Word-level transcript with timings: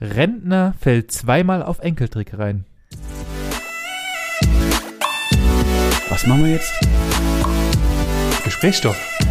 Rentner 0.00 0.74
fällt 0.78 1.10
zweimal 1.10 1.62
auf 1.62 1.78
Enkeltrick 1.78 2.38
rein. 2.38 2.66
Was 6.08 6.26
machen 6.26 6.44
wir 6.44 6.52
jetzt? 6.52 6.72
Gesprächsstoff. 8.44 8.96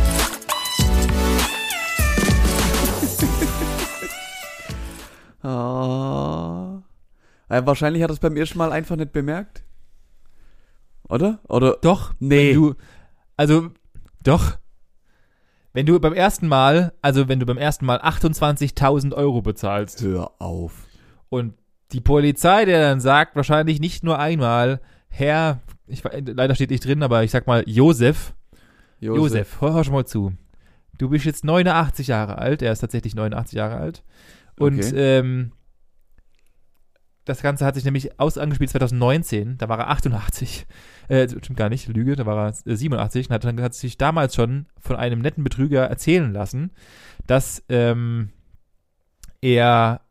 Äh, 7.47 7.65
wahrscheinlich 7.65 8.01
hat 8.01 8.09
er 8.09 8.13
es 8.13 8.19
beim 8.19 8.35
ersten 8.35 8.57
Mal 8.57 8.71
einfach 8.71 8.95
nicht 8.95 9.11
bemerkt. 9.11 9.63
Oder? 11.07 11.39
Oder? 11.47 11.77
Doch. 11.79 12.15
Nee. 12.19 12.49
Wenn 12.49 12.55
du, 12.55 12.75
also, 13.37 13.69
doch. 14.23 14.57
Wenn 15.75 15.85
du 15.85 15.99
beim 15.99 16.13
ersten 16.13 16.47
Mal, 16.47 16.93
also 17.01 17.27
wenn 17.27 17.39
du 17.39 17.45
beim 17.45 17.57
ersten 17.57 17.85
Mal 17.85 17.99
28.000 17.99 19.13
Euro 19.13 19.41
bezahlst 19.41 20.01
Hör 20.01 20.31
auf. 20.39 20.87
und 21.29 21.53
die 21.91 21.99
Polizei, 22.01 22.63
der 22.65 22.81
dann 22.81 23.01
sagt, 23.01 23.35
wahrscheinlich 23.35 23.79
nicht 23.81 24.03
nur 24.03 24.17
einmal, 24.17 24.79
Herr, 25.09 25.59
ich, 25.85 26.01
leider 26.03 26.55
steht 26.55 26.71
nicht 26.71 26.85
drin, 26.85 27.03
aber 27.03 27.23
ich 27.23 27.31
sag 27.31 27.45
mal, 27.45 27.63
Josef, 27.67 28.33
Josef, 28.99 29.61
hör, 29.61 29.73
hör 29.73 29.83
schon 29.83 29.93
mal 29.93 30.05
zu. 30.05 30.31
Du 30.97 31.09
bist 31.09 31.25
jetzt 31.25 31.43
89 31.43 32.07
Jahre 32.07 32.37
alt, 32.37 32.61
er 32.61 32.71
ist 32.71 32.79
tatsächlich 32.79 33.13
89 33.13 33.53
Jahre 33.53 33.75
alt. 33.75 34.03
Und 34.57 34.79
Okay. 34.79 35.19
ähm, 35.19 35.51
das 37.25 37.41
Ganze 37.41 37.65
hat 37.65 37.75
sich 37.75 37.83
nämlich 37.83 38.19
aus 38.19 38.37
angespielt 38.37 38.69
2019, 38.69 39.57
da 39.57 39.67
war 39.67 39.79
er 39.79 39.89
88. 39.89 40.65
Äh, 41.07 41.27
stimmt 41.27 41.57
gar 41.57 41.69
nicht, 41.69 41.87
Lüge, 41.87 42.15
da 42.15 42.25
war 42.25 42.47
er 42.47 42.71
äh, 42.71 42.75
87 42.75 43.29
und 43.29 43.33
hat, 43.33 43.45
hat 43.45 43.73
sich 43.73 43.97
damals 43.97 44.35
schon 44.35 44.67
von 44.79 44.95
einem 44.95 45.19
netten 45.19 45.43
Betrüger 45.43 45.85
erzählen 45.85 46.31
lassen, 46.31 46.71
dass 47.27 47.63
ähm, 47.69 48.29
er 49.41 50.01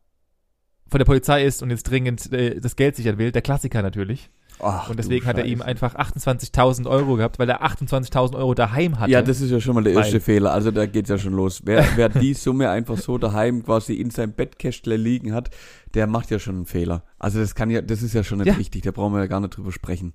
von 0.88 0.98
der 0.98 1.06
Polizei 1.06 1.44
ist 1.44 1.62
und 1.62 1.70
jetzt 1.70 1.84
dringend 1.84 2.32
äh, 2.32 2.60
das 2.60 2.76
Geld 2.76 2.96
sichern 2.96 3.18
will. 3.18 3.32
Der 3.32 3.42
Klassiker 3.42 3.82
natürlich. 3.82 4.30
Ach, 4.60 4.88
Und 4.88 4.98
deswegen 4.98 5.26
hat 5.26 5.36
er 5.36 5.44
ihm 5.44 5.60
einfach 5.60 5.94
28.000 5.96 6.86
Euro 6.88 7.16
gehabt, 7.16 7.38
weil 7.38 7.48
er 7.50 7.62
28.000 7.64 8.36
Euro 8.36 8.54
daheim 8.54 8.98
hatte. 9.00 9.10
Ja, 9.10 9.20
das 9.20 9.40
ist 9.40 9.50
ja 9.50 9.60
schon 9.60 9.74
mal 9.74 9.82
der 9.84 9.92
erste 9.94 10.14
Weil- 10.14 10.20
Fehler. 10.20 10.52
Also 10.52 10.70
da 10.70 10.86
geht's 10.86 11.10
ja 11.10 11.18
schon 11.18 11.34
los. 11.34 11.62
Wer, 11.64 11.84
wer 11.96 12.08
die 12.08 12.34
Summe 12.34 12.70
einfach 12.70 12.96
so 12.96 13.18
daheim 13.18 13.64
quasi 13.64 13.94
in 13.94 14.10
seinem 14.10 14.32
Bettkästle 14.32 14.96
liegen 14.96 15.34
hat, 15.34 15.50
der 15.94 16.06
macht 16.06 16.30
ja 16.30 16.38
schon 16.38 16.54
einen 16.56 16.66
Fehler. 16.66 17.02
Also 17.18 17.40
das 17.40 17.54
kann 17.54 17.68
ja, 17.70 17.82
das 17.82 18.02
ist 18.02 18.14
ja 18.14 18.22
schon 18.24 18.38
nicht 18.38 18.46
Ja. 18.46 18.54
richtig. 18.54 18.82
Da 18.82 18.90
brauchen 18.92 19.12
wir 19.12 19.20
ja 19.20 19.26
gar 19.26 19.40
nicht 19.40 19.56
drüber 19.56 19.72
sprechen. 19.72 20.14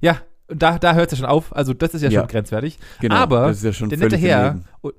Ja, 0.00 0.16
und 0.48 0.62
da, 0.62 0.78
da 0.78 0.94
hört 0.94 1.12
es 1.12 1.18
ja 1.18 1.24
schon 1.24 1.30
auf. 1.30 1.54
Also 1.54 1.74
das 1.74 1.94
ist 1.94 2.02
ja, 2.02 2.08
Ja. 2.10 2.20
schon 2.20 2.28
grenzwertig. 2.28 2.78
Genau. 3.00 3.14
Aber 3.16 3.48
das 3.48 3.58
ist 3.58 3.64
ja 3.64 3.72
schon 3.72 3.88
der 3.88 3.98
nette 3.98 4.16
Herr, 4.16 4.60
und, 4.80 4.94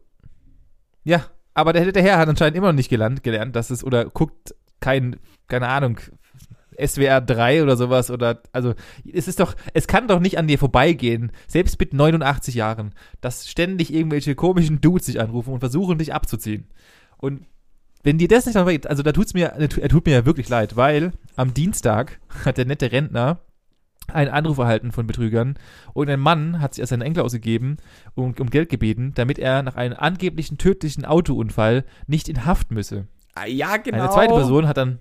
ja, 1.04 1.26
aber 1.54 1.74
der 1.74 1.86
nette 1.86 2.02
Herr 2.02 2.18
hat 2.20 2.30
anscheinend 2.30 2.56
immer 2.58 2.68
noch 2.68 2.76
nicht 2.78 2.90
gelernt, 2.90 3.24
gelernt, 3.24 3.56
dass 3.56 3.70
es, 3.70 3.84
oder 3.84 4.06
guckt 4.06 4.56
kein, 4.80 5.18
keine 5.48 5.68
Ahnung, 5.68 6.00
SWR 6.78 7.22
3 7.22 7.64
oder 7.64 7.78
sowas, 7.78 8.12
oder, 8.12 8.42
also, 8.52 8.74
es 9.12 9.28
ist 9.28 9.40
doch, 9.40 9.56
es 9.74 9.88
kann 9.88 10.08
doch 10.08 10.20
nicht 10.20 10.38
an 10.38 10.48
dir 10.48 10.60
vorbeigehen, 10.60 11.32
selbst 11.48 11.80
mit 11.80 11.94
89 11.94 12.56
Jahren, 12.56 12.94
dass 13.22 13.50
ständig 13.50 13.94
irgendwelche 13.94 14.36
komischen 14.36 14.82
Dudes 14.82 15.08
dich 15.08 15.20
anrufen 15.20 15.54
und 15.54 15.60
versuchen, 15.60 15.98
dich 15.98 16.14
abzuziehen. 16.14 16.68
Und 17.18 17.46
wenn 18.04 18.18
dir 18.18 18.28
das 18.28 18.46
nicht 18.46 18.66
geht, 18.66 18.88
also 18.88 19.02
da 19.02 19.14
tut's 19.14 19.34
mir, 19.34 19.48
er 19.48 19.90
tut 19.90 20.06
mir 20.06 20.12
ja 20.12 20.26
wirklich 20.26 20.50
leid, 20.50 20.76
weil 20.76 21.14
am 21.36 21.54
Dienstag 21.54 22.20
hat 22.46 22.58
der 22.58 22.66
nette 22.66 22.92
Rentner 22.92 23.40
einen 24.12 24.32
Anruf 24.32 24.58
erhalten 24.58 24.92
von 24.92 25.08
Betrügern 25.08 25.56
und 25.94 26.10
ein 26.10 26.20
Mann 26.20 26.60
hat 26.60 26.74
sich 26.74 26.82
als 26.82 26.90
seinen 26.90 27.02
Enkel 27.02 27.24
ausgegeben 27.24 27.78
und 28.16 28.42
um 28.42 28.50
Geld 28.50 28.70
gebeten, 28.70 29.14
damit 29.16 29.40
er 29.40 29.64
nach 29.64 29.76
einem 29.76 29.96
angeblichen 29.98 30.58
tödlichen 30.58 31.06
Autounfall 31.06 31.86
nicht 32.08 32.28
in 32.28 32.46
Haft 32.46 32.72
müsse. 32.72 33.08
Ah, 33.36 33.46
ja, 33.46 33.78
genau. 33.78 34.04
Eine 34.04 34.10
zweite 34.10 34.34
Person 34.34 34.68
hat 34.68 34.78
dann 34.78 35.00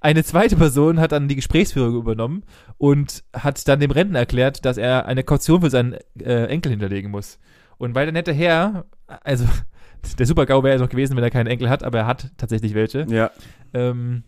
eine 0.00 0.24
zweite 0.24 0.56
Person 0.56 0.98
hat 0.98 1.12
dann 1.12 1.28
die 1.28 1.36
Gesprächsführung 1.36 1.94
übernommen 1.94 2.44
und 2.78 3.22
hat 3.34 3.66
dann 3.68 3.80
dem 3.80 3.90
Rentner 3.90 4.20
erklärt, 4.20 4.64
dass 4.64 4.78
er 4.78 5.06
eine 5.06 5.24
Kaution 5.24 5.60
für 5.60 5.70
seinen 5.70 5.96
äh, 6.18 6.46
Enkel 6.46 6.70
hinterlegen 6.70 7.10
muss. 7.10 7.38
Und 7.76 7.94
weil 7.94 8.06
der 8.06 8.12
nette 8.12 8.32
Herr, 8.32 8.86
also 9.06 9.46
der 10.18 10.26
Super-GAU 10.26 10.62
wäre 10.62 10.76
ja 10.76 10.82
noch 10.82 10.88
gewesen, 10.88 11.16
wenn 11.16 11.24
er 11.24 11.30
keinen 11.30 11.48
Enkel 11.48 11.68
hat, 11.68 11.82
aber 11.82 11.98
er 11.98 12.06
hat 12.06 12.30
tatsächlich 12.38 12.74
welche. 12.74 13.06
Ja. 13.10 13.30
Ähm, 13.74 14.24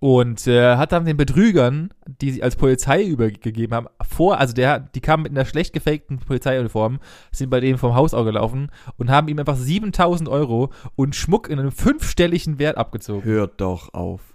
und 0.00 0.46
äh, 0.46 0.76
hat 0.76 0.92
dann 0.92 1.04
den 1.04 1.16
Betrügern, 1.16 1.90
die 2.06 2.32
sie 2.32 2.42
als 2.42 2.56
Polizei 2.56 3.04
übergegeben 3.04 3.74
haben, 3.74 3.86
vor, 4.02 4.38
also 4.38 4.52
der, 4.52 4.80
die 4.80 5.00
kamen 5.00 5.22
mit 5.22 5.32
einer 5.32 5.44
schlecht 5.44 5.72
gefakten 5.72 6.18
Polizeiuniform, 6.18 6.98
sind 7.30 7.50
bei 7.50 7.60
dem 7.60 7.78
vom 7.78 7.94
Haus 7.94 8.12
auch 8.12 8.24
gelaufen 8.24 8.70
und 8.96 9.10
haben 9.10 9.28
ihm 9.28 9.38
einfach 9.38 9.56
7000 9.56 10.28
Euro 10.28 10.72
und 10.96 11.14
Schmuck 11.14 11.48
in 11.48 11.60
einem 11.60 11.70
fünfstelligen 11.70 12.58
Wert 12.58 12.76
abgezogen. 12.76 13.24
Hört 13.24 13.60
doch 13.60 13.94
auf. 13.94 14.33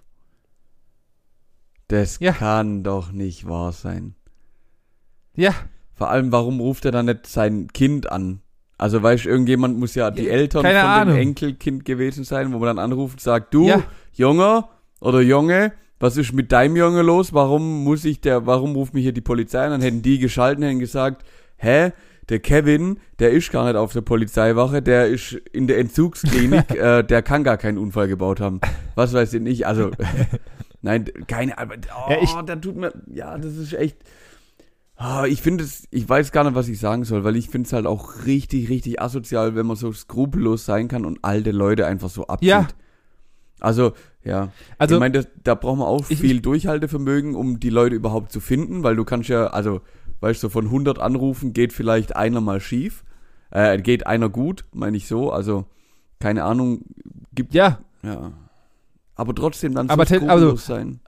Das 1.90 2.18
Ja. 2.20 2.32
kann 2.32 2.82
doch 2.82 3.12
nicht 3.12 3.48
wahr 3.48 3.72
sein. 3.72 4.14
Ja, 5.34 5.52
Vor 5.94 6.10
allem, 6.10 6.32
warum 6.32 6.60
ruft 6.60 6.86
er 6.86 6.92
dann 6.92 7.06
nicht 7.06 7.26
sein 7.26 7.68
Kind 7.74 8.10
an? 8.10 8.40
Also, 8.78 9.02
weißt 9.02 9.26
du, 9.26 9.28
irgendjemand 9.28 9.78
muss 9.78 9.94
ja 9.94 10.10
die 10.10 10.30
Eltern 10.30 10.62
keine 10.62 10.80
von 10.80 10.88
Ahnung. 10.88 11.14
dem 11.14 11.20
Enkelkind 11.22 11.84
gewesen 11.84 12.24
sein, 12.24 12.52
wo 12.54 12.58
man 12.58 12.74
dann 12.74 12.78
anruft 12.78 13.14
und 13.16 13.20
sagt, 13.20 13.52
du, 13.52 13.66
Ja. 13.68 13.82
Junger 14.14 14.70
oder 15.00 15.20
Junge, 15.20 15.72
was 15.98 16.16
ist 16.16 16.32
mit 16.32 16.52
deinem 16.52 16.76
Junge 16.76 17.02
los? 17.02 17.34
Warum 17.34 17.84
muss 17.84 18.06
ich 18.06 18.22
der, 18.22 18.46
warum 18.46 18.74
ruft 18.76 18.94
mich 18.94 19.02
hier 19.02 19.12
die 19.12 19.20
Polizei 19.20 19.62
an? 19.62 19.72
Dann 19.72 19.82
hätten 19.82 20.00
die 20.00 20.18
geschalten, 20.18 20.64
hätten 20.64 20.78
gesagt, 20.78 21.22
hä? 21.58 21.92
Der 22.30 22.38
Kevin, 22.38 22.98
der 23.18 23.32
ist 23.32 23.50
gar 23.52 23.66
nicht 23.66 23.76
auf 23.76 23.92
der 23.92 24.00
Polizeiwache, 24.02 24.80
der 24.80 25.08
ist 25.08 25.32
in 25.52 25.66
der 25.66 25.78
Entzugsklinik, 25.78 26.70
äh, 26.76 27.02
der 27.02 27.20
kann 27.22 27.44
gar 27.44 27.58
keinen 27.58 27.76
Unfall 27.76 28.08
gebaut 28.08 28.40
haben. 28.40 28.60
Was 28.94 29.12
weiß 29.12 29.34
ich 29.34 29.42
nicht, 29.42 29.66
also, 29.66 29.90
nein, 30.82 31.04
keine, 31.26 31.56
aber, 31.58 31.74
oh, 31.76 32.10
Ja, 32.10 32.16
ich- 32.22 32.32
da 32.46 32.56
tut 32.56 32.76
mir, 32.76 32.92
ja, 33.12 33.36
das 33.38 33.56
ist 33.56 33.72
echt, 33.72 33.96
Ah, 35.02 35.24
ich 35.24 35.40
finde 35.40 35.64
es, 35.64 35.88
ich 35.90 36.06
weiß 36.06 36.30
gar 36.30 36.44
nicht, 36.44 36.54
was 36.54 36.68
ich 36.68 36.78
sagen 36.78 37.04
soll, 37.04 37.24
weil 37.24 37.34
ich 37.34 37.48
finde 37.48 37.66
es 37.66 37.72
halt 37.72 37.86
auch 37.86 38.26
richtig, 38.26 38.68
richtig 38.68 39.00
asozial, 39.00 39.54
wenn 39.54 39.64
man 39.64 39.76
so 39.76 39.90
skrupellos 39.92 40.66
sein 40.66 40.88
kann 40.88 41.06
und 41.06 41.20
alte 41.22 41.52
Leute 41.52 41.86
einfach 41.86 42.10
so 42.10 42.26
abzieht. 42.26 42.50
Ja. 42.50 42.68
Also, 43.60 43.92
ja. 44.24 44.52
Also- 44.76 44.96
ich 44.96 45.00
meine, 45.00 45.26
da 45.42 45.54
braucht 45.54 45.78
man 45.78 45.86
auch 45.86 46.04
Ich- 46.10 46.20
viel 46.20 46.42
Durchhaltevermögen, 46.42 47.34
um 47.34 47.58
die 47.60 47.70
Leute 47.70 47.96
überhaupt 47.96 48.30
zu 48.30 48.40
finden, 48.40 48.82
weil 48.82 48.94
du 48.94 49.04
kannst 49.06 49.30
ja, 49.30 49.46
also, 49.46 49.80
weißt 50.20 50.42
du, 50.42 50.50
von 50.50 50.70
100 50.70 50.98
Anrufen 50.98 51.54
geht 51.54 51.72
vielleicht 51.72 52.14
einer 52.14 52.42
mal 52.42 52.60
schief, 52.60 53.02
äh, 53.52 53.78
geht 53.80 54.06
einer 54.06 54.28
gut, 54.28 54.66
meine 54.74 54.98
ich 54.98 55.06
so, 55.06 55.32
also, 55.32 55.64
keine 56.18 56.44
Ahnung, 56.44 56.82
gibt, 57.34 57.54
ja, 57.54 57.80
ja. 58.02 58.32
Aber 59.20 59.34
trotzdem 59.34 59.74
dann 59.74 59.88
so 59.88 59.92
Aber 59.92 60.06
skrupellos 60.06 60.30
also- 60.30 60.56
sein. 60.56 61.00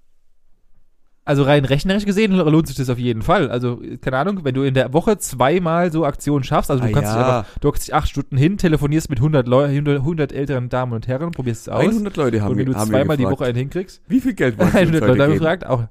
also 1.24 1.44
rein 1.44 1.64
rechnerisch 1.64 2.04
gesehen 2.04 2.32
lohnt 2.32 2.66
sich 2.66 2.76
das 2.76 2.90
auf 2.90 2.98
jeden 2.98 3.22
Fall. 3.22 3.48
Also, 3.50 3.80
keine 4.02 4.18
Ahnung, 4.18 4.40
wenn 4.44 4.54
du 4.54 4.62
in 4.64 4.74
der 4.74 4.92
Woche 4.92 5.16
zweimal 5.18 5.90
so 5.90 6.04
Aktionen 6.04 6.44
schaffst, 6.44 6.70
also 6.70 6.82
du 6.82 6.90
Ah, 6.90 6.92
kannst 6.92 7.10
dich 7.12 7.16
ja. 7.20 7.38
einfach, 7.38 7.58
du 7.60 7.68
hockst 7.68 7.86
dich 7.86 7.94
acht 7.94 8.08
Stunden 8.08 8.36
hin, 8.36 8.58
telefonierst 8.58 9.08
mit 9.08 9.20
100, 9.20 9.46
Leu 9.48 9.64
100, 9.64 10.00
100 10.00 10.32
älteren 10.32 10.68
Damen 10.68 10.92
und 10.92 11.08
Herren, 11.08 11.30
probierst 11.30 11.62
es 11.62 11.68
aus. 11.72 11.80
100 11.86 12.16
Leute 12.16 12.42
haben, 12.42 12.50
und 12.52 12.58
wenn 12.58 12.66
du 12.66 12.72
zweimal 12.74 13.16
die. 13.16 13.24
Woche 13.24 13.44
einen 13.46 13.56
hinkriegst, 13.56 14.02
Wie 14.08 14.20
viel 14.20 14.34
Geld 14.34 14.58
wollen 14.58 14.70
Sie 14.72 14.78
uns 14.80 14.86
100 14.88 15.02
heute 15.02 15.12
Leute 15.18 15.22
haben 15.24 15.32
gefragt, 15.38 15.66
auch. 15.66 15.84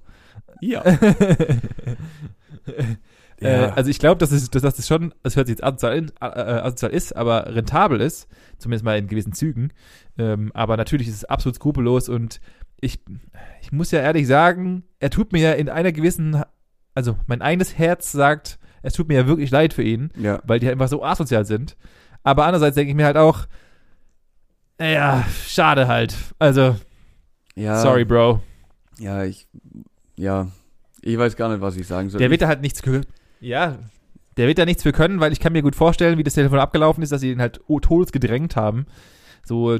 Ja. 0.61 0.83
Äh, 3.41 3.71
also 3.75 3.89
ich 3.89 3.99
glaube, 3.99 4.19
dass 4.19 4.31
es, 4.31 4.49
dass 4.49 4.61
das 4.61 4.87
schon, 4.87 5.13
das 5.23 5.35
hört 5.35 5.47
sich 5.47 5.55
jetzt 5.57 5.63
asozial, 5.63 5.97
in, 5.97 6.11
äh, 6.21 6.25
asozial 6.25 6.91
ist, 6.91 7.15
aber 7.15 7.53
rentabel 7.53 7.99
ist, 7.99 8.27
zumindest 8.57 8.85
mal 8.85 8.97
in 8.97 9.07
gewissen 9.07 9.33
Zügen. 9.33 9.73
Ähm, 10.17 10.51
aber 10.53 10.77
natürlich 10.77 11.07
ist 11.07 11.15
es 11.15 11.25
absolut 11.25 11.55
skrupellos 11.55 12.07
und 12.07 12.39
ich, 12.79 12.99
ich 13.61 13.71
muss 13.71 13.91
ja 13.91 13.99
ehrlich 13.99 14.27
sagen, 14.27 14.83
er 14.99 15.09
tut 15.09 15.33
mir 15.33 15.41
ja 15.41 15.51
in 15.53 15.69
einer 15.69 15.91
gewissen, 15.91 16.43
also 16.93 17.17
mein 17.27 17.41
eigenes 17.41 17.77
Herz 17.77 18.11
sagt, 18.11 18.59
es 18.83 18.93
tut 18.93 19.07
mir 19.07 19.15
ja 19.15 19.27
wirklich 19.27 19.51
leid 19.51 19.73
für 19.73 19.83
ihn, 19.83 20.11
ja. 20.17 20.39
weil 20.43 20.59
die 20.59 20.67
halt 20.67 20.75
einfach 20.75 20.87
so 20.87 21.03
asozial 21.03 21.45
sind. 21.45 21.77
Aber 22.23 22.45
andererseits 22.45 22.75
denke 22.75 22.91
ich 22.91 22.95
mir 22.95 23.05
halt 23.05 23.17
auch, 23.17 23.47
naja, 24.77 25.25
schade 25.47 25.87
halt. 25.87 26.15
Also, 26.39 26.75
ja. 27.55 27.79
sorry, 27.81 28.03
Bro. 28.03 28.41
Ja, 28.97 29.23
ich, 29.23 29.47
ja, 30.15 30.47
ich 31.01 31.17
weiß 31.17 31.35
gar 31.35 31.49
nicht, 31.49 31.61
was 31.61 31.75
ich 31.75 31.87
sagen 31.87 32.09
soll. 32.09 32.19
Der 32.19 32.31
wird 32.31 32.41
da 32.41 32.47
halt 32.47 32.61
nichts 32.61 32.81
gehört. 32.81 33.07
Ja, 33.41 33.79
der 34.37 34.47
wird 34.47 34.57
da 34.57 34.65
nichts 34.65 34.83
für 34.83 34.93
können, 34.93 35.19
weil 35.19 35.33
ich 35.33 35.39
kann 35.39 35.51
mir 35.53 35.61
gut 35.61 35.75
vorstellen, 35.75 36.17
wie 36.17 36.23
das 36.23 36.35
Telefon 36.35 36.59
abgelaufen 36.59 37.03
ist, 37.03 37.11
dass 37.11 37.21
sie 37.21 37.31
ihn 37.31 37.41
halt 37.41 37.59
oh, 37.67 37.79
todes 37.79 38.11
gedrängt 38.11 38.55
haben. 38.55 38.85
So 39.43 39.73
äh, 39.73 39.79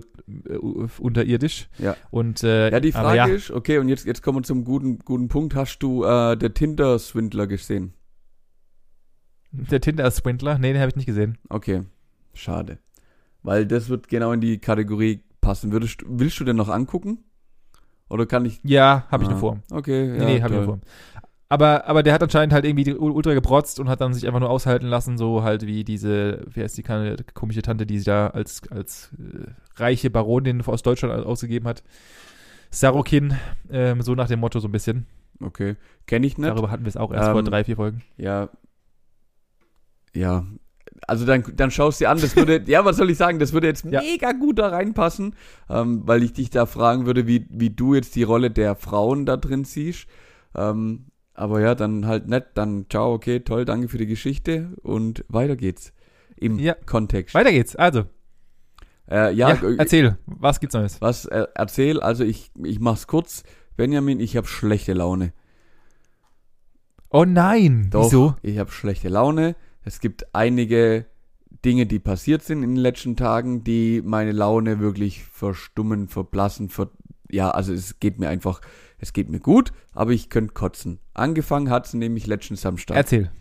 unterirdisch. 0.99 1.69
Ja. 1.77 1.95
Und 2.09 2.43
äh, 2.43 2.71
ja, 2.71 2.79
die 2.79 2.91
Frage 2.91 3.17
ja, 3.17 3.25
ist, 3.27 3.51
okay, 3.51 3.77
und 3.77 3.87
jetzt, 3.89 4.05
jetzt 4.05 4.23
kommen 4.23 4.39
wir 4.39 4.43
zum 4.43 4.65
guten, 4.65 4.99
guten 4.99 5.27
Punkt. 5.29 5.55
Hast 5.55 5.79
du 5.79 6.03
äh, 6.03 6.35
der 6.35 6.53
Tinder-Swindler 6.53 7.47
gesehen? 7.47 7.93
der 9.53 9.81
Tinder-Swindler, 9.81 10.57
nee, 10.57 10.71
den 10.73 10.81
habe 10.81 10.89
ich 10.89 10.95
nicht 10.95 11.05
gesehen. 11.05 11.37
Okay, 11.49 11.83
schade. 12.33 12.79
Weil 13.43 13.65
das 13.65 13.89
wird 13.89 14.07
genau 14.07 14.31
in 14.31 14.41
die 14.41 14.59
Kategorie 14.59 15.23
passen. 15.41 15.71
Würdest, 15.71 16.03
willst 16.07 16.39
du 16.39 16.43
den 16.43 16.55
noch 16.55 16.69
angucken? 16.69 17.19
Oder 18.09 18.25
kann 18.25 18.45
ich. 18.45 18.59
Ja, 18.63 19.05
habe 19.09 19.23
ich 19.23 19.29
Ah, 19.29 19.31
nur 19.33 19.39
vor. 19.39 19.59
Okay, 19.71 20.07
Nee, 20.07 20.17
ja. 20.17 20.25
nee, 20.25 20.41
habe 20.41 20.53
ich 20.53 20.59
toll. 20.59 20.65
vor. 20.65 20.79
Aber, 21.51 21.85
aber 21.85 22.01
der 22.01 22.13
hat 22.13 22.23
anscheinend 22.23 22.53
halt 22.53 22.63
irgendwie 22.63 22.93
ultra 22.93 23.33
geprotzt 23.33 23.81
und 23.81 23.89
hat 23.89 23.99
dann 23.99 24.13
sich 24.13 24.25
einfach 24.25 24.39
nur 24.39 24.49
aushalten 24.49 24.85
lassen, 24.87 25.17
so 25.17 25.43
halt 25.43 25.67
wie 25.67 25.83
diese, 25.83 26.45
wie 26.53 26.63
heißt 26.63 26.77
die 26.77 26.83
komische 27.33 27.61
Tante, 27.61 27.85
die 27.85 27.99
sie 27.99 28.05
da 28.05 28.27
als, 28.27 28.61
als 28.71 29.11
äh, 29.19 29.49
reiche 29.75 30.09
Baronin 30.09 30.61
aus 30.61 30.81
Deutschland 30.81 31.25
ausgegeben 31.25 31.67
hat. 31.67 31.83
Sarokin, 32.69 33.33
ähm, 33.69 34.01
so 34.01 34.15
nach 34.15 34.29
dem 34.29 34.39
Motto 34.39 34.59
so 34.61 34.69
ein 34.69 34.71
bisschen. 34.71 35.07
Okay. 35.41 35.75
Kenne 36.07 36.25
ich 36.25 36.37
nicht. 36.37 36.47
Darüber 36.47 36.71
hatten 36.71 36.85
wir 36.85 36.89
es 36.89 36.95
auch 36.95 37.11
erst 37.11 37.27
Ähm, 37.27 37.33
vor 37.33 37.43
drei, 37.43 37.65
vier 37.65 37.75
Folgen. 37.75 38.01
Ja. 38.15 38.47
Ja. 40.13 40.45
Also 41.05 41.25
dann, 41.25 41.43
dann 41.57 41.69
schaust 41.69 41.99
du 41.99 42.05
dir 42.05 42.11
an, 42.11 42.21
das 42.21 42.33
würde, 42.37 42.63
ja, 42.67 42.85
was 42.85 42.95
soll 42.95 43.09
ich 43.09 43.17
sagen, 43.17 43.39
das 43.39 43.51
würde 43.51 43.67
jetzt 43.67 43.83
Ja. 43.83 43.99
mega 44.01 44.31
gut 44.31 44.57
da 44.57 44.69
reinpassen, 44.69 45.35
ähm, 45.69 46.03
weil 46.05 46.23
ich 46.23 46.31
dich 46.31 46.49
da 46.49 46.65
fragen 46.65 47.05
würde, 47.05 47.27
wie, 47.27 47.45
wie 47.49 47.71
du 47.71 47.93
jetzt 47.93 48.15
die 48.15 48.23
Rolle 48.23 48.51
der 48.51 48.75
Frauen 48.75 49.25
da 49.25 49.35
drin 49.35 49.65
siehst. 49.65 50.07
Ähm, 50.55 51.07
aber 51.41 51.59
ja, 51.61 51.75
dann 51.75 52.05
halt 52.07 52.27
nett, 52.27 52.47
dann 52.53 52.85
ciao, 52.89 53.13
okay, 53.13 53.39
toll, 53.41 53.65
danke 53.65 53.87
für 53.87 53.97
die 53.97 54.05
Geschichte 54.05 54.69
und 54.83 55.25
weiter 55.27 55.55
geht's. 55.55 55.91
Im 56.37 56.59
Ja. 56.59 56.75
Kontext. 56.85 57.33
Weiter 57.35 57.51
geht's. 57.51 57.75
Also, 57.75 58.05
Äh, 59.09 59.33
ja, 59.33 59.49
ja, 59.49 59.55
äh, 59.55 59.75
erzähl, 59.77 60.17
was 60.25 60.59
gibt's 60.59 60.73
Neues? 60.75 61.01
was 61.01 61.25
äh, 61.25 61.45
erzähl, 61.55 61.99
also 61.99 62.23
ich, 62.23 62.51
ich 62.63 62.79
mach's 62.79 63.07
kurz. 63.07 63.43
Benjamin, 63.75 64.19
ich 64.19 64.37
habe 64.37 64.47
schlechte 64.47 64.93
Laune. 64.93 65.33
Oh 67.09 67.25
nein, 67.25 67.89
Doch, 67.89 68.05
wieso? 68.05 68.35
ich 68.41 68.57
habe 68.57 68.71
schlechte 68.71 69.09
Laune. 69.09 69.55
Es 69.83 69.99
gibt 69.99 70.33
einige 70.33 71.05
Dinge, 71.65 71.85
die 71.85 71.99
passiert 71.99 72.43
sind 72.43 72.63
in 72.63 72.71
den 72.75 72.81
letzten 72.81 73.15
Tagen, 73.17 73.63
die 73.63 74.01
meine 74.03 74.31
Laune 74.31 74.79
wirklich 74.79 75.23
verstummen, 75.25 76.07
verblassen, 76.07 76.69
ver 76.69 76.89
ja, 77.29 77.49
also 77.51 77.73
es 77.73 77.99
geht 77.99 78.19
mir 78.19 78.29
einfach, 78.29 78.61
es 79.01 79.13
geht 79.13 79.29
mir 79.29 79.39
gut, 79.39 79.73
aber 79.93 80.11
ich 80.11 80.29
könnte 80.29 80.53
kotzen. 80.53 80.99
Angefangen 81.13 81.69
hat's 81.69 81.93
nämlich 81.93 82.27
letzten 82.27 82.55
Samstag. 82.55 82.95
Erzähl. 82.95 83.31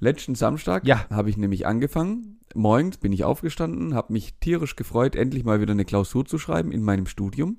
Letzten 0.00 0.34
Samstag 0.34 0.86
Ja. 0.86 1.06
habe 1.10 1.30
ich 1.30 1.36
nämlich 1.36 1.66
angefangen. 1.66 2.40
Morgens 2.54 2.96
bin 2.96 3.12
ich 3.12 3.24
aufgestanden, 3.24 3.94
habe 3.94 4.12
mich 4.12 4.34
tierisch 4.40 4.76
gefreut, 4.76 5.14
endlich 5.14 5.44
mal 5.44 5.60
wieder 5.60 5.72
eine 5.72 5.84
Klausur 5.84 6.24
zu 6.24 6.38
schreiben 6.38 6.72
in 6.72 6.82
meinem 6.82 7.06
Studium. 7.06 7.58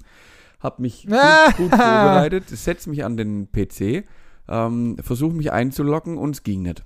Habe 0.59 0.81
mich 0.81 1.03
gut, 1.07 1.57
gut 1.57 1.69
vorbereitet, 1.69 2.49
setze 2.49 2.89
mich 2.89 3.05
an 3.05 3.15
den 3.17 3.49
PC, 3.51 4.05
ähm, 4.47 4.97
versuche 5.01 5.33
mich 5.35 5.51
einzuloggen 5.51 6.17
und 6.17 6.35
es 6.35 6.43
ging 6.43 6.63
nicht. 6.63 6.83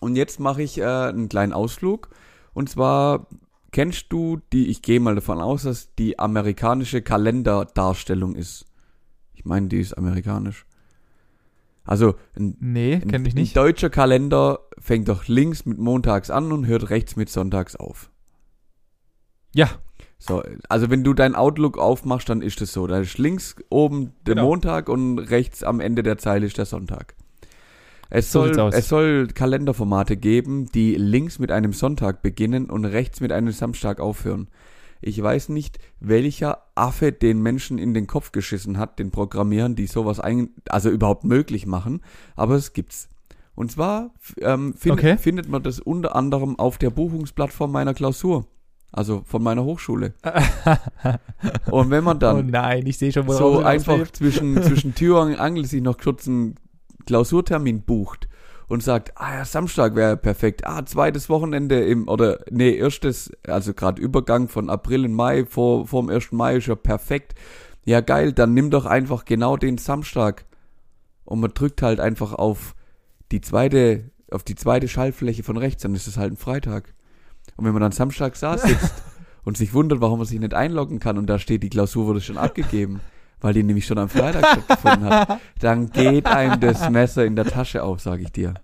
Und 0.00 0.16
jetzt 0.16 0.40
mache 0.40 0.62
ich 0.62 0.78
äh, 0.78 0.84
einen 0.84 1.28
kleinen 1.28 1.52
Ausflug. 1.52 2.10
Und 2.54 2.68
zwar 2.68 3.28
kennst 3.70 4.06
du 4.12 4.40
die, 4.52 4.68
ich 4.68 4.82
gehe 4.82 5.00
mal 5.00 5.14
davon 5.14 5.40
aus, 5.40 5.62
dass 5.62 5.94
die 5.94 6.18
amerikanische 6.18 7.02
Kalenderdarstellung 7.02 8.34
ist. 8.34 8.66
Ich 9.42 9.46
meine, 9.46 9.66
die 9.66 9.80
ist 9.80 9.98
amerikanisch. 9.98 10.64
Also 11.84 12.14
ein 12.36 12.56
Nee, 12.60 12.94
ein, 12.94 13.26
ich 13.26 13.34
nicht. 13.34 13.56
Ein 13.56 13.64
deutscher 13.64 13.90
Kalender 13.90 14.60
fängt 14.78 15.08
doch 15.08 15.26
links 15.26 15.66
mit 15.66 15.78
montags 15.78 16.30
an 16.30 16.52
und 16.52 16.66
hört 16.68 16.90
rechts 16.90 17.16
mit 17.16 17.28
sonntags 17.28 17.74
auf. 17.74 18.08
Ja, 19.52 19.68
So, 20.18 20.44
also 20.68 20.88
wenn 20.90 21.02
du 21.02 21.12
dein 21.12 21.34
Outlook 21.34 21.76
aufmachst, 21.78 22.28
dann 22.28 22.40
ist 22.40 22.60
es 22.62 22.72
so. 22.72 22.86
Da 22.86 23.00
ist 23.00 23.18
links 23.18 23.56
oben 23.68 24.12
der 24.24 24.36
Genau. 24.36 24.46
Montag 24.46 24.88
und 24.88 25.18
rechts 25.18 25.64
am 25.64 25.80
Ende 25.80 26.04
der 26.04 26.18
Zeile 26.18 26.46
ist 26.46 26.56
der 26.56 26.66
Sonntag. 26.66 27.16
Es 28.08 28.30
So 28.30 28.52
soll, 28.52 28.70
es 28.72 28.88
soll 28.88 29.26
Kalenderformate 29.26 30.16
geben, 30.16 30.66
die 30.70 30.94
links 30.94 31.40
mit 31.40 31.50
einem 31.50 31.72
Sonntag 31.72 32.22
beginnen 32.22 32.70
und 32.70 32.84
rechts 32.84 33.20
mit 33.20 33.32
einem 33.32 33.50
Samstag 33.50 33.98
aufhören. 33.98 34.46
Ich 35.02 35.20
weiß 35.20 35.48
nicht, 35.48 35.78
welcher 36.00 36.62
Affe 36.76 37.12
den 37.12 37.42
Menschen 37.42 37.78
in 37.78 37.92
den 37.92 38.06
Kopf 38.06 38.32
geschissen 38.32 38.78
hat, 38.78 38.98
den 38.98 39.10
Programmieren, 39.10 39.74
die 39.74 39.86
sowas 39.86 40.20
ein, 40.20 40.50
also 40.68 40.90
überhaupt 40.90 41.24
möglich 41.24 41.66
machen, 41.66 42.00
aber 42.36 42.54
es 42.54 42.72
gibt's. 42.72 43.08
Und 43.54 43.70
zwar 43.72 44.14
ähm, 44.40 44.74
find, 44.74 44.94
Okay. 44.94 45.18
findet 45.18 45.48
man 45.48 45.62
das 45.62 45.80
unter 45.80 46.14
anderem 46.16 46.58
auf 46.58 46.78
der 46.78 46.90
Buchungsplattform 46.90 47.72
meiner 47.72 47.94
Klausur, 47.94 48.46
also 48.92 49.22
von 49.26 49.42
meiner 49.42 49.64
Hochschule. 49.64 50.14
Und 51.70 51.90
wenn 51.90 52.04
man 52.04 52.18
dann 52.18 52.36
oh 52.36 52.42
nein, 52.42 52.86
ich 52.86 52.96
sehe 52.96 53.12
schon, 53.12 53.28
so 53.28 53.58
einfach 53.58 54.10
zwischen, 54.12 54.62
zwischen 54.62 54.94
Tür 54.94 55.20
und 55.20 55.34
Angel 55.34 55.66
sich 55.66 55.82
noch 55.82 55.98
kurz 55.98 56.26
einen 56.28 56.54
Klausurtermin 57.06 57.82
bucht 57.82 58.28
und 58.72 58.82
sagt, 58.82 59.12
ah 59.16 59.34
ja, 59.34 59.44
Samstag 59.44 59.96
wäre 59.96 60.16
perfekt, 60.16 60.66
ah, 60.66 60.82
zweites 60.86 61.28
Wochenende 61.28 61.84
im, 61.84 62.08
oder 62.08 62.38
nee, 62.50 62.74
erstes, 62.74 63.30
also 63.46 63.74
gerade 63.74 64.00
Übergang 64.00 64.48
von 64.48 64.70
April 64.70 65.04
in 65.04 65.12
Mai, 65.12 65.44
vor, 65.44 65.86
vor 65.86 66.00
dem 66.00 66.08
1. 66.08 66.32
Mai 66.32 66.56
ist 66.56 66.68
ja 66.68 66.74
perfekt. 66.74 67.34
Ja, 67.84 68.00
geil, 68.00 68.32
dann 68.32 68.54
nimm 68.54 68.70
doch 68.70 68.86
einfach 68.86 69.26
genau 69.26 69.58
den 69.58 69.76
Samstag. 69.76 70.46
Und 71.26 71.40
man 71.40 71.52
drückt 71.52 71.82
halt 71.82 72.00
einfach 72.00 72.32
auf 72.32 72.74
die 73.30 73.42
zweite, 73.42 74.10
auf 74.30 74.42
die 74.42 74.54
zweite 74.54 74.88
Schallfläche 74.88 75.42
von 75.42 75.58
rechts, 75.58 75.82
dann 75.82 75.94
ist 75.94 76.06
es 76.06 76.16
halt 76.16 76.32
ein 76.32 76.38
Freitag. 76.38 76.94
Und 77.56 77.66
wenn 77.66 77.74
man 77.74 77.82
dann 77.82 77.92
Samstag 77.92 78.40
da 78.40 78.56
sitzt 78.56 78.94
und 79.44 79.58
sich 79.58 79.74
wundert, 79.74 80.00
warum 80.00 80.20
man 80.20 80.26
sich 80.26 80.40
nicht 80.40 80.54
einloggen 80.54 80.98
kann 80.98 81.18
und 81.18 81.26
da 81.26 81.38
steht, 81.38 81.62
die 81.62 81.68
Klausur 81.68 82.06
wurde 82.06 82.22
schon 82.22 82.38
abgegeben, 82.38 83.00
weil 83.42 83.52
die 83.54 83.62
nämlich 83.62 83.86
schon 83.86 83.98
am 83.98 84.08
Freitag 84.08 84.46
stattgefunden 84.46 85.04
hat, 85.10 85.40
dann 85.60 85.90
geht 85.90 86.26
einem 86.26 86.58
das 86.60 86.88
Messer 86.88 87.24
in 87.26 87.36
der 87.36 87.44
Tasche 87.44 87.82
auf, 87.82 88.00
sage 88.00 88.22
ich 88.22 88.32
dir. 88.32 88.54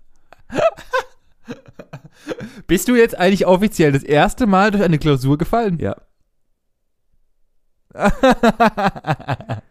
Bist 2.67 2.87
du 2.87 2.95
jetzt 2.95 3.17
eigentlich 3.17 3.45
offiziell 3.45 3.91
das 3.91 4.03
erste 4.03 4.47
Mal 4.47 4.71
durch 4.71 4.83
eine 4.83 4.97
Klausur 4.99 5.37
gefallen? 5.37 5.79
Ja. 5.79 5.95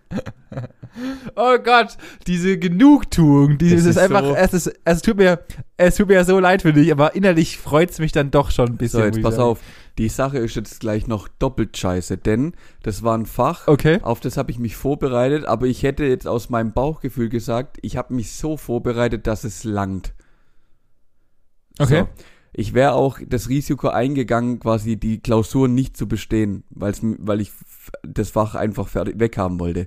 oh 1.37 1.59
Gott, 1.59 1.97
diese 2.27 2.59
Genugtuung, 2.59 3.59
dieses 3.59 3.85
ist, 3.85 3.91
ist 3.97 3.99
einfach, 3.99 4.23
so- 4.25 4.35
es 4.35 4.55
ist, 4.55 4.73
es 4.85 5.03
tut 5.03 5.17
mir, 5.17 5.39
es 5.79 5.95
tut 5.97 6.09
mir 6.09 6.15
ja 6.15 6.25
so 6.25 6.39
leid 6.41 6.63
für 6.63 6.73
dich, 6.73 6.91
aber 6.93 7.15
innerlich 7.15 7.57
freut 7.57 7.91
es 7.91 7.99
mich 8.01 8.13
dann 8.13 8.31
doch 8.31 8.51
schon 8.51 8.69
ein 8.71 8.77
bisschen. 8.77 9.01
So, 9.01 9.07
jetzt 9.07 9.23
pass 9.23 9.39
auf. 9.39 9.61
Die 9.97 10.09
Sache 10.09 10.39
ist 10.39 10.57
jetzt 10.57 10.81
gleich 10.81 11.07
noch 11.07 11.29
doppelt 11.29 11.77
scheiße, 11.77 12.19
denn 12.19 12.53
das 12.83 13.03
war 13.03 13.17
ein 13.17 13.27
Fach, 13.27 13.67
Okay. 13.69 13.99
auf 14.03 14.21
das 14.21 14.37
habe 14.37 14.51
ich 14.51 14.59
mich 14.59 14.77
vorbereitet, 14.77 15.45
aber 15.45 15.67
ich 15.67 15.83
hätte 15.83 16.05
jetzt 16.05 16.27
aus 16.27 16.51
meinem 16.51 16.73
Bauchgefühl 16.73 17.29
gesagt, 17.29 17.79
ich 17.83 17.97
habe 17.97 18.15
mich 18.15 18.33
so 18.33 18.57
vorbereitet, 18.57 19.27
dass 19.27 19.45
es 19.45 19.65
langt. 19.65 20.15
Okay. 21.79 22.01
So. 22.01 22.09
Ich 22.53 22.75
wäre 22.75 22.93
auch 22.95 23.21
das 23.25 23.49
Risiko 23.49 23.89
eingegangen, 23.89 24.59
quasi 24.59 24.97
die 24.97 25.21
Klausur 25.21 25.69
nicht 25.69 25.97
zu 25.97 26.09
bestehen, 26.09 26.65
weil's, 26.71 27.01
weil 27.03 27.41
ich 27.41 27.53
das 28.03 28.31
Fach 28.31 28.55
einfach 28.57 28.89
fertig 28.89 29.21
weghaben 29.21 29.61
wollte. 29.61 29.87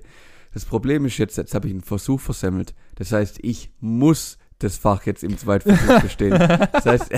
Das 0.54 0.64
Problem 0.64 1.04
ist 1.04 1.18
jetzt, 1.18 1.36
jetzt 1.36 1.54
habe 1.54 1.66
ich 1.66 1.72
einen 1.74 1.82
Versuch 1.82 2.20
versemmelt. 2.20 2.74
Das 2.94 3.12
heißt, 3.12 3.38
ich 3.42 3.70
muss 3.80 4.38
das 4.62 4.76
Fach 4.76 5.04
jetzt 5.06 5.24
im 5.24 5.36
Zweitversuch 5.36 6.00
bestehen. 6.00 6.38
Das 6.38 6.86
heißt, 6.86 7.10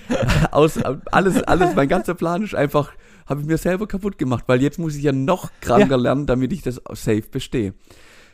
aus, 0.50 0.78
alles, 1.10 1.42
alles, 1.42 1.74
mein 1.74 1.88
ganzer 1.88 2.14
Plan 2.14 2.42
ist 2.42 2.54
einfach, 2.54 2.92
habe 3.26 3.40
ich 3.40 3.46
mir 3.46 3.58
selber 3.58 3.86
kaputt 3.86 4.18
gemacht, 4.18 4.44
weil 4.46 4.62
jetzt 4.62 4.78
muss 4.78 4.96
ich 4.96 5.02
ja 5.02 5.12
noch 5.12 5.50
kranker 5.60 5.96
lernen, 5.96 6.26
damit 6.26 6.52
ich 6.52 6.62
das 6.62 6.80
safe 6.92 7.22
bestehe. 7.30 7.74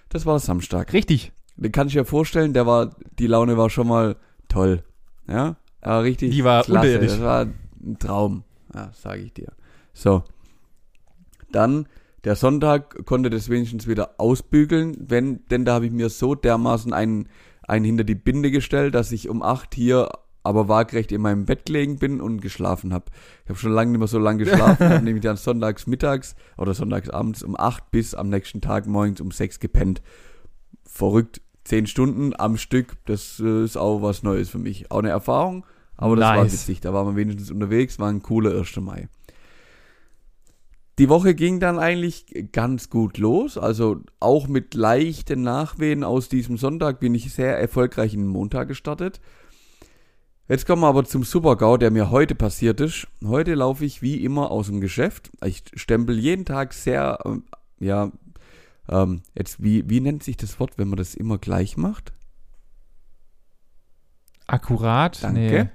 Das 0.08 0.26
war 0.26 0.38
Samstag. 0.38 0.92
Richtig. 0.92 1.32
Den 1.56 1.72
kann 1.72 1.88
ich 1.88 1.94
ja 1.94 2.04
vorstellen, 2.04 2.52
der 2.52 2.66
war, 2.66 2.96
die 3.18 3.26
Laune 3.26 3.56
war 3.56 3.70
schon 3.70 3.88
mal 3.88 4.16
toll. 4.48 4.82
Ja, 5.28 5.56
aber 5.80 6.02
richtig. 6.02 6.30
Die 6.32 6.44
war 6.44 6.62
klasse. 6.62 6.86
unterirdisch. 6.86 7.12
Das 7.12 7.22
war 7.22 7.46
ein 7.82 7.98
Traum. 7.98 8.44
Ja, 8.74 8.90
sage 8.92 9.22
ich 9.22 9.32
dir. 9.32 9.52
So. 9.92 10.24
Dann, 11.52 11.86
der 12.24 12.34
Sonntag 12.34 13.04
konnte 13.04 13.30
das 13.30 13.48
wenigstens 13.48 13.86
wieder 13.86 14.14
ausbügeln, 14.18 14.96
wenn, 14.98 15.46
denn 15.46 15.64
da 15.64 15.74
habe 15.74 15.86
ich 15.86 15.92
mir 15.92 16.08
so 16.08 16.34
dermaßen 16.34 16.92
einen, 16.92 17.28
einen 17.66 17.84
hinter 17.84 18.04
die 18.04 18.14
Binde 18.14 18.50
gestellt, 18.50 18.94
dass 18.94 19.12
ich 19.12 19.28
um 19.28 19.42
acht 19.42 19.74
hier 19.74 20.08
aber 20.44 20.68
waagrecht 20.68 21.10
in 21.10 21.22
meinem 21.22 21.46
Bett 21.46 21.64
gelegen 21.64 21.98
bin 21.98 22.20
und 22.20 22.42
geschlafen 22.42 22.92
habe. 22.92 23.06
Ich 23.44 23.48
habe 23.48 23.58
schon 23.58 23.72
lange 23.72 23.92
nicht 23.92 23.98
mehr 23.98 24.08
so 24.08 24.18
lange 24.18 24.44
geschlafen, 24.44 24.88
habe 24.88 25.02
nämlich 25.04 25.22
dann 25.22 25.36
sonntags 25.36 25.86
mittags 25.86 26.36
oder 26.58 26.74
sonntags 26.74 27.08
abends 27.08 27.42
um 27.42 27.58
acht 27.58 27.90
bis 27.90 28.14
am 28.14 28.28
nächsten 28.28 28.60
Tag 28.60 28.86
morgens 28.86 29.22
um 29.22 29.30
sechs 29.30 29.58
gepennt 29.58 30.02
verrückt. 30.84 31.40
Zehn 31.64 31.86
Stunden 31.86 32.34
am 32.38 32.58
Stück, 32.58 32.98
das 33.06 33.40
äh, 33.40 33.64
ist 33.64 33.78
auch 33.78 34.02
was 34.02 34.22
Neues 34.22 34.50
für 34.50 34.58
mich. 34.58 34.90
Auch 34.90 34.98
eine 34.98 35.08
Erfahrung, 35.08 35.64
aber 35.96 36.14
das 36.14 36.26
war 36.26 36.42
Nice. 36.42 36.52
witzig. 36.52 36.80
Da 36.80 36.92
waren 36.92 37.06
wir 37.06 37.16
wenigstens 37.16 37.50
unterwegs, 37.50 37.98
war 37.98 38.10
ein 38.10 38.22
cooler 38.22 38.54
1. 38.58 38.76
Mai. 38.76 39.08
Die 40.98 41.08
Woche 41.08 41.34
ging 41.34 41.58
dann 41.58 41.78
eigentlich 41.78 42.26
ganz 42.52 42.88
gut 42.88 43.18
los. 43.18 43.58
Also 43.58 44.00
auch 44.20 44.46
mit 44.46 44.74
leichten 44.74 45.42
Nachwehen 45.42 46.04
aus 46.04 46.28
diesem 46.28 46.56
Sonntag 46.56 47.00
bin 47.00 47.14
ich 47.14 47.32
sehr 47.32 47.58
erfolgreich 47.58 48.14
in 48.14 48.20
den 48.20 48.28
Montag 48.28 48.68
gestartet. 48.68 49.20
Jetzt 50.46 50.66
kommen 50.66 50.82
wir 50.82 50.88
aber 50.88 51.04
zum 51.04 51.24
Supergau, 51.24 51.78
der 51.78 51.90
mir 51.90 52.10
heute 52.10 52.34
passiert 52.34 52.80
ist. 52.80 53.08
Heute 53.24 53.54
laufe 53.54 53.84
ich 53.84 54.02
wie 54.02 54.22
immer 54.22 54.50
aus 54.50 54.66
dem 54.66 54.80
Geschäft. 54.80 55.32
Ich 55.44 55.64
stempel 55.74 56.18
jeden 56.18 56.44
Tag 56.44 56.74
sehr, 56.74 57.18
ähm, 57.24 57.44
ja, 57.80 58.12
ähm, 58.88 59.22
jetzt, 59.34 59.62
wie, 59.62 59.88
wie 59.88 60.00
nennt 60.00 60.22
sich 60.22 60.36
das 60.36 60.60
Wort, 60.60 60.76
wenn 60.76 60.88
man 60.88 60.98
das 60.98 61.14
immer 61.14 61.38
gleich 61.38 61.76
macht? 61.78 62.12
Akkurat? 64.46 65.22
Danke. 65.22 65.40
Nee. 65.40 65.68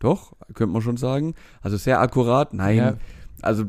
Doch, 0.00 0.32
könnte 0.52 0.72
man 0.72 0.82
schon 0.82 0.96
sagen. 0.96 1.34
Also 1.62 1.76
sehr 1.76 2.00
akkurat. 2.00 2.52
Nein, 2.52 2.76
Ja. 2.76 2.96
also 3.40 3.66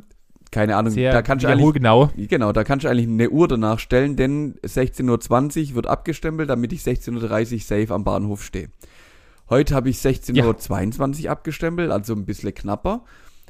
keine 0.52 0.76
Ahnung, 0.76 0.94
Sehr 0.94 1.12
da 1.12 1.22
kannst 1.22 1.44
du 1.44 1.50
eigentlich 1.50 1.74
genau. 1.74 2.12
Genau, 2.16 2.52
da 2.52 2.64
kannst 2.64 2.86
du 2.86 2.90
eigentlich 2.90 3.08
eine 3.08 3.30
Uhr 3.30 3.48
danach 3.48 3.80
stellen, 3.80 4.16
denn 4.16 4.56
16.20 4.60 5.70
Uhr 5.70 5.76
wird 5.76 5.88
abgestempelt, 5.88 6.50
damit 6.50 6.74
ich 6.74 6.82
16.30 6.82 7.54
Uhr 7.54 7.60
safe 7.60 7.94
am 7.94 8.04
Bahnhof 8.04 8.44
stehe. 8.44 8.70
Heute 9.50 9.76
habe 9.76 9.90
ich 9.90 9.98
16.22 9.98 11.26
Uhr 11.26 11.32
abgestempelt, 11.32 11.92
also 11.92 12.14
ein 12.14 12.26
bisschen 12.26 12.54
knapper. 12.54 13.04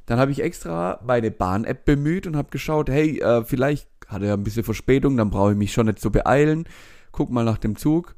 Dann 0.06 0.20
habe 0.20 0.32
ich 0.32 0.42
extra 0.42 1.00
meine 1.06 1.32
Bahn-App 1.32 1.86
bemüht 1.86 2.27
und 2.27 2.36
habe 2.38 2.50
geschaut, 2.50 2.89
hey, 2.89 3.20
äh, 3.20 3.44
vielleicht 3.44 3.89
hat 4.08 4.22
er 4.22 4.34
ein 4.34 4.44
bisschen 4.44 4.63
Verspätung, 4.63 5.18
dann 5.18 5.30
brauche 5.30 5.51
ich 5.51 5.58
mich 5.58 5.74
schon 5.74 5.88
nicht 5.88 6.00
so 6.00 6.10
beeilen. 6.10 6.66
Guck 7.12 7.30
mal 7.30 7.44
nach 7.44 7.58
dem 7.58 7.75
Zug. 7.75 8.16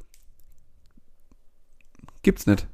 Gibt's 2.21 2.45
nicht. 2.45 2.67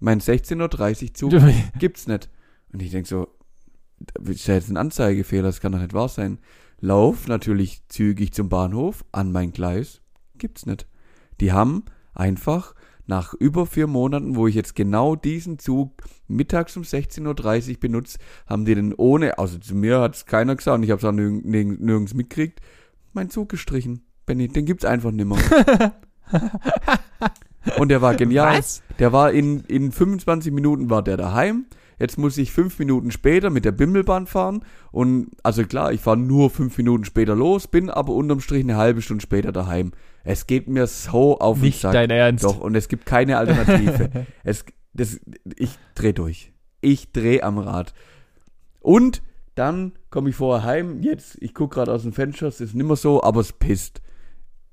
Mein 0.00 0.20
16.30 0.20 1.02
Uhr 1.02 1.14
Zug 1.14 1.32
gibt's 1.78 2.06
nicht. 2.06 2.28
Und 2.72 2.82
ich 2.82 2.90
denk 2.90 3.06
so, 3.06 3.28
ist 4.24 4.46
ja 4.46 4.54
jetzt 4.54 4.70
ein 4.70 4.76
Anzeigefehler, 4.76 5.44
das 5.44 5.60
kann 5.60 5.72
doch 5.72 5.80
nicht 5.80 5.94
wahr 5.94 6.08
sein. 6.08 6.38
Lauf 6.80 7.28
natürlich 7.28 7.86
zügig 7.88 8.32
zum 8.32 8.48
Bahnhof, 8.48 9.04
an 9.12 9.32
mein 9.32 9.52
Gleis, 9.52 10.00
gibt's 10.38 10.66
nicht. 10.66 10.86
Die 11.40 11.52
haben 11.52 11.84
einfach 12.14 12.74
nach 13.06 13.34
über 13.34 13.66
vier 13.66 13.86
Monaten, 13.86 14.36
wo 14.36 14.46
ich 14.46 14.54
jetzt 14.54 14.74
genau 14.74 15.16
diesen 15.16 15.58
Zug 15.58 16.02
mittags 16.28 16.76
um 16.76 16.84
16.30 16.84 17.70
Uhr 17.72 17.80
benutzt, 17.80 18.18
haben 18.46 18.64
die 18.64 18.74
den 18.74 18.94
ohne, 18.94 19.38
also 19.38 19.58
zu 19.58 19.74
mir 19.74 20.00
hat 20.00 20.14
es 20.14 20.26
keiner 20.26 20.56
gesagt, 20.56 20.76
und 20.78 20.84
ich 20.84 20.90
habe 20.90 21.00
es 21.00 21.04
auch 21.04 21.12
nirg 21.12 21.44
nirg 21.44 21.80
nirgends 21.80 22.14
mitgekriegt, 22.14 22.60
mein 23.12 23.28
Zug 23.28 23.48
gestrichen. 23.48 24.06
Benny, 24.24 24.48
den 24.48 24.64
gibt's 24.64 24.84
einfach 24.84 25.10
nimmer. 25.10 25.38
und 27.78 27.88
der 27.88 28.00
war 28.00 28.14
genial. 28.14 28.58
Was? 28.58 28.82
Der 28.98 29.12
war 29.12 29.32
in, 29.32 29.60
in 29.64 29.90
25 29.90 30.52
Minuten 30.52 30.88
war 30.88 31.02
der 31.02 31.16
daheim. 31.16 31.66
Jetzt 32.00 32.16
muss 32.16 32.38
ich 32.38 32.50
fünf 32.50 32.78
Minuten 32.78 33.10
später 33.10 33.50
mit 33.50 33.66
der 33.66 33.72
Bimmelbahn 33.72 34.26
fahren. 34.26 34.64
Und 34.90 35.28
also 35.42 35.64
klar, 35.64 35.92
ich 35.92 36.00
fahre 36.00 36.16
nur 36.16 36.48
fünf 36.48 36.78
Minuten 36.78 37.04
später 37.04 37.36
los, 37.36 37.68
bin 37.68 37.90
aber 37.90 38.14
unterm 38.14 38.40
Strich 38.40 38.64
eine 38.64 38.76
halbe 38.76 39.02
Stunde 39.02 39.22
später 39.22 39.52
daheim. 39.52 39.92
Es 40.24 40.46
geht 40.46 40.66
mir 40.66 40.86
so 40.86 41.38
auf 41.38 41.58
den 41.58 41.64
Nicht 41.66 41.80
Sack. 41.80 41.92
dein 41.92 42.08
Ernst. 42.10 42.42
Doch, 42.42 42.58
und 42.58 42.74
es 42.74 42.88
gibt 42.88 43.04
keine 43.04 43.36
Alternative. 43.36 44.26
es, 44.44 44.64
das, 44.94 45.20
ich 45.56 45.78
dreh 45.94 46.14
durch. 46.14 46.52
Ich 46.80 47.12
dreh 47.12 47.42
am 47.42 47.58
Rad. 47.58 47.92
Und 48.80 49.22
dann 49.54 49.92
komme 50.08 50.30
ich 50.30 50.36
vorher 50.36 50.64
heim. 50.64 51.02
Jetzt, 51.02 51.36
ich 51.42 51.52
gucke 51.52 51.74
gerade 51.74 51.92
aus 51.92 52.02
dem 52.04 52.14
Fenster, 52.14 52.46
es 52.48 52.62
ist 52.62 52.74
nimmer 52.74 52.96
so, 52.96 53.22
aber 53.22 53.40
es 53.40 53.52
pisst. 53.52 54.00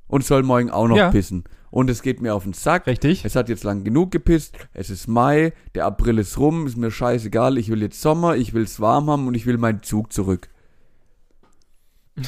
Und 0.08 0.24
soll 0.24 0.44
morgen 0.44 0.70
auch 0.70 0.88
noch 0.88 0.96
Ja. 0.96 1.12
pissen. 1.12 1.44
Und 1.70 1.90
es 1.90 2.02
geht 2.02 2.22
mir 2.22 2.34
auf 2.34 2.44
den 2.44 2.54
Sack. 2.54 2.88
Richtig. 2.88 3.26
Es 3.26 3.36
hat 3.36 3.50
jetzt 3.50 3.64
lang 3.64 3.84
genug 3.84 4.12
gepisst. 4.12 4.56
Es 4.74 4.90
ist 4.90 5.08
Mai, 5.08 5.54
der 5.76 5.86
April 5.86 6.18
ist 6.20 6.38
rum, 6.38 6.66
ist 6.66 6.78
mir 6.78 6.92
scheißegal. 6.92 7.58
Ich 7.58 7.70
will 7.70 7.82
jetzt 7.82 8.02
Sommer, 8.02 8.36
ich 8.38 8.54
will 8.54 8.64
es 8.64 8.80
warm 8.80 9.10
haben 9.10 9.28
und 9.28 9.34
ich 9.36 9.46
will 9.46 9.58
meinen 9.58 9.84
Zug 9.84 10.12
zurück. 10.14 10.50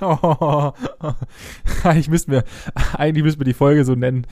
Oh, 0.00 0.72
eigentlich 1.84 2.08
müssten 2.10 2.32
wir, 2.32 2.44
eigentlich 2.96 3.22
müssten 3.24 3.40
wir 3.40 3.44
die 3.44 3.54
Folge 3.54 3.84
so 3.84 3.94
nennen. 3.94 4.26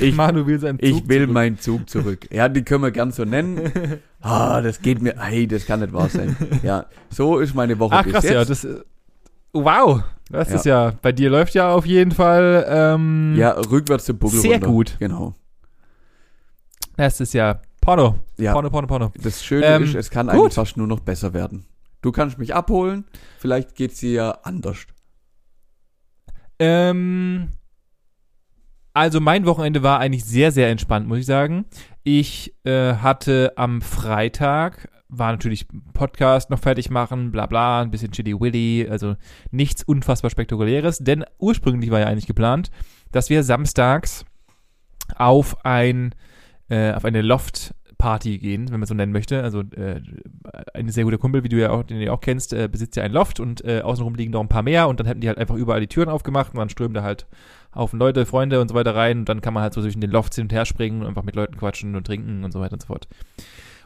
Ich- 0.00 0.14
Manu 0.14 0.46
will 0.46 0.58
seinen 0.60 0.78
Zug 0.78 0.88
Ich 0.88 1.08
will 1.08 1.22
zurück. 1.22 1.34
meinen 1.34 1.58
Zug 1.58 1.88
zurück. 1.90 2.28
Ja, 2.30 2.48
die 2.48 2.62
können 2.62 2.82
wir 2.84 2.90
gern 2.92 3.10
so 3.12 3.24
nennen. 3.24 3.70
Ah, 4.24 4.60
das 4.60 4.80
geht 4.80 5.02
mir, 5.02 5.16
hey, 5.18 5.48
das 5.48 5.66
kann 5.66 5.80
nicht 5.80 5.92
wahr 5.92 6.08
sein. 6.08 6.36
Ja, 6.62 6.86
so 7.10 7.40
ist 7.40 7.56
meine 7.56 7.76
Woche 7.80 7.96
Ach 7.96 8.04
bis 8.04 8.12
krass, 8.12 8.22
jetzt. 8.22 8.32
ja, 8.34 8.44
das, 8.44 8.62
äh, 8.64 8.80
wow, 9.52 10.00
das 10.32 10.48
Ja. 10.50 10.54
ist 10.56 10.64
ja, 10.64 10.92
bei 11.02 11.12
dir 11.12 11.30
läuft 11.30 11.54
ja 11.54 11.72
auf 11.72 11.86
jeden 11.86 12.10
Fall, 12.10 12.66
ähm, 12.68 13.34
Ja, 13.36 13.50
rückwärts 13.52 14.06
zum 14.06 14.18
Buckel 14.18 14.40
Sehr 14.40 14.52
runter. 14.54 14.66
gut. 14.66 14.96
Genau. 14.98 15.34
das 16.96 17.20
ist 17.20 17.32
ja 17.34 17.60
Porno, 17.80 18.16
Ja, 18.38 18.52
Porno, 18.52 18.70
Porno, 18.70 18.86
Porno. 18.86 19.12
das 19.22 19.44
Schöne 19.44 19.66
Ähm, 19.66 19.82
ist, 19.84 19.94
es 19.94 20.10
kann 20.10 20.26
gut. 20.28 20.36
eigentlich 20.36 20.54
fast 20.54 20.76
nur 20.76 20.86
noch 20.86 21.00
besser 21.00 21.32
werden. 21.34 21.64
Du 22.00 22.12
kannst 22.12 22.38
mich 22.38 22.54
abholen, 22.54 23.04
vielleicht 23.38 23.74
geht's 23.76 24.00
dir 24.00 24.12
ja 24.12 24.30
anders. 24.42 24.78
Ähm, 26.58 27.48
also 28.92 29.20
mein 29.20 29.46
Wochenende 29.46 29.82
war 29.82 29.98
eigentlich 30.00 30.24
sehr, 30.24 30.52
sehr 30.52 30.68
entspannt, 30.70 31.08
muss 31.08 31.18
ich 31.18 31.26
sagen. 31.26 31.64
Ich 32.04 32.54
äh, 32.64 32.94
hatte 32.96 33.52
am 33.56 33.80
Freitag, 33.80 34.88
war 35.12 35.30
natürlich 35.30 35.66
Podcast 35.92 36.50
noch 36.50 36.58
fertig 36.58 36.90
machen, 36.90 37.30
bla 37.30 37.46
bla, 37.46 37.82
ein 37.82 37.90
bisschen 37.90 38.12
Chili 38.12 38.38
Willy, 38.38 38.88
also 38.90 39.16
nichts 39.50 39.84
unfassbar 39.84 40.30
Spektakuläres, 40.30 40.98
denn 40.98 41.24
ursprünglich 41.38 41.90
war 41.90 42.00
ja 42.00 42.06
eigentlich 42.06 42.26
geplant, 42.26 42.70
dass 43.12 43.30
wir 43.30 43.42
samstags 43.42 44.24
auf 45.16 45.64
ein 45.64 46.14
äh, 46.70 46.92
auf 46.92 47.04
eine 47.04 47.20
Loft 47.20 47.74
Party 48.02 48.38
gehen, 48.38 48.72
wenn 48.72 48.80
man 48.80 48.86
so 48.88 48.94
nennen 48.94 49.12
möchte. 49.12 49.44
Also 49.44 49.60
äh, 49.60 50.00
ein 50.74 50.88
sehr 50.88 51.04
guter 51.04 51.18
Kumpel, 51.18 51.44
wie 51.44 51.48
du 51.48 51.56
ja 51.56 51.70
auch, 51.70 51.84
den 51.84 52.00
du 52.00 52.12
auch 52.12 52.20
kennst, 52.20 52.52
äh, 52.52 52.68
besitzt 52.68 52.96
ja 52.96 53.04
ein 53.04 53.12
Loft 53.12 53.38
und 53.38 53.64
äh, 53.64 53.80
außenrum 53.82 54.16
liegen 54.16 54.32
noch 54.32 54.40
ein 54.40 54.48
paar 54.48 54.64
mehr 54.64 54.88
und 54.88 54.98
dann 54.98 55.06
hätten 55.06 55.20
die 55.20 55.28
halt 55.28 55.38
einfach 55.38 55.54
überall 55.54 55.80
die 55.80 55.86
Türen 55.86 56.08
aufgemacht 56.08 56.52
und 56.52 56.58
dann 56.58 56.68
strömen 56.68 56.94
da 56.94 57.04
halt 57.04 57.26
Haufen 57.76 58.00
Leute, 58.00 58.26
Freunde 58.26 58.60
und 58.60 58.68
so 58.68 58.74
weiter 58.74 58.96
rein 58.96 59.20
und 59.20 59.28
dann 59.28 59.40
kann 59.40 59.54
man 59.54 59.62
halt 59.62 59.72
so 59.72 59.80
zwischen 59.82 60.00
den 60.00 60.10
Lofts 60.10 60.34
hin 60.34 60.46
und 60.46 60.52
her 60.52 60.64
springen 60.64 61.02
und 61.02 61.06
einfach 61.06 61.22
mit 61.22 61.36
Leuten 61.36 61.56
quatschen 61.56 61.94
und 61.94 62.04
trinken 62.04 62.42
und 62.42 62.50
so 62.50 62.58
weiter 62.58 62.72
und 62.72 62.82
so 62.82 62.88
fort. 62.88 63.06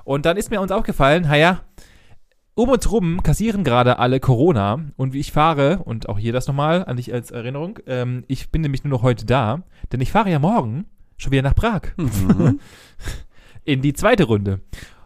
Und 0.06 0.24
dann 0.24 0.36
ist 0.36 0.52
mir 0.52 0.60
uns 0.60 0.70
aufgefallen, 0.70 1.24
naja, 1.24 1.62
um 2.54 2.68
uns 2.68 2.92
rum 2.92 3.24
kassieren 3.24 3.64
gerade 3.64 3.98
alle 3.98 4.20
Corona 4.20 4.78
und 4.96 5.12
wie 5.12 5.18
ich 5.18 5.32
fahre, 5.32 5.80
und 5.84 6.08
auch 6.08 6.16
hier 6.16 6.32
das 6.32 6.46
nochmal 6.46 6.84
an 6.84 6.96
dich 6.96 7.12
als 7.12 7.32
Erinnerung, 7.32 7.80
ähm, 7.88 8.22
ich 8.28 8.52
bin 8.52 8.62
nämlich 8.62 8.84
nur 8.84 8.92
noch 8.92 9.02
heute 9.02 9.26
da, 9.26 9.64
denn 9.90 10.00
ich 10.00 10.12
fahre 10.12 10.30
ja 10.30 10.38
morgen 10.38 10.84
schon 11.16 11.32
wieder 11.32 11.42
nach 11.42 11.56
Prag 11.56 11.82
Mhm. 11.96 12.60
in 13.64 13.82
die 13.82 13.94
zweite 13.94 14.24
Runde. 14.24 14.60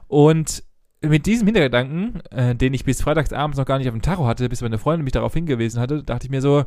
Und 0.07 0.65
mit 1.01 1.25
diesem 1.25 1.47
Hintergedanken, 1.47 2.21
äh, 2.31 2.55
den 2.55 2.75
ich 2.75 2.85
bis 2.85 3.01
freitagsabends 3.01 3.57
noch 3.57 3.65
gar 3.65 3.79
nicht 3.79 3.89
auf 3.89 3.95
dem 3.95 4.03
Tacho 4.03 4.27
hatte, 4.27 4.51
bis 4.51 4.61
meine 4.61 4.77
Freundin 4.77 5.05
mich 5.05 5.15
darauf 5.15 5.33
hingewiesen 5.33 5.81
hatte, 5.81 6.05
dachte 6.05 6.27
ich 6.27 6.31
mir 6.31 6.43
so, 6.43 6.67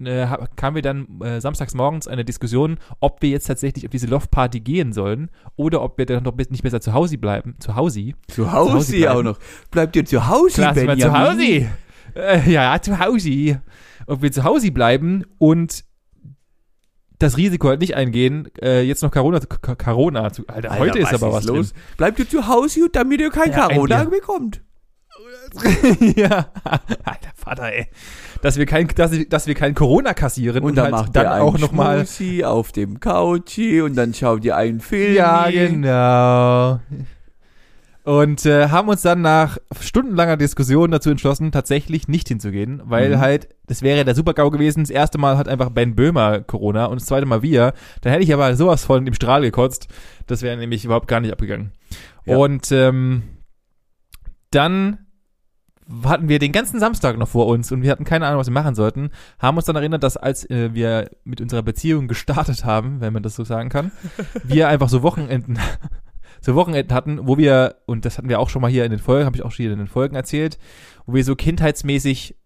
äh, 0.00 0.26
ha- 0.26 0.48
kam 0.56 0.74
mir 0.74 0.82
dann 0.82 1.20
äh, 1.22 1.40
samstags 1.40 1.74
morgens 1.74 2.06
eine 2.08 2.24
Diskussion, 2.24 2.78
ob 3.00 3.22
wir 3.22 3.30
jetzt 3.30 3.46
tatsächlich 3.46 3.84
auf 3.86 3.90
diese 3.90 4.06
Loft-Party 4.06 4.60
gehen 4.60 4.92
sollen 4.92 5.30
oder 5.56 5.82
ob 5.82 5.98
wir 5.98 6.06
dann 6.06 6.22
noch 6.24 6.32
bis- 6.32 6.50
nicht 6.50 6.62
besser 6.62 6.80
zu 6.80 6.92
Hause 6.92 7.18
bleiben. 7.18 7.56
Zu 7.58 7.76
Hause? 7.76 8.12
Zu 8.28 8.52
Hause 8.52 9.12
auch 9.12 9.22
noch. 9.22 9.38
Bleibt 9.70 9.96
ihr 9.96 10.04
zu 10.04 10.26
Hause, 10.28 10.54
Klar, 10.54 10.76
wir 10.76 10.86
Benjamin? 10.86 11.00
zu 11.00 11.18
Hause. 11.18 11.70
Äh, 12.14 12.50
ja, 12.50 12.80
zu 12.80 12.98
Hause. 12.98 13.60
Ob 14.06 14.22
wir 14.22 14.32
zu 14.32 14.44
Hause 14.44 14.70
bleiben 14.72 15.24
und 15.38 15.84
das 17.18 17.36
Risiko 17.36 17.68
halt 17.68 17.80
nicht 17.80 17.96
eingehen, 17.96 18.48
äh, 18.62 18.82
jetzt 18.82 19.02
noch 19.02 19.10
Corona, 19.10 19.40
Corona 19.40 20.32
zu. 20.32 20.46
Alter, 20.46 20.70
Alter, 20.70 20.78
heute 20.84 20.98
ist 21.00 21.12
aber 21.12 21.32
was 21.32 21.44
los. 21.44 21.74
Bleibt 21.96 22.18
ihr 22.20 22.28
zu 22.28 22.46
Hause, 22.46 22.88
damit 22.92 23.20
ihr 23.20 23.30
kein 23.30 23.50
Ja, 23.50 23.66
Corona 23.68 24.04
bekommt. 24.04 24.62
Ja, 26.16 26.48
alter 27.04 27.30
Vater, 27.34 27.72
ey. 27.72 27.86
Dass 28.42 28.56
wir 28.56 28.66
kein, 28.66 28.88
dass, 28.94 29.10
dass 29.28 29.46
wir 29.46 29.54
kein 29.54 29.74
Corona 29.74 30.14
kassieren 30.14 30.62
Und 30.62 30.76
dann 30.76 30.84
halt 30.84 30.92
macht 30.92 31.16
dann 31.16 31.24
ihr 31.26 31.42
auch 31.42 31.54
einen 31.54 31.62
noch 31.62 31.72
mal. 31.72 32.06
Schmusi 32.06 32.44
auf 32.44 32.72
dem 32.72 33.00
Couchi 33.00 33.80
und 33.80 33.96
dann 33.96 34.14
schaut 34.14 34.44
ihr 34.44 34.56
einen 34.56 34.80
Film. 34.80 35.14
Ja, 35.14 35.50
genau. 35.50 36.80
Und 38.04 38.46
äh, 38.46 38.68
haben 38.68 38.88
uns 38.88 39.02
dann 39.02 39.20
nach 39.20 39.58
stundenlanger 39.80 40.38
Diskussion 40.38 40.90
dazu 40.90 41.10
entschlossen, 41.10 41.52
tatsächlich 41.52 42.08
nicht 42.08 42.28
hinzugehen, 42.28 42.80
weil 42.84 43.16
Mhm. 43.16 43.20
halt, 43.20 43.48
das 43.66 43.82
wäre 43.82 44.02
der 44.04 44.14
Super-GAU 44.14 44.50
gewesen. 44.50 44.82
Das 44.82 44.88
erste 44.90 45.18
Mal 45.18 45.36
hat 45.36 45.46
einfach 45.46 45.68
Ben 45.68 45.94
Böhmer 45.94 46.40
Corona 46.40 46.86
und 46.86 47.00
das 47.00 47.06
zweite 47.06 47.26
Mal 47.26 47.42
wir. 47.42 47.74
Da 48.00 48.08
hätte 48.10 48.22
ich 48.22 48.32
aber 48.32 48.56
sowas 48.56 48.84
von 48.84 49.06
im 49.06 49.12
Strahl 49.12 49.42
gekotzt. 49.42 49.88
Das 50.26 50.40
wäre 50.40 50.56
nämlich 50.56 50.86
überhaupt 50.86 51.06
gar 51.08 51.20
nicht 51.20 51.32
abgegangen. 51.32 51.72
Ja. 52.24 52.36
Und 52.38 52.72
ähm, 52.72 53.24
dann 54.52 55.07
hatten 56.04 56.28
wir 56.28 56.38
den 56.38 56.52
ganzen 56.52 56.80
Samstag 56.80 57.16
noch 57.16 57.28
vor 57.28 57.46
uns 57.46 57.72
und 57.72 57.82
wir 57.82 57.90
hatten 57.90 58.04
keine 58.04 58.26
Ahnung, 58.26 58.40
was 58.40 58.48
wir 58.48 58.52
machen 58.52 58.74
sollten. 58.74 59.10
Haben 59.38 59.56
uns 59.56 59.66
dann 59.66 59.76
erinnert, 59.76 60.02
dass 60.02 60.16
als 60.16 60.48
äh, 60.50 60.74
wir 60.74 61.10
mit 61.24 61.40
unserer 61.40 61.62
Beziehung 61.62 62.08
gestartet 62.08 62.64
haben, 62.64 63.00
wenn 63.00 63.12
man 63.12 63.22
das 63.22 63.36
so 63.36 63.44
sagen 63.44 63.68
kann, 63.68 63.90
wir 64.44 64.68
einfach 64.68 64.88
so 64.88 65.02
Wochenenden, 65.02 65.58
so 66.40 66.54
Wochenenden 66.54 66.94
hatten, 66.94 67.26
wo 67.26 67.38
wir, 67.38 67.76
und 67.86 68.04
das 68.04 68.18
hatten 68.18 68.28
wir 68.28 68.38
auch 68.38 68.50
schon 68.50 68.62
mal 68.62 68.70
hier 68.70 68.84
in 68.84 68.90
den 68.90 69.00
Folgen, 69.00 69.24
habe 69.24 69.36
ich 69.36 69.42
auch 69.42 69.52
schon 69.52 69.64
hier 69.64 69.72
in 69.72 69.78
den 69.78 69.88
Folgen 69.88 70.14
erzählt, 70.14 70.58
wo 71.06 71.14
wir 71.14 71.24
so 71.24 71.34
kindheitsmäßig 71.34 72.36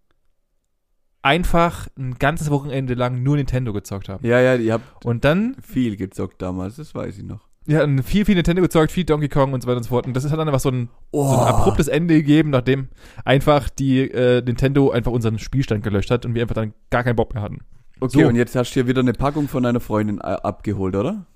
einfach 1.22 1.88
ein 1.96 2.14
ganzes 2.14 2.50
Wochenende 2.50 2.94
lang 2.94 3.22
nur 3.22 3.36
Nintendo 3.36 3.72
gezockt 3.72 4.08
haben. 4.08 4.26
Ja, 4.26 4.40
ja, 4.40 4.54
ihr 4.54 4.72
habt 4.74 5.04
Und 5.04 5.24
dann 5.24 5.56
viel 5.62 5.96
gezockt 5.96 6.42
damals, 6.42 6.76
das 6.76 6.94
weiß 6.94 7.18
ich 7.18 7.24
noch. 7.24 7.51
Wir 7.64 7.78
hatten 7.78 8.02
viel, 8.02 8.24
viel 8.24 8.34
Nintendo 8.34 8.62
gezockt, 8.62 8.90
viel 8.90 9.04
Donkey 9.04 9.28
Kong 9.28 9.52
und 9.52 9.62
so 9.62 9.68
weiter 9.68 9.76
und 9.78 9.84
so 9.84 9.90
fort. 9.90 10.06
Und 10.06 10.14
das 10.14 10.28
hat 10.28 10.38
dann 10.38 10.48
einfach 10.48 10.60
so 10.60 10.70
ein, 10.70 10.88
Oh, 11.10 11.28
so 11.28 11.38
ein 11.38 11.46
abruptes 11.46 11.88
Ende 11.88 12.14
gegeben, 12.14 12.50
nachdem 12.50 12.88
einfach 13.24 13.68
die 13.68 14.00
äh, 14.10 14.42
Nintendo 14.42 14.90
einfach 14.90 15.12
unseren 15.12 15.38
Spielstand 15.38 15.84
gelöscht 15.84 16.10
hat 16.10 16.26
und 16.26 16.34
wir 16.34 16.42
einfach 16.42 16.54
dann 16.54 16.74
gar 16.90 17.04
keinen 17.04 17.16
Bock 17.16 17.34
mehr 17.34 17.42
hatten. 17.42 17.58
Okay, 18.00 18.22
so. 18.22 18.28
und 18.28 18.34
jetzt 18.34 18.56
hast 18.56 18.70
du 18.70 18.74
hier 18.74 18.88
wieder 18.88 19.00
eine 19.00 19.12
Packung 19.12 19.46
von 19.46 19.62
deiner 19.62 19.80
Freundin 19.80 20.18
äh, 20.18 20.22
abgeholt, 20.22 20.96
oder? 20.96 21.26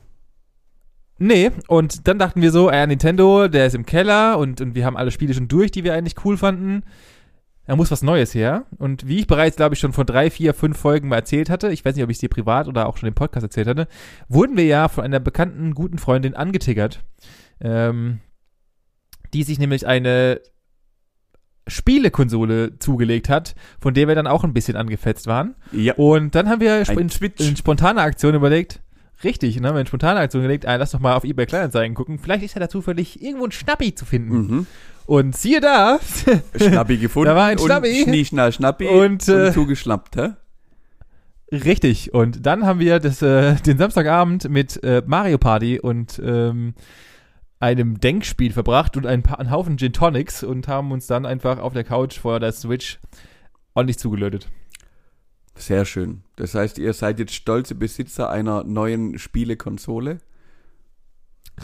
Nee, 1.19 1.51
und 1.69 2.09
dann 2.09 2.19
dachten 2.19 2.43
wir 2.43 2.51
so, 2.51 2.69
äh, 2.69 2.87
Nintendo, 2.87 3.49
der 3.49 3.67
ist 3.67 3.75
im 3.75 3.87
Keller 3.87 4.39
und, 4.39 4.61
und 4.61 4.75
wir 4.75 4.85
haben 4.85 4.97
alle 4.97 5.11
Spiele 5.11 5.33
schon 5.33 5.49
durch, 5.49 5.71
die 5.71 5.85
wir 5.85 5.95
eigentlich 5.95 6.25
cool 6.25 6.37
fanden. 6.37 6.83
Da 7.67 7.75
muss 7.77 7.91
was 7.91 8.03
Neues 8.03 8.35
her. 8.35 8.65
Und 8.79 9.09
wie 9.09 9.19
ich 9.19 9.27
bereits, 9.27 9.57
glaube 9.57 9.75
ich, 9.75 9.81
schon 9.81 9.93
vor 9.93 10.05
drei, 10.05 10.31
vier, 10.31 10.55
fünf 10.55 10.79
Folgen 10.79 11.09
mal 11.09 11.17
erzählt 11.17 11.51
hatte, 11.51 11.71
ich 11.73 11.85
weiß 11.85 11.95
nicht, 11.97 12.05
ob 12.05 12.11
ich 12.11 12.17
es 12.17 12.21
dir 12.21 12.29
privat 12.29 12.69
oder 12.69 12.87
auch 12.87 12.97
schon 12.97 13.09
im 13.09 13.15
Podcast 13.15 13.45
erzählt 13.45 13.67
hatte, 13.67 13.89
wurden 14.29 14.57
wir 14.57 14.65
ja 14.67 14.89
von 14.89 15.05
einer 15.05 15.19
bekannten, 15.21 15.75
guten 15.75 15.99
Freundin 15.99 16.35
angetiggert, 16.35 17.05
ähm, 17.61 18.21
die 19.35 19.43
sich 19.43 19.59
nämlich 19.59 19.87
eine 19.87 20.41
Spielekonsole 21.69 22.79
zugelegt 22.79 23.29
hat, 23.29 23.55
von 23.81 23.93
der 23.95 24.07
wir 24.07 24.15
dann 24.15 24.29
auch 24.29 24.45
ein 24.45 24.53
bisschen 24.53 24.77
angefetzt 24.77 25.27
waren. 25.27 25.57
Ja. 25.73 25.95
Und 25.95 26.35
dann 26.37 26.49
haben 26.49 26.61
wir 26.61 26.83
sp- 26.87 26.95
in, 27.01 27.11
in 27.49 27.57
spontaner 27.57 28.03
Aktion 28.03 28.35
überlegt, 28.37 28.81
richtig, 29.25 29.57
haben 29.57 29.75
wir 29.75 29.81
in 29.81 29.87
spontaner 29.87 30.21
Aktion 30.21 30.43
überlegt, 30.45 30.67
ah, 30.67 30.77
lass 30.77 30.93
doch 30.93 31.01
mal 31.01 31.17
auf 31.17 31.25
eBay 31.25 31.47
Kleinanzeigen 31.47 31.95
gucken, 31.97 32.19
vielleicht 32.21 32.45
ist 32.45 32.55
ja 32.55 32.61
da 32.61 32.69
zufällig 32.69 33.21
irgendwo 33.21 33.47
ein 33.47 33.51
Schnappi 33.53 33.95
zu 33.95 34.05
finden. 34.05 34.37
Mhm. 34.37 34.67
Und 35.07 35.37
siehe 35.37 35.61
da, 35.61 35.99
Schnappi 36.57 36.99
gefunden. 36.99 37.29
Da 37.31 37.37
war 37.37 37.47
ein 37.47 37.59
und 37.59 37.67
Schnappi. 37.67 38.03
Schnie, 38.03 38.25
schnall, 38.25 38.53
Schnappi. 38.53 38.87
Und, 38.87 39.29
äh, 39.29 39.53
zugeschnappt, 39.53 40.17
hä? 40.17 40.31
richtig, 41.53 42.13
und 42.13 42.45
dann 42.45 42.67
haben 42.67 42.81
wir 42.81 42.99
das, 42.99 43.23
äh, 43.23 43.55
den 43.55 43.79
Samstagabend 43.79 44.49
mit 44.49 44.83
äh, 44.83 45.03
Mario 45.07 45.39
Party 45.39 45.79
und 45.79 46.21
ähm, 46.25 46.75
einem 47.61 48.01
Denkspiel 48.01 48.53
verbracht 48.53 48.97
und 48.97 49.07
ein 49.07 49.23
paar, 49.23 49.39
einen 49.39 49.51
Haufen 49.51 49.79
Gin 49.79 49.93
Tonics 49.93 50.43
und 50.43 50.69
haben 50.69 50.91
uns 50.93 51.07
dann 51.07 51.25
einfach 51.25 51.59
auf 51.59 51.73
der 51.73 51.85
Couch 51.85 52.19
vor 52.19 52.41
der 52.41 52.53
Switch 52.53 52.99
ordentlich 53.75 53.99
zugelötet. 53.99 54.49
Sehr 55.55 55.85
schön. 55.85 56.23
Das 56.37 56.55
heißt, 56.55 56.79
ihr 56.79 56.93
seid 56.93 57.19
jetzt 57.19 57.35
stolze 57.35 57.75
Besitzer 57.75 58.29
einer 58.29 58.65
neuen 58.65 59.19
Spielekonsole. 59.19 60.19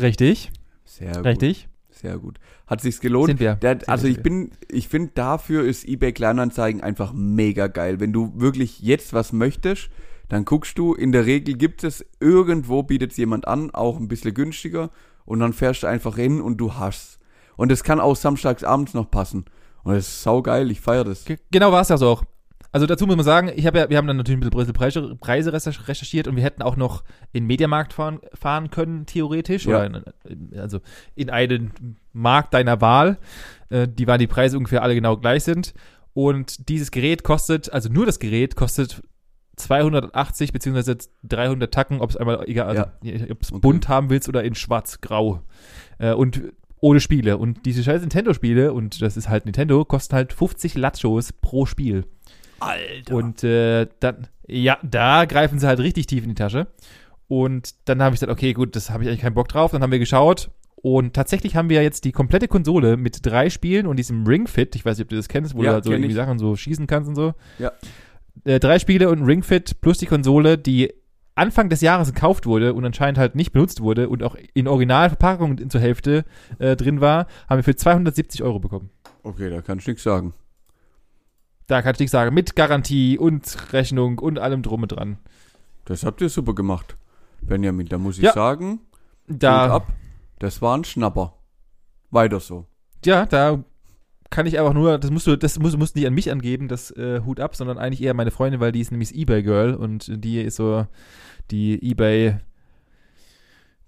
Richtig, 0.01 0.51
Sehr 0.87 1.13
gut. 1.13 1.27
richtig. 1.27 1.69
Sehr 2.03 2.19
gut. 2.19 2.39
Hat 2.67 2.81
sich's 2.81 3.01
gelohnt? 3.01 3.29
Sind 3.29 3.41
wir. 3.41 3.55
Der, 3.55 3.71
Sind 3.73 3.89
also 3.89 4.05
wir. 4.05 4.11
ich 4.13 4.23
bin, 4.23 4.51
ich 4.69 4.89
finde 4.89 5.13
dafür 5.15 5.65
ist 5.65 5.87
eBay 5.89 6.13
Kleinanzeigen 6.13 6.83
einfach 6.83 7.13
mega 7.15 7.69
geil. 7.69 8.01
Wenn 8.01 8.13
du 8.13 8.33
wirklich 8.35 8.81
jetzt 8.81 9.13
was 9.13 9.33
möchtest, 9.33 9.89
dann 10.29 10.45
guckst 10.45 10.77
du, 10.79 10.95
in 10.95 11.13
der 11.13 11.27
Regel 11.27 11.55
gibt 11.57 11.85
es 11.85 12.05
irgendwo 12.21 12.83
bietet 12.83 13.13
es 13.13 13.17
jemand 13.19 13.47
an, 13.47 13.71
auch 13.71 13.99
ein 13.99 14.09
bisschen 14.09 14.35
günstiger 14.35 14.91
und 15.25 15.39
dann 15.41 15.53
fährst 15.53 15.83
du 15.85 15.87
einfach 15.87 16.17
hin 16.17 16.41
und 16.41 16.57
du 16.59 16.75
hast. 16.75 17.19
Und 17.57 17.71
das 17.71 17.85
kann 17.85 18.01
auch 18.01 18.17
samstags 18.17 18.65
abends 18.65 18.95
noch 18.95 19.11
passen. 19.11 19.45
Und 19.85 19.95
das 19.95 20.09
ist 20.09 20.23
saugeil, 20.23 20.71
ich 20.71 20.81
feiere 20.81 21.05
das. 21.05 21.25
Ge- 21.25 21.39
Genau 21.51 21.71
war 21.71 21.83
es 21.83 21.89
ja 21.89 21.97
so 21.99 22.09
auch. 22.09 22.25
Also 22.75 22.87
dazu 22.87 23.07
muss 23.07 23.17
man 23.17 23.25
sagen, 23.25 23.53
ich 23.55 23.67
habe 23.67 23.79
ja, 23.79 23.91
wir 23.91 23.99
haben 23.99 24.07
dann 24.07 24.17
natürlich 24.17 24.43
ein 24.43 24.49
bisschen 24.51 24.73
Preise, 24.73 25.15
Preise 25.17 25.51
recherch- 25.55 25.89
recherchiert 25.89 26.27
und 26.27 26.37
wir 26.37 26.43
hätten 26.43 26.63
auch 26.63 26.77
noch 26.77 27.05
in 27.33 27.45
den 27.45 27.47
Mediamarkt 27.47 27.93
fahren, 27.93 28.21
fahren 28.33 28.71
können, 28.71 29.05
theoretisch. 29.05 29.67
Ja. 29.67 29.85
Oder 29.85 30.03
in, 30.27 30.59
also 30.59 30.81
in 31.15 31.29
einen 31.29 31.97
Markt 32.15 32.55
deiner 32.55 32.81
Wahl, 32.81 33.19
äh, 33.69 33.87
die 33.87 34.07
waren 34.07 34.19
die 34.19 34.27
Preise 34.27 34.57
ungefähr 34.57 34.83
alle 34.83 34.95
genau 34.95 35.19
gleich 35.19 35.45
sind. 35.45 35.75
Und 36.15 36.69
dieses 36.71 36.91
Gerät 36.91 37.25
kostet, 37.25 37.71
also 37.73 37.91
nur 37.91 38.07
das 38.07 38.19
Gerät 38.19 38.57
kostet 38.57 39.03
280 39.57 40.53
beziehungsweise 40.53 40.97
300 41.25 41.73
Tacken, 41.73 42.01
ob 42.01 42.11
es 42.11 42.17
einmal 42.17 42.43
egal, 42.49 42.69
also, 42.69 42.83
ob 43.31 43.43
es 43.43 43.53
Okay. 43.53 43.61
bunt 43.61 43.89
haben 43.89 44.09
willst 44.11 44.29
oder 44.29 44.45
in 44.45 44.55
schwarz-grau. 44.55 45.43
Äh, 45.99 46.13
und 46.15 46.43
ohne 46.81 47.01
Spiele. 47.01 47.37
Und 47.37 47.65
diese 47.65 47.83
scheiß 47.85 48.01
Nintendo-Spiele, 48.01 48.73
und 48.73 49.03
das 49.03 49.17
ist 49.17 49.29
halt 49.29 49.45
Nintendo, 49.45 49.85
kosten 49.85 50.17
halt 50.17 50.33
50 50.33 50.75
Latschos 50.75 51.33
pro 51.33 51.65
Spiel. 51.67 52.07
Alter. 52.63 53.15
Und 53.15 53.45
äh, 53.45 53.87
dann, 54.01 54.29
ja, 54.47 54.79
da 54.83 55.25
greifen 55.25 55.59
sie 55.59 55.67
halt 55.67 55.81
richtig 55.81 56.07
tief 56.07 56.23
in 56.25 56.31
die 56.31 56.35
Tasche. 56.35 56.67
Und 57.29 57.75
dann 57.89 58.03
habe 58.03 58.15
ich 58.15 58.21
gesagt, 58.21 58.33
okay, 58.33 58.53
gut, 58.53 58.77
das 58.77 58.91
habe 58.91 59.03
ich 59.05 59.09
eigentlich 59.09 59.23
keinen 59.23 59.35
Bock 59.35 59.49
drauf. 59.49 59.71
Dann 59.73 59.83
haben 59.83 59.93
wir 59.93 59.99
geschaut. 59.99 60.51
Und 60.77 61.15
tatsächlich 61.15 61.55
haben 61.57 61.69
wir 61.69 61.83
jetzt 61.83 62.05
die 62.05 62.13
komplette 62.13 62.49
Konsole 62.49 62.97
mit 62.97 63.25
drei 63.25 63.51
Spielen 63.51 63.87
und 63.87 63.97
diesem 63.97 64.27
Ring 64.27 64.47
Fit. 64.49 64.75
Ich 64.75 64.85
weiß 64.85 64.99
nicht, 64.99 65.05
ob 65.07 65.11
du 65.11 65.17
das 65.17 65.29
kennst, 65.29 65.55
wo 65.55 65.63
Ja, 65.63 65.71
du 65.71 65.75
halt 65.75 65.85
so 65.85 65.93
irgendwie 65.93 66.11
ich. 66.11 66.17
Sachen 66.17 66.39
so 66.39 66.57
schießen 66.57 66.87
kannst 66.89 67.09
und 67.09 67.15
so. 67.15 67.35
Ja. 67.59 67.71
Äh, 68.45 68.59
drei 68.59 68.79
Spiele 68.79 69.09
und 69.09 69.21
ein 69.21 69.25
Ring 69.25 69.43
Fit 69.43 69.81
plus 69.81 69.99
die 69.99 70.07
Konsole, 70.07 70.59
die 70.59 70.93
Anfang 71.35 71.69
des 71.71 71.81
Jahres 71.81 72.13
gekauft 72.13 72.45
wurde 72.47 72.75
und 72.75 72.85
anscheinend 72.85 73.17
halt 73.17 73.35
nicht 73.37 73.53
benutzt 73.53 73.81
wurde 73.81 74.09
und 74.09 74.23
auch 74.23 74.37
in 74.55 74.69
Originalverpackung 74.69 75.71
zur 75.71 75.81
Hälfte 75.81 76.25
äh, 76.59 76.77
drin 76.77 77.01
war, 77.01 77.27
haben 77.49 77.59
wir 77.59 77.65
für 77.65 77.77
270 77.77 78.43
Euro 78.43 78.59
bekommen. 78.59 78.91
okay, 79.23 79.49
da 79.49 79.63
kannst 79.63 79.87
du 79.87 79.93
nichts 79.93 80.03
sagen. 80.03 80.35
Da 81.73 81.81
kann 81.81 81.95
ich 81.95 82.01
nichts 82.01 82.13
sagen. 82.13 82.35
Mit 82.35 82.55
Garantie 82.55 83.17
und 83.17 83.73
Rechnung 83.73 84.19
und 84.19 84.39
allem 84.39 84.61
drum 84.63 84.83
und 84.83 84.89
dran. 84.93 85.17
Das 85.87 86.05
habt 86.05 86.21
ihr 86.21 86.29
super 86.29 86.55
gemacht. 86.55 86.99
Benjamin, 87.41 87.87
da 87.87 87.97
muss 87.97 88.19
ich 88.19 88.25
Ja. 88.25 88.33
sagen, 88.35 88.81
Da, 89.27 89.69
ab. 89.77 89.87
Das 90.39 90.61
war 90.61 90.77
ein 90.77 90.85
Schnapper. 90.85 91.33
Weiter 92.11 92.41
so. 92.41 92.67
ja, 93.07 93.25
da 93.25 93.65
kann 94.29 94.45
ich 94.45 94.59
einfach 94.59 94.75
nur, 94.75 94.99
das 94.99 95.11
musst 95.11 95.27
du, 95.27 95.35
das 95.37 95.59
musst, 95.59 95.79
musst 95.79 95.95
du 95.95 96.01
nicht 96.01 96.07
an 96.09 96.13
mich 96.15 96.31
angeben, 96.31 96.69
das 96.69 96.91
äh, 96.91 97.23
Hut 97.25 97.41
ab, 97.41 97.57
sondern 97.57 97.79
eigentlich 97.79 98.03
eher 98.03 98.13
meine 98.13 98.31
Freundin, 98.31 98.61
weil 98.61 98.73
die 98.73 98.81
ist 98.81 98.91
nämlich 98.91 99.09
das 99.09 99.17
Ebay-Girl 99.17 99.73
und 99.75 100.11
die 100.23 100.43
ist 100.43 100.57
so 100.57 100.87
die 101.51 101.83
Ebay 101.83 102.37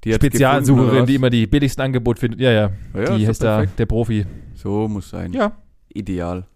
Die 0.04 0.12
Spezialsucherin, 0.14 1.04
die 1.06 1.16
immer 1.16 1.28
die 1.30 1.46
billigsten 1.46 1.82
Angebote 1.84 2.20
findet. 2.20 2.40
Ja, 2.40 2.50
ja, 2.50 2.70
ja, 2.94 3.16
die 3.16 3.24
so 3.26 3.30
ist 3.30 3.42
da 3.42 3.66
der 3.66 3.86
Profi. 3.86 4.24
So 4.54 4.88
muss 4.88 5.10
sein. 5.10 5.34
Ja, 5.34 5.52
Ideal. 5.92 6.46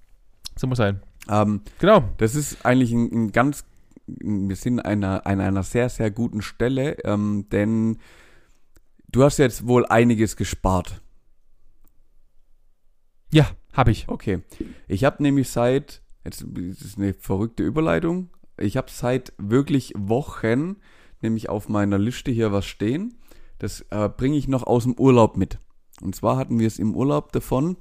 so 0.56 0.66
muss 0.66 0.78
sein. 0.78 1.02
Ähm, 1.28 1.62
Genau. 1.78 2.04
das 2.18 2.34
ist 2.34 2.64
eigentlich 2.64 2.92
ein, 2.92 3.12
ein 3.12 3.32
ganz, 3.32 3.64
wir 4.06 4.56
sind 4.56 4.80
einer, 4.80 5.26
an 5.26 5.40
einer 5.40 5.62
sehr, 5.62 5.88
sehr 5.88 6.10
guten 6.10 6.42
Stelle, 6.42 6.96
ähm, 7.04 7.46
denn 7.50 7.98
du 9.10 9.22
hast 9.22 9.38
jetzt 9.38 9.66
wohl 9.66 9.86
einiges 9.86 10.36
gespart. 10.36 11.00
Ja, 13.32 13.50
habe 13.72 13.90
ich. 13.90 14.08
Okay. 14.08 14.40
Ich 14.86 15.04
habe 15.04 15.22
nämlich 15.22 15.50
seit, 15.50 16.02
jetzt 16.24 16.42
ist 16.42 16.96
eine 16.98 17.14
verrückte 17.14 17.62
Überleitung, 17.62 18.30
ich 18.58 18.76
habe 18.76 18.90
seit 18.90 19.32
wirklich 19.38 19.92
Wochen 19.96 20.76
nämlich 21.20 21.48
auf 21.48 21.68
meiner 21.68 21.98
Liste 21.98 22.30
hier 22.30 22.52
was 22.52 22.66
stehen. 22.66 23.18
Das 23.58 23.84
äh, 23.90 24.08
bringe 24.08 24.36
ich 24.36 24.48
noch 24.48 24.64
aus 24.64 24.84
dem 24.84 24.94
Urlaub 24.94 25.36
mit. 25.36 25.58
Und 26.00 26.14
zwar 26.14 26.36
hatten 26.36 26.58
wir 26.58 26.66
es 26.66 26.78
im 26.78 26.94
Urlaub 26.94 27.32
davon, 27.32 27.76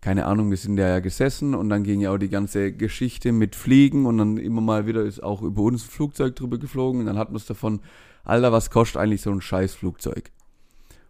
keine 0.00 0.24
Ahnung, 0.26 0.50
wir 0.50 0.56
sind 0.56 0.76
da 0.76 0.88
ja 0.88 1.00
gesessen 1.00 1.54
und 1.54 1.68
dann 1.68 1.82
ging 1.84 2.00
ja 2.00 2.10
auch 2.12 2.18
die 2.18 2.30
ganze 2.30 2.72
Geschichte 2.72 3.32
mit 3.32 3.54
Fliegen 3.54 4.06
und 4.06 4.18
dann 4.18 4.36
immer 4.38 4.60
mal 4.62 4.86
wieder 4.86 5.02
ist 5.02 5.22
auch 5.22 5.42
über 5.42 5.62
uns 5.62 5.84
ein 5.84 5.90
Flugzeug 5.90 6.36
drüber 6.36 6.58
geflogen 6.58 7.00
und 7.00 7.06
dann 7.06 7.18
hatten 7.18 7.32
wir 7.32 7.38
es 7.38 7.46
davon, 7.46 7.80
Alter, 8.24 8.50
was 8.52 8.70
kostet 8.70 9.00
eigentlich 9.00 9.22
so 9.22 9.30
ein 9.30 9.40
scheiß 9.40 9.74
Flugzeug? 9.74 10.30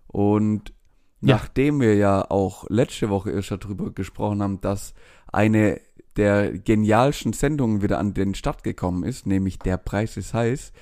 Und 0.06 0.72
Ja. 1.20 1.36
nachdem 1.36 1.80
wir 1.80 1.94
ja 1.96 2.28
auch 2.30 2.64
letzte 2.68 3.10
Woche 3.10 3.30
erst 3.30 3.50
darüber 3.50 3.90
gesprochen 3.92 4.42
haben, 4.42 4.60
dass 4.60 4.94
eine 5.32 5.80
der 6.16 6.58
genialsten 6.58 7.32
Sendungen 7.32 7.82
wieder 7.82 7.98
an 7.98 8.14
den 8.14 8.34
Start 8.34 8.64
gekommen 8.64 9.04
ist, 9.04 9.26
nämlich 9.26 9.58
Der 9.58 9.76
Preis 9.76 10.16
ist 10.16 10.34
heiß, 10.34 10.72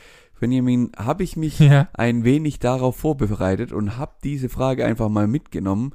Benjamin, 0.40 0.92
habe 0.96 1.24
ich 1.24 1.36
mich 1.36 1.58
Ja. 1.58 1.88
ein 1.92 2.24
wenig 2.24 2.60
darauf 2.60 2.96
vorbereitet 2.96 3.72
und 3.72 3.98
habe 3.98 4.12
diese 4.24 4.48
Frage 4.48 4.84
einfach 4.86 5.08
mal 5.08 5.26
mitgenommen 5.26 5.92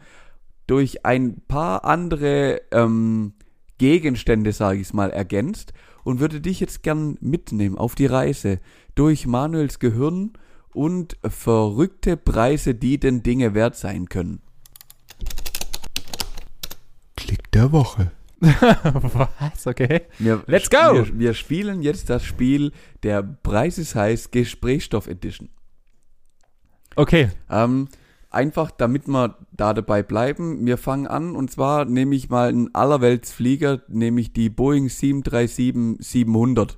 durch 0.68 1.06
ein 1.06 1.42
paar 1.48 1.86
andere 1.86 2.62
ähm, 2.72 3.34
Gegenstände, 3.78 4.54
sage 4.54 4.80
ich 4.80 4.94
mal, 4.94 5.10
ergänzt 5.10 5.74
und 6.04 6.20
würde 6.20 6.42
dich 6.42 6.60
jetzt 6.60 6.84
gern 6.84 7.18
mitnehmen 7.22 7.78
auf 7.78 7.96
die 7.96 8.06
Reise 8.06 8.60
durch 8.96 9.26
Manuels 9.26 9.80
Gehirn 9.80 10.34
und 10.74 11.18
verrückte 11.24 12.18
Preise, 12.18 12.76
die 12.76 13.00
denn 13.00 13.24
Dinge 13.24 13.54
wert 13.54 13.76
sein 13.76 14.10
können. 14.10 14.42
Klick 17.16 17.52
der 17.52 17.72
Woche. 17.72 18.12
Was? 18.42 19.68
Okay. 19.68 20.02
Wir, 20.20 20.44
Let's 20.48 20.70
go! 20.70 20.94
Wir, 20.94 21.20
wir 21.20 21.34
spielen 21.34 21.82
jetzt 21.82 22.10
das 22.10 22.26
Spiel 22.26 22.74
Der 23.04 23.24
Preis 23.24 23.78
ist 23.78 23.96
heiß 23.96 24.32
Gesprächsstoff 24.32 25.08
Edition. 25.08 25.50
Okay. 26.96 27.32
Ähm, 27.50 27.88
einfach, 28.34 28.72
damit 28.72 29.08
wir 29.08 29.38
da 29.52 29.74
dabei 29.74 30.04
bleiben. 30.04 30.66
Wir 30.66 30.78
fangen 30.78 31.08
an 31.08 31.36
und 31.36 31.52
zwar 31.52 31.86
nehme 31.86 32.16
ich 32.16 32.30
mal 32.30 32.50
einen 32.50 32.74
Allerweltsflieger, 32.74 33.82
nämlich 33.88 34.34
die 34.34 34.50
Boeing 34.50 34.88
737-700. 34.88 36.76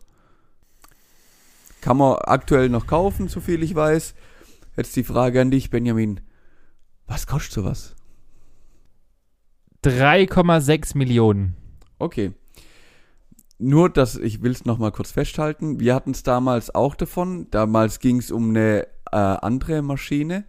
Kann 1.82 1.98
man 1.98 2.18
aktuell 2.18 2.70
noch 2.70 2.88
kaufen, 2.88 3.28
so 3.28 3.40
viel 3.40 3.62
ich 3.64 3.76
weiß. 3.76 4.16
Jetzt 4.76 4.96
die 4.96 5.04
Frage 5.04 5.42
an 5.42 5.52
dich, 5.52 5.70
Benjamin. 5.70 6.22
Was 7.08 7.28
kostet 7.28 7.54
sowas? 7.54 7.96
3,6 9.84 10.98
Millionen. 10.98 11.56
Okay. 12.00 12.34
Nur, 13.58 13.90
dass 13.90 14.16
ich 14.16 14.42
will 14.42 14.52
es 14.52 14.66
nochmal 14.66 14.92
kurz 14.92 15.12
festhalten. 15.12 15.80
Wir 15.80 15.96
hatten 15.96 16.12
es 16.12 16.24
damals 16.24 16.74
auch 16.74 16.96
davon. 16.96 17.48
Damals 17.52 18.00
ging 18.00 18.18
es 18.18 18.32
um 18.32 18.50
eine 18.50 18.88
äh, 19.12 19.18
andere 19.18 19.82
Maschine. 19.82 20.46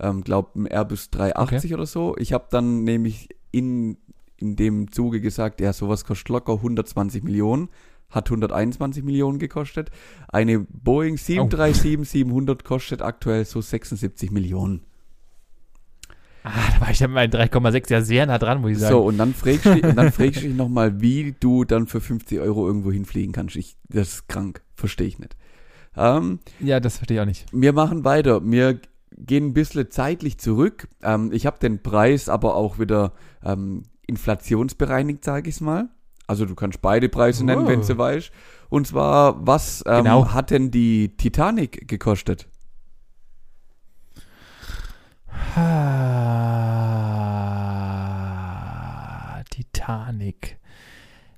Ähm, 0.00 0.22
glaub 0.24 0.56
ein 0.56 0.66
Airbus 0.66 1.10
380 1.10 1.72
oder 1.74 1.86
so. 1.86 2.16
Ich 2.18 2.32
habe 2.32 2.46
dann 2.50 2.82
nämlich 2.84 3.28
in, 3.52 3.96
in 4.36 4.56
dem 4.56 4.90
Zuge 4.90 5.20
gesagt, 5.20 5.60
ja, 5.60 5.72
sowas 5.72 6.04
kostet 6.04 6.28
locker 6.30 6.54
120 6.54 7.22
Millionen. 7.22 7.68
Hat 8.10 8.26
121 8.28 9.02
Millionen 9.02 9.38
gekostet. 9.38 9.90
Eine 10.28 10.60
Boeing 10.60 11.16
737-700 11.16 12.62
kostet 12.64 13.02
aktuell 13.02 13.44
so 13.44 13.60
76 13.60 14.30
Millionen. 14.30 14.82
Ah, 16.46 16.50
da 16.74 16.80
war 16.82 16.90
ich 16.90 16.98
dann 16.98 17.10
mit 17.12 17.32
meinen 17.32 17.48
3,6 17.50 17.90
ja 17.90 18.02
sehr 18.02 18.26
nah 18.26 18.36
dran, 18.38 18.60
muss 18.60 18.72
ich 18.72 18.78
sagen. 18.78 18.92
So, 18.92 19.02
und 19.02 19.16
dann 19.16 19.32
fragst 19.32 19.64
du, 19.64 19.72
und 19.72 19.96
dann 19.96 20.12
fragst 20.12 20.36
du 20.42 20.46
dich 20.48 20.54
nochmal, 20.54 21.00
wie 21.00 21.34
du 21.40 21.64
dann 21.64 21.86
für 21.86 22.00
50 22.02 22.38
Euro 22.38 22.66
irgendwo 22.66 22.92
hinfliegen 22.92 23.32
kannst. 23.32 23.56
Ich, 23.56 23.76
das 23.88 24.08
ist 24.08 24.28
krank. 24.28 24.62
Verstehe 24.74 25.06
ich 25.06 25.18
nicht. 25.18 25.36
Ähm, 25.96 26.40
Ja, 26.60 26.80
das 26.80 26.98
verstehe 26.98 27.16
ich 27.16 27.20
auch 27.22 27.26
nicht. 27.26 27.46
wir 27.52 27.72
machen 27.72 28.04
weiter. 28.04 28.40
Wir 28.44 28.78
gehen 29.16 29.46
ein 29.48 29.54
bisschen 29.54 29.90
zeitlich 29.90 30.38
zurück. 30.38 30.88
Ähm, 31.02 31.30
ich 31.32 31.46
habe 31.46 31.58
den 31.58 31.82
Preis 31.82 32.28
aber 32.28 32.56
auch 32.56 32.78
wieder 32.78 33.12
ähm, 33.44 33.82
inflationsbereinigt, 34.06 35.24
sage 35.24 35.48
ich 35.50 35.60
mal. 35.60 35.88
Also 36.26 36.46
du 36.46 36.54
kannst 36.54 36.80
beide 36.80 37.08
Preise 37.08 37.44
nennen, 37.44 37.64
Oh. 37.64 37.68
wenn 37.68 37.82
du 37.82 37.98
weißt. 37.98 38.30
Und 38.70 38.86
zwar, 38.86 39.46
was 39.46 39.82
ähm, 39.86 40.04
Genau. 40.04 40.32
hat 40.32 40.50
denn 40.50 40.70
die 40.70 41.16
Titanic 41.16 41.86
gekostet? 41.86 42.48
Ah, 48.84 49.42
Titanic. 49.50 50.58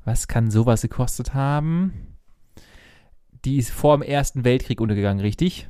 Was 0.04 0.28
kann 0.28 0.50
sowas 0.50 0.82
gekostet 0.82 1.34
haben? 1.34 2.16
Die 3.44 3.56
ist 3.58 3.70
vor 3.70 3.96
dem 3.96 4.02
Ersten 4.02 4.44
Weltkrieg 4.44 4.80
untergegangen, 4.80 5.20
richtig? 5.20 5.68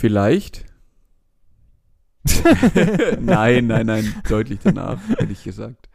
Vielleicht. 0.00 0.64
nein, 3.20 3.66
nein, 3.66 3.86
nein, 3.86 4.22
deutlich 4.28 4.60
danach, 4.62 4.98
hätte 5.08 5.32
ich 5.32 5.44
gesagt. 5.44 5.88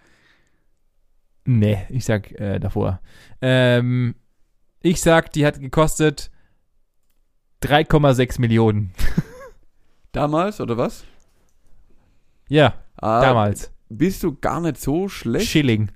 Nee, 1.46 1.86
ich 1.90 2.06
sag 2.06 2.32
äh, 2.40 2.60
davor. 2.60 3.02
Ähm, 3.42 4.16
ich 4.82 5.02
sag, 5.02 5.32
die 5.34 5.46
hat 5.46 5.60
gekostet 5.60 6.30
3,6 7.64 8.40
Millionen. 8.40 8.94
Damals, 10.12 10.62
oder 10.62 10.78
was? 10.78 11.04
Ja, 12.48 12.76
Ah, 12.98 13.22
damals. 13.22 13.72
Bist 13.90 14.24
du 14.24 14.36
gar 14.36 14.62
nicht 14.62 14.80
so 14.80 15.10
schlecht? 15.10 15.48
Schilling. 15.48 15.92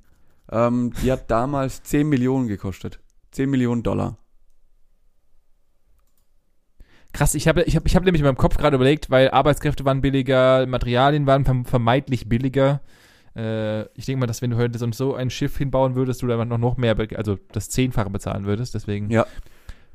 Ähm, 0.52 0.93
die 1.02 1.12
hat 1.12 1.30
damals 1.32 1.84
10 1.84 2.10
Millionen 2.10 2.48
gekostet. 2.48 3.00
10 3.32 3.50
Millionen 3.50 3.84
Dollar. 3.84 4.17
Krass, 7.13 7.34
ich 7.36 7.48
habe 7.48 7.63
ich 7.63 7.76
hab, 7.76 7.86
ich 7.88 7.95
hab 7.95 8.04
nämlich 8.06 8.22
in 8.22 8.26
meinem 8.26 8.38
Kopf 8.38 8.58
gerade 8.58 8.76
überlegt, 8.76 9.10
weil 9.10 9.30
Arbeitskräfte 9.32 9.84
waren 9.86 10.02
billiger, 10.02 10.65
Materialien 10.67 11.26
waren 11.26 11.43
verm 11.43 11.65
vermeintlich 11.65 12.30
billiger. 12.30 12.82
Äh, 13.36 13.84
ich 13.98 14.06
denke 14.06 14.19
mal, 14.22 14.28
dass 14.28 14.41
wenn 14.41 14.52
du 14.52 14.58
heute 14.58 14.78
so- 14.78 14.91
so 14.91 15.15
ein 15.15 15.30
Schiff 15.30 15.58
hinbauen 15.58 15.95
würdest, 15.95 16.22
du 16.22 16.28
da 16.28 16.43
noch, 16.45 16.58
noch 16.58 16.78
mehr, 16.78 16.95
also 17.15 17.38
das 17.52 17.69
Zehnfache 17.69 18.10
bezahlen 18.10 18.45
würdest. 18.45 18.76
Deswegen 18.76 19.10
Ja. 19.10 19.26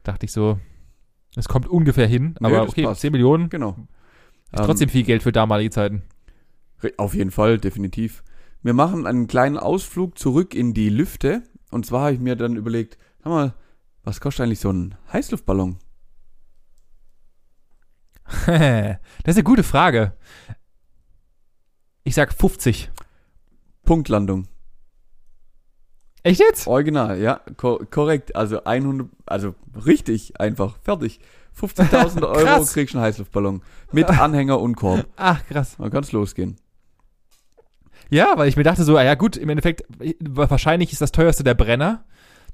dachte 0.02 0.26
ich 0.26 0.32
so, 0.32 0.58
es 1.36 1.46
kommt 1.48 1.68
ungefähr 1.68 2.06
hin. 2.08 2.34
Nö, 2.40 2.46
Aber 2.48 2.62
okay, 2.68 2.82
passt. 2.84 3.00
10 3.00 3.12
Millionen 3.12 3.48
Genau. 3.48 3.76
ist 4.52 4.64
trotzdem 4.64 4.88
viel 4.88 5.04
Geld 5.04 5.22
für 5.22 5.32
damalige 5.32 5.70
Zeiten. 5.70 6.02
Auf 6.96 7.14
jeden 7.14 7.30
Fall, 7.30 7.58
definitiv. 7.58 8.22
Wir 8.62 8.74
machen 8.74 9.06
einen 9.06 9.26
kleinen 9.26 9.56
Ausflug 9.56 10.18
zurück 10.18 10.54
in 10.54 10.74
die 10.74 10.88
Lüfte. 10.88 11.42
Und 11.70 11.86
zwar 11.86 12.02
habe 12.02 12.14
ich 12.14 12.20
mir 12.20 12.36
dann 12.36 12.56
überlegt, 12.56 12.98
sag 13.22 13.30
mal, 13.30 13.54
was 14.04 14.20
kostet 14.20 14.44
eigentlich 14.44 14.60
so 14.60 14.70
ein 14.70 14.94
Heißluftballon? 15.12 15.78
das 18.46 18.98
ist 19.26 19.36
eine 19.36 19.44
gute 19.44 19.62
Frage. 19.62 20.12
Ich 22.04 22.14
sag 22.14 22.32
50. 22.32 22.90
Punktlandung. 23.84 24.46
Echt 26.22 26.40
jetzt? 26.40 26.66
Original, 26.66 27.18
ja, 27.20 27.40
ko 27.56 27.80
korrekt. 27.90 28.34
Also 28.34 28.64
100, 28.64 29.08
also 29.26 29.54
richtig 29.84 30.40
einfach, 30.40 30.76
fertig. 30.82 31.20
50.000 31.58 32.22
Euro 32.26 32.64
kriegst 32.64 32.94
du 32.94 32.98
einen 32.98 33.06
Heißluftballon. 33.06 33.62
Mit 33.92 34.08
Anhänger 34.20 34.58
und 34.58 34.74
Korb. 34.76 35.06
Ach, 35.16 35.44
krass. 35.46 35.76
Dann 35.78 35.90
kann's 35.90 36.12
losgehen. 36.12 36.56
Ja, 38.10 38.32
weil 38.36 38.48
ich 38.48 38.56
mir 38.56 38.62
dachte 38.64 38.84
so, 38.84 38.96
ah 38.96 39.02
ja 39.02 39.14
gut, 39.14 39.36
im 39.36 39.48
Endeffekt, 39.50 39.82
äh, 40.00 40.14
wahrscheinlich 40.20 40.92
ist 40.92 41.00
das 41.02 41.12
teuerste 41.12 41.44
der 41.44 41.54
Brenner. 41.54 42.04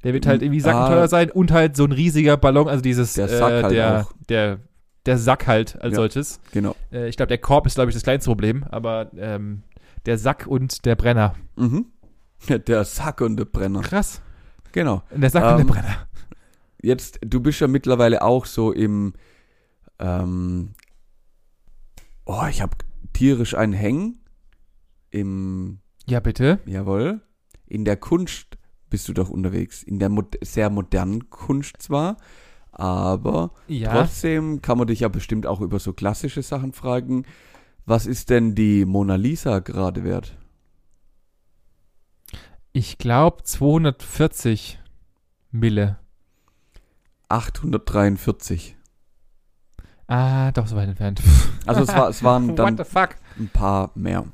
Der 0.05 0.15
wird 0.15 0.27
halt 0.27 0.43
irgendwie 0.43 0.61
sackenteuer 0.61 1.05
Ah. 1.05 1.09
sein 1.09 1.31
und 1.31 1.51
halt 1.53 1.77
so 1.77 1.85
ein 1.85 1.93
riesiger 1.93 2.37
Ballon, 2.37 2.69
also 2.69 2.83
dieses, 2.83 3.15
Der 3.15 3.29
Sack 3.29 3.53
äh, 3.53 3.63
halt 3.63 3.73
der, 3.73 4.01
auch. 4.01 4.13
der, 4.29 4.59
der 5.11 5.19
Sack 5.19 5.49
halt 5.49 5.75
als 5.83 5.93
Ja. 5.93 5.97
solches. 5.97 6.41
Genau. 6.53 6.77
Äh, 6.93 7.09
ich 7.09 7.17
glaube, 7.17 7.27
der 7.29 7.39
Korb 7.39 7.67
ist, 7.67 7.75
glaube 7.75 7.91
ich, 7.91 7.95
das 7.97 8.05
kleinste 8.05 8.31
Problem, 8.31 8.63
aber 8.71 9.11
ähm, 9.17 9.65
der 10.07 10.17
Sack 10.19 10.47
und 10.47 10.85
der 10.85 10.95
Brenner. 10.95 11.35
Mhm. 11.57 11.87
Der 12.49 12.85
Sack 12.85 13.21
und 13.21 13.37
der 13.37 13.45
Brenner. 13.45 13.81
Krass. 13.81 14.23
Genau. 14.73 15.03
Der 15.15 15.29
Sack 15.31 15.43
und 15.45 15.61
Ähm, 15.61 15.67
der 15.67 15.75
Brenner. 15.75 16.07
Jetzt, 16.81 17.19
du 17.27 17.41
bist 17.41 17.61
ja 17.61 17.67
mittlerweile 17.67 18.23
auch 18.23 18.47
so 18.47 18.73
im, 18.73 19.13
ähm, 19.99 20.71
oh, 22.25 22.45
ich 22.49 22.63
habe 22.63 22.77
tierisch 23.13 23.55
einen 23.55 23.73
Hängen. 23.73 24.21
Im, 25.11 25.81
Ja, 26.07 26.21
bitte. 26.21 26.61
jawohl, 26.67 27.21
in 27.67 27.85
der 27.85 27.97
Kunst 27.97 28.57
bist 28.89 29.09
du 29.09 29.13
doch 29.13 29.29
unterwegs. 29.29 29.83
In 29.83 29.99
der 29.99 30.09
mod 30.09 30.39
sehr 30.41 30.71
modernen 30.71 31.29
Kunst 31.31 31.83
zwar, 31.83 32.17
aber 32.81 33.51
Ja. 33.69 33.93
trotzdem 33.93 34.63
kann 34.63 34.79
man 34.79 34.87
dich 34.87 35.01
ja 35.01 35.09
bestimmt 35.09 35.47
auch 35.47 35.61
über 35.61 35.79
so 35.79 35.93
klassische 35.93 36.43
Sachen 36.43 36.73
fragen. 36.73 37.25
Was 37.85 38.07
ist 38.07 38.31
denn 38.31 38.55
die 38.55 38.85
Mona 38.87 39.17
Lisa 39.17 39.59
gerade 39.59 40.03
wert? 40.05 40.37
Ich 42.73 42.99
glaube 42.99 43.43
240 43.43 44.79
Mille. 45.51 45.99
843. 47.29 48.77
Ah, 50.07 50.51
doch 50.53 50.67
so 50.67 50.77
weit 50.77 50.89
entfernt. 50.89 51.21
Also 51.67 51.83
es, 51.83 51.89
war, 51.89 52.09
es 52.09 52.23
waren 52.23 52.57
dann 52.57 52.79
ein 52.79 53.49
paar 53.53 53.91
mehr. 53.95 54.25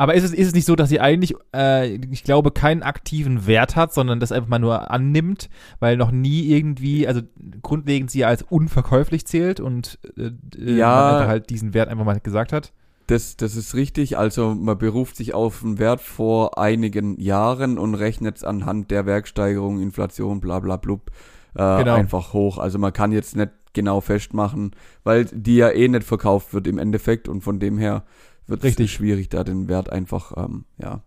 Aber 0.00 0.14
ist 0.14 0.24
es, 0.24 0.32
ist 0.32 0.46
es 0.46 0.54
nicht 0.54 0.64
so, 0.64 0.76
dass 0.76 0.88
sie 0.88 0.98
eigentlich, 0.98 1.34
äh, 1.54 1.96
ich 2.10 2.24
glaube, 2.24 2.52
keinen 2.52 2.82
aktiven 2.82 3.46
Wert 3.46 3.76
hat, 3.76 3.92
sondern 3.92 4.18
das 4.18 4.32
einfach 4.32 4.48
mal 4.48 4.58
nur 4.58 4.90
annimmt, 4.90 5.50
weil 5.78 5.98
noch 5.98 6.10
nie 6.10 6.48
irgendwie, 6.48 7.06
also 7.06 7.20
grundlegend 7.60 8.10
sie 8.10 8.24
als 8.24 8.40
unverkäuflich 8.42 9.26
zählt 9.26 9.60
und 9.60 9.98
äh, 10.16 10.30
äh, 10.58 10.76
Ja. 10.78 11.26
halt 11.26 11.50
diesen 11.50 11.74
Wert 11.74 11.90
einfach 11.90 12.06
mal 12.06 12.18
gesagt 12.18 12.54
hat? 12.54 12.72
Das, 13.08 13.36
das 13.36 13.56
ist 13.56 13.74
richtig. 13.74 14.16
Also 14.16 14.54
man 14.54 14.78
beruft 14.78 15.16
sich 15.16 15.34
auf 15.34 15.62
einen 15.62 15.78
Wert 15.78 16.00
vor 16.00 16.56
einigen 16.56 17.20
Jahren 17.20 17.76
und 17.76 17.94
rechnet 17.94 18.38
es 18.38 18.44
anhand 18.44 18.90
der 18.90 19.04
Werksteigerung, 19.04 19.82
Inflation, 19.82 20.40
bla 20.40 20.60
bla 20.60 20.76
blub, 20.78 21.10
äh, 21.54 21.58
Genau. 21.58 21.96
einfach 21.96 22.32
hoch. 22.32 22.56
Also 22.56 22.78
man 22.78 22.94
kann 22.94 23.12
jetzt 23.12 23.36
nicht 23.36 23.50
genau 23.74 24.00
festmachen, 24.00 24.70
weil 25.04 25.26
die 25.26 25.56
ja 25.56 25.68
eh 25.70 25.88
nicht 25.88 26.04
verkauft 26.04 26.54
wird 26.54 26.66
im 26.66 26.78
Endeffekt 26.78 27.28
und 27.28 27.42
von 27.42 27.60
dem 27.60 27.76
her 27.76 28.04
wird 28.50 28.60
es 28.60 28.70
Richtig. 28.70 28.92
schwierig, 28.92 29.28
da 29.28 29.44
den 29.44 29.68
Wert 29.68 29.90
einfach 29.90 30.36
ähm, 30.36 30.64
ja, 30.78 31.02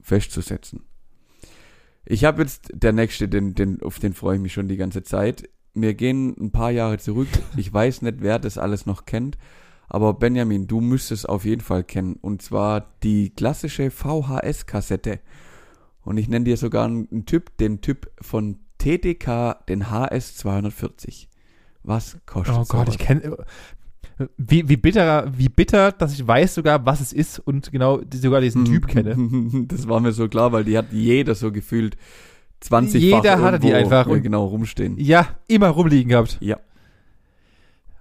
festzusetzen. 0.00 0.84
Ich 2.04 2.24
habe 2.24 2.42
jetzt 2.42 2.70
der 2.72 2.92
nächste, 2.92 3.28
den, 3.28 3.54
den, 3.54 3.82
auf 3.82 3.98
den 3.98 4.14
freue 4.14 4.36
ich 4.36 4.42
mich 4.42 4.52
schon 4.52 4.68
die 4.68 4.76
ganze 4.76 5.02
Zeit. 5.02 5.48
Wir 5.74 5.94
gehen 5.94 6.34
ein 6.38 6.50
paar 6.50 6.70
Jahre 6.70 6.98
zurück. 6.98 7.28
Ich 7.56 7.72
weiß 7.72 8.02
nicht, 8.02 8.16
wer 8.20 8.38
das 8.38 8.58
alles 8.58 8.86
noch 8.86 9.04
kennt. 9.04 9.36
Aber 9.88 10.14
Benjamin, 10.14 10.66
du 10.66 10.80
müsstest 10.80 11.28
auf 11.28 11.44
jeden 11.44 11.60
Fall 11.62 11.84
kennen. 11.84 12.16
Und 12.20 12.42
zwar 12.42 12.92
die 13.02 13.30
klassische 13.30 13.90
VHS-Kassette. 13.90 15.20
Und 16.02 16.18
ich 16.18 16.28
nenne 16.28 16.44
dir 16.46 16.56
sogar 16.56 16.86
einen 16.86 17.26
Typ, 17.26 17.56
den 17.58 17.80
Typ 17.80 18.10
von 18.20 18.58
TDK, 18.78 19.66
den 19.68 19.84
HS240. 19.84 21.26
Was 21.82 22.18
kostet 22.26 22.54
Oh 22.54 22.58
Gott, 22.60 22.86
sowas? 22.86 22.88
ich 22.94 22.98
kenne. 22.98 23.36
Wie, 24.36 24.68
wie 24.68 24.76
bitter, 24.76 25.30
wie 25.36 25.48
bitter, 25.48 25.92
dass 25.92 26.12
ich 26.12 26.26
weiß 26.26 26.56
sogar, 26.56 26.84
was 26.84 27.00
es 27.00 27.12
ist 27.12 27.38
und 27.38 27.70
genau 27.70 28.00
sogar 28.12 28.40
diesen 28.40 28.64
Typ 28.64 28.86
kenne. 28.88 29.16
Das 29.68 29.88
war 29.88 30.00
mir 30.00 30.12
so 30.12 30.28
klar, 30.28 30.52
weil 30.52 30.64
die 30.64 30.76
hat 30.76 30.86
jeder 30.92 31.34
so 31.34 31.52
gefühlt 31.52 31.96
20 32.60 33.00
Jeder 33.02 33.40
hatte 33.40 33.60
die 33.60 33.72
einfach 33.72 34.06
ja, 34.06 34.12
und- 34.12 34.22
genau 34.22 34.46
rumstehen. 34.46 34.96
Ja, 34.98 35.28
immer 35.46 35.68
rumliegen 35.68 36.08
gehabt. 36.10 36.38
Ja. 36.40 36.58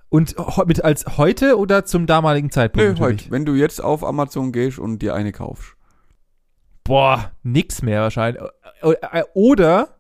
Und 0.10 0.36
mit 0.66 0.84
als 0.84 1.18
heute 1.18 1.58
oder 1.58 1.86
zum 1.86 2.08
damaligen 2.08 2.50
Zeitpunkt? 2.50 3.00
Nö, 3.00 3.06
heute, 3.06 3.30
wenn 3.30 3.46
du 3.46 3.56
jetzt 3.56 3.84
auf 3.84 4.04
Amazon 4.06 4.52
gehst 4.52 4.80
und 4.80 5.02
dir 5.02 5.14
eine 5.14 5.32
kaufst. 5.34 5.76
Boah, 6.86 7.32
nix 7.44 7.82
mehr 7.82 8.02
wahrscheinlich. 8.02 8.42
Äh, 8.82 8.92
äh, 9.02 9.24
Oder 9.34 9.97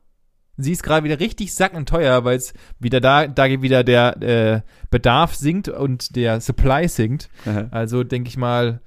sie 0.57 0.71
ist 0.71 0.83
gerade 0.83 1.03
wieder 1.03 1.19
richtig 1.19 1.53
sackenteuer, 1.53 2.23
weil 2.25 2.37
es 2.37 2.53
wieder 2.79 2.99
da, 2.99 3.27
da 3.27 3.47
geht 3.47 3.61
wieder 3.61 3.83
der 3.83 4.21
äh, 4.21 4.61
Bedarf 4.89 5.35
sinkt 5.35 5.69
und 5.69 6.15
der 6.15 6.41
Supply 6.41 6.87
sinkt. 6.87 7.29
Also 7.71 8.03
denke 8.03 8.29
ich 8.29 8.37
mal, 8.37 8.81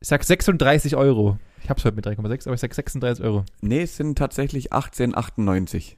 ich 0.00 0.08
sag 0.08 0.24
36 0.24 0.96
Euro. 0.96 1.38
Ich 1.62 1.68
hab's 1.70 1.84
heute 1.84 1.94
mit 1.96 2.06
3,6, 2.06 2.46
aber 2.46 2.54
ich 2.54 2.60
sag 2.60 2.74
36 2.74 3.24
Euro. 3.24 3.44
nee, 3.60 3.82
es 3.82 3.96
sind 3.96 4.16
tatsächlich 4.18 4.72
1898. 4.72 5.96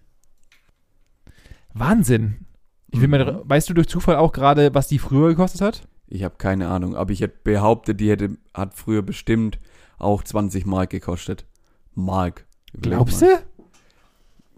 Wahnsinn. 1.74 2.46
Ich 2.90 3.00
will 3.00 3.08
Mhm. 3.08 3.10
mal, 3.12 3.42
weißt 3.44 3.70
du 3.70 3.74
durch 3.74 3.88
Zufall 3.88 4.16
auch 4.16 4.32
gerade, 4.32 4.74
was 4.74 4.88
die 4.88 4.98
früher 4.98 5.28
gekostet 5.28 5.60
hat? 5.62 5.88
Ich 6.08 6.24
habe 6.24 6.34
keine 6.36 6.68
Ahnung, 6.68 6.94
aber 6.94 7.10
ich 7.12 7.22
hätte 7.22 7.38
behauptet, 7.42 8.00
die 8.00 8.10
hätte, 8.10 8.36
hat 8.52 8.74
früher 8.74 9.00
bestimmt 9.02 9.58
auch 9.98 10.22
20 10.22 10.66
Mark 10.66 10.90
gekostet. 10.90 11.46
Mark. 11.94 12.46
Glaubst 12.74 13.22
du? 13.22 13.26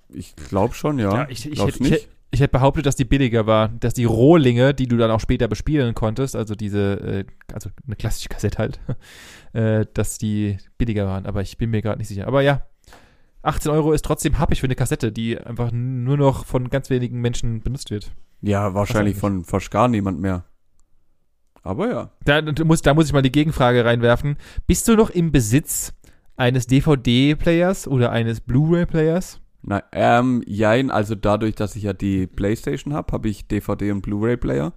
Ich 0.08 0.34
glaube 0.36 0.74
schon, 0.74 0.98
ja. 0.98 1.14
Ja, 1.14 1.26
ich, 1.28 1.50
ich, 1.50 1.60
hätte, 1.64 1.82
ich, 1.84 1.90
hätte- 1.90 2.08
ich 2.30 2.40
hätte 2.40 2.52
behauptet, 2.52 2.86
dass 2.86 2.96
die 2.96 3.04
billiger 3.04 3.46
war, 3.46 3.68
dass 3.68 3.94
die 3.94 4.04
Rohlinge, 4.04 4.74
die 4.74 4.86
du 4.86 4.96
dann 4.96 5.10
auch 5.10 5.20
später 5.20 5.48
bespielen 5.48 5.94
konntest, 5.94 6.34
also 6.36 6.54
diese, 6.54 7.00
äh, 7.00 7.24
also 7.52 7.70
eine 7.86 7.96
klassische 7.96 8.28
Kassette 8.28 8.58
halt, 8.58 8.80
äh, 9.52 9.86
dass 9.94 10.18
die 10.18 10.58
billiger 10.78 11.06
waren, 11.06 11.26
aber 11.26 11.42
ich 11.42 11.58
bin 11.58 11.70
mir 11.70 11.82
gerade 11.82 11.98
nicht 11.98 12.08
sicher. 12.08 12.26
Aber 12.26 12.42
ja, 12.42 12.62
18 13.42 13.70
Euro 13.72 13.92
ist 13.92 14.04
trotzdem 14.04 14.38
happig 14.38 14.60
für 14.60 14.66
eine 14.66 14.74
Kassette, 14.74 15.12
die 15.12 15.38
einfach 15.38 15.70
nur 15.72 16.16
noch 16.16 16.44
von 16.46 16.70
ganz 16.70 16.90
wenigen 16.90 17.20
Menschen 17.20 17.60
benutzt 17.60 17.90
wird. 17.90 18.10
Ja, 18.40 18.74
wahrscheinlich 18.74 19.16
von 19.16 19.44
fast 19.44 19.70
gar 19.70 19.88
niemand 19.88 20.20
mehr. 20.20 20.44
Aber 21.62 21.88
ja. 21.90 22.10
Da, 22.24 22.42
muss, 22.64 22.82
da 22.82 22.92
muss 22.94 23.06
ich 23.06 23.12
mal 23.12 23.22
die 23.22 23.32
Gegenfrage 23.32 23.84
reinwerfen. 23.84 24.36
Bist 24.66 24.86
du 24.88 24.96
noch 24.96 25.10
im 25.10 25.32
Besitz 25.32 25.94
eines 26.36 26.66
DVD-Players 26.66 27.86
oder 27.88 28.10
eines 28.12 28.40
Blu-ray-Players? 28.40 29.40
Nein, 29.66 29.82
ähm, 29.92 30.42
jein, 30.46 30.90
also 30.90 31.14
dadurch, 31.14 31.54
dass 31.54 31.74
ich 31.76 31.84
ja 31.84 31.92
die 31.94 32.26
Playstation 32.26 32.92
habe, 32.92 33.12
habe 33.12 33.28
ich 33.28 33.48
DVD 33.48 33.92
und 33.92 34.02
Blu-ray-Player. 34.02 34.72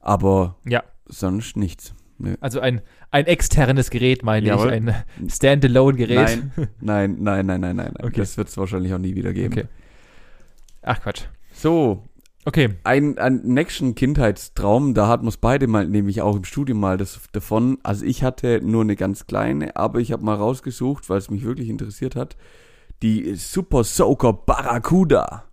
Aber 0.00 0.56
Ja. 0.64 0.84
sonst 1.06 1.56
nichts. 1.56 1.94
Also 2.40 2.60
ein, 2.60 2.80
ein 3.10 3.26
externes 3.26 3.90
Gerät, 3.90 4.22
meine 4.24 4.46
Jawohl. 4.48 4.72
ich. 4.72 4.72
Ein 4.74 4.94
Standalone-Gerät. 5.28 6.16
Nein, 6.80 7.16
nein, 7.16 7.16
nein, 7.20 7.46
nein, 7.46 7.60
nein, 7.60 7.76
nein. 7.76 7.94
Okay. 8.02 8.16
Das 8.20 8.36
wird 8.36 8.48
es 8.48 8.56
wahrscheinlich 8.56 8.92
auch 8.94 8.98
nie 8.98 9.14
wieder 9.14 9.32
geben. 9.32 9.52
Okay. 9.54 9.64
Ach 10.82 11.00
Quatsch. 11.00 11.22
So, 11.52 12.04
Okay. 12.44 12.70
ein, 12.84 13.18
ein 13.18 13.40
nächsten 13.44 13.94
Kindheitstraum, 13.94 14.94
da 14.94 15.06
hatten 15.06 15.24
wir 15.24 15.28
es 15.28 15.36
beide 15.36 15.66
mal, 15.66 15.86
nämlich 15.86 16.22
auch 16.22 16.34
im 16.36 16.44
Studium 16.44 16.80
mal 16.80 16.96
das, 16.96 17.20
davon. 17.32 17.78
Also 17.82 18.04
ich 18.06 18.22
hatte 18.22 18.60
nur 18.62 18.82
eine 18.82 18.96
ganz 18.96 19.26
kleine, 19.26 19.76
aber 19.76 19.98
ich 20.00 20.12
habe 20.12 20.24
mal 20.24 20.36
rausgesucht, 20.36 21.10
weil 21.10 21.18
es 21.18 21.30
mich 21.30 21.44
wirklich 21.44 21.68
interessiert 21.68 22.16
hat, 22.16 22.36
die 23.02 23.34
Super 23.34 23.84
Soaker 23.84 24.32
Barracuda. 24.32 25.44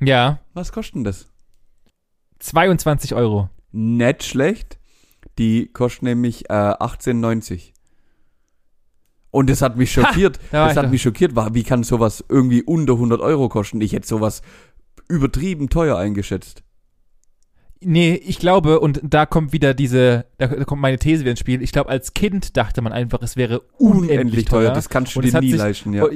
Ja. 0.00 0.40
Was 0.54 0.72
kostet 0.72 0.96
denn 0.96 1.04
das? 1.04 1.28
22 2.40 3.14
Euro. 3.14 3.50
Nicht 3.70 4.24
schlecht. 4.24 4.78
Die 5.38 5.68
kostet 5.68 6.02
nämlich 6.02 6.50
äh, 6.50 6.52
18,90. 6.52 7.72
Und 9.30 9.48
das 9.48 9.62
hat 9.62 9.76
mich 9.76 9.92
schockiert. 9.92 10.38
da 10.50 10.60
war 10.60 10.68
das 10.68 10.76
hat 10.76 10.86
doch. 10.86 10.90
mich 10.90 11.02
schockiert. 11.02 11.34
War, 11.34 11.54
wie 11.54 11.62
kann 11.62 11.84
sowas 11.84 12.24
irgendwie 12.28 12.62
unter 12.62 12.94
100 12.94 13.20
Euro 13.20 13.48
kosten? 13.48 13.80
Ich 13.80 13.92
hätte 13.92 14.06
sowas 14.06 14.42
übertrieben 15.08 15.70
teuer 15.70 15.96
eingeschätzt. 15.96 16.62
Nee, 17.84 18.14
ich 18.14 18.38
glaube, 18.38 18.80
und 18.80 19.00
da 19.02 19.26
kommt 19.26 19.52
wieder 19.52 19.74
diese, 19.74 20.26
da, 20.38 20.48
kommt 20.48 20.80
meine 20.82 20.98
These 20.98 21.20
wieder 21.20 21.30
ins 21.32 21.40
Spiel. 21.40 21.62
Ich 21.62 21.72
glaube, 21.72 21.90
als 21.90 22.14
Kind 22.14 22.56
dachte 22.56 22.82
man 22.82 22.92
einfach, 22.92 23.22
es 23.22 23.36
wäre 23.36 23.60
unendlich, 23.78 24.44
teuer. 24.46 24.72
Das 24.72 24.88
kannst 24.88 25.14
du 25.16 25.20
dir 25.20 25.40
nie 25.40 25.50
sich- 25.52 25.58
leisten, 25.58 25.92
ja. 25.92 26.06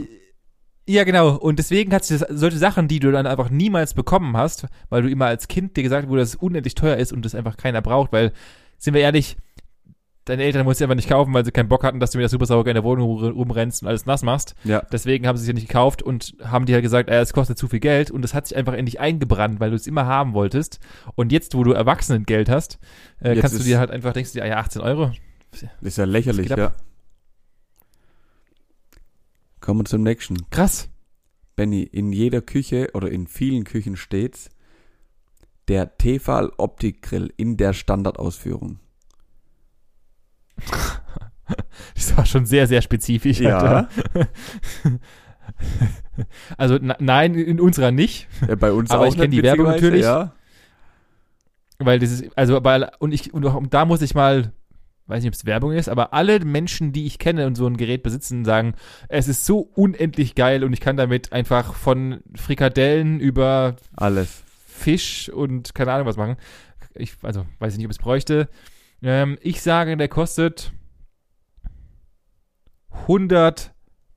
Ja, 0.89 1.03
genau. 1.03 1.37
Und 1.37 1.59
deswegen 1.59 1.93
hat 1.93 2.05
sich 2.05 2.21
das, 2.21 2.29
solche 2.31 2.59
Sachen, 2.59 2.87
die 2.87 3.01
du 3.01 3.11
dann 3.11 3.27
einfach 3.27 3.51
niemals 3.51 3.95
bekommen 3.95 4.37
hast, 4.37 4.67
weil 4.89 5.03
du 5.03 5.11
immer 5.11 5.27
als 5.27 5.49
Kind 5.49 5.77
dir 5.77 5.83
gesagt 5.83 6.09
wurde, 6.09 6.21
dass 6.21 6.31
es 6.31 6.35
unendlich 6.37 6.77
teuer 6.77 6.97
ist 6.97 7.13
und 7.13 7.25
das 7.25 7.35
einfach 7.35 7.57
keiner 7.57 7.83
braucht, 7.83 8.13
weil, 8.13 8.33
sind 8.79 8.95
wir 8.95 9.01
ehrlich, 9.01 9.37
deine 10.27 10.43
Eltern 10.43 10.65
mussten 10.65 10.85
einfach 10.85 10.95
nicht 10.97 11.09
kaufen, 11.09 11.33
weil 11.33 11.45
sie 11.45 11.53
keinen 11.53 11.69
Bock 11.69 11.83
hatten, 11.83 11.99
dass 12.01 12.11
du 12.11 12.19
mit 12.19 12.23
der 12.25 12.29
Supersauger 12.29 12.71
in 12.71 12.75
der 12.75 12.85
Wohnung 12.85 13.09
rum- 13.19 13.33
rumrennst 13.33 13.83
und 13.83 13.89
alles 13.89 14.05
nass 14.07 14.23
machst. 14.23 14.55
Ja. 14.65 14.83
Deswegen 14.93 15.27
haben 15.27 15.37
sie 15.39 15.43
es 15.43 15.49
ja 15.49 15.55
nicht 15.55 15.69
gekauft 15.69 16.03
und 16.03 16.37
haben 16.45 16.67
dir 16.67 16.75
halt 16.75 16.83
gesagt, 16.85 17.09
es 17.09 17.33
kostet 17.33 17.57
zu 17.57 17.69
viel 17.69 17.81
Geld 17.81 18.11
und 18.11 18.25
es 18.25 18.35
hat 18.35 18.47
sich 18.47 18.57
einfach 18.57 18.75
in 18.75 18.85
dich 18.87 19.01
eingebrannt, 19.01 19.59
weil 19.61 19.71
du 19.71 19.77
es 19.77 19.87
immer 19.87 20.05
haben 20.07 20.35
wolltest. 20.35 20.79
Und 21.15 21.33
jetzt, 21.33 21.55
wo 21.55 21.65
du 21.65 21.73
Erwachsenengeld 21.73 22.49
hast, 22.51 22.79
äh, 23.23 23.31
Jetzt 23.33 23.41
kannst 23.41 23.59
du 23.59 23.65
dir 23.65 23.79
halt 23.79 23.91
einfach, 23.91 24.13
denkst 24.13 24.33
du 24.33 24.39
dir, 24.41 24.45
ah 24.45 24.49
ja, 24.49 24.57
18 24.59 24.83
Euro. 24.83 25.13
Das 25.53 25.63
ist 25.81 25.97
ja 25.99 26.05
lächerlich, 26.05 26.49
Das 26.49 26.59
ja. 26.59 26.73
Kommen 29.61 29.81
wir 29.81 29.85
zum 29.85 30.03
nächsten. 30.03 30.51
Krass. 30.51 30.89
Benny, 31.57 31.83
in 31.83 32.13
jeder 32.13 32.43
Küche 32.43 32.91
oder 32.93 33.11
in 33.11 33.27
vielen 33.27 33.65
Küchen 33.65 33.97
steht's 33.97 34.51
der 35.69 35.97
Tefal 35.99 36.53
Optikgrill 36.59 37.33
in 37.37 37.57
der 37.57 37.73
Standardausführung. 37.73 38.79
Das 41.95 42.17
war 42.17 42.27
schon 42.27 42.45
sehr, 42.45 42.67
sehr 42.67 42.83
spezifisch. 42.83 43.41
Ja. 43.41 43.89
Also 46.57 46.79
nein, 46.81 47.35
in 47.35 47.61
unserer 47.61 47.91
nicht, 47.91 48.27
Ja, 48.49 48.55
bei 48.57 48.73
uns 48.73 48.91
Aber 48.91 49.05
auch 49.05 49.09
ich 49.09 49.15
kenn 49.15 49.31
nicht, 49.31 49.39
die 49.39 49.43
Werbung 49.43 49.67
natürlich. 49.67 50.03
Ja. 50.03 50.33
weil 51.79 51.99
dieses, 51.99 52.25
also 52.37 52.63
weil, 52.65 52.91
und 52.99 53.13
ich, 53.13 53.33
und 53.35 53.45
auch 53.47 53.63
da 53.69 53.85
muss 53.85 54.03
ich 54.03 54.15
mal, 54.15 54.53
weiß 55.07 55.23
nicht, 55.23 55.31
ob 55.31 55.35
es 55.35 55.47
Werbung 55.47 55.73
ist, 55.73 55.89
aber 55.89 56.13
alle 56.15 56.41
Menschen, 56.41 56.93
die 56.93 57.07
ich 57.07 57.19
kenne 57.19 57.47
und 57.47 57.55
so 57.55 57.67
ein 57.67 57.77
Gerät 57.77 58.03
besitzen, 58.03 58.45
sagen, 58.45 58.75
es 59.09 59.29
ist 59.29 59.47
so 59.47 59.61
unendlich 59.61 60.35
geil 60.35 60.65
und 60.65 60.73
ich 60.73 60.81
kann 60.81 60.97
damit 60.97 61.33
einfach 61.33 61.75
von 61.75 62.21
Frikadellen 62.35 63.21
über 63.21 63.77
Alles. 63.95 64.43
Fisch 64.67 65.29
und 65.29 65.75
keine 65.75 65.93
Ahnung 65.93 66.07
was 66.07 66.17
machen. 66.17 66.37
Ich, 66.95 67.15
also 67.23 67.47
weiß 67.59 67.75
ich 67.75 67.79
nicht, 67.79 67.87
ob 67.87 67.93
es 67.93 67.99
bräuchte. 67.99 68.49
Ähm, 69.07 69.39
ich 69.41 69.63
sage, 69.63 69.97
der 69.97 70.09
kostet 70.09 70.73
100, 72.91 73.73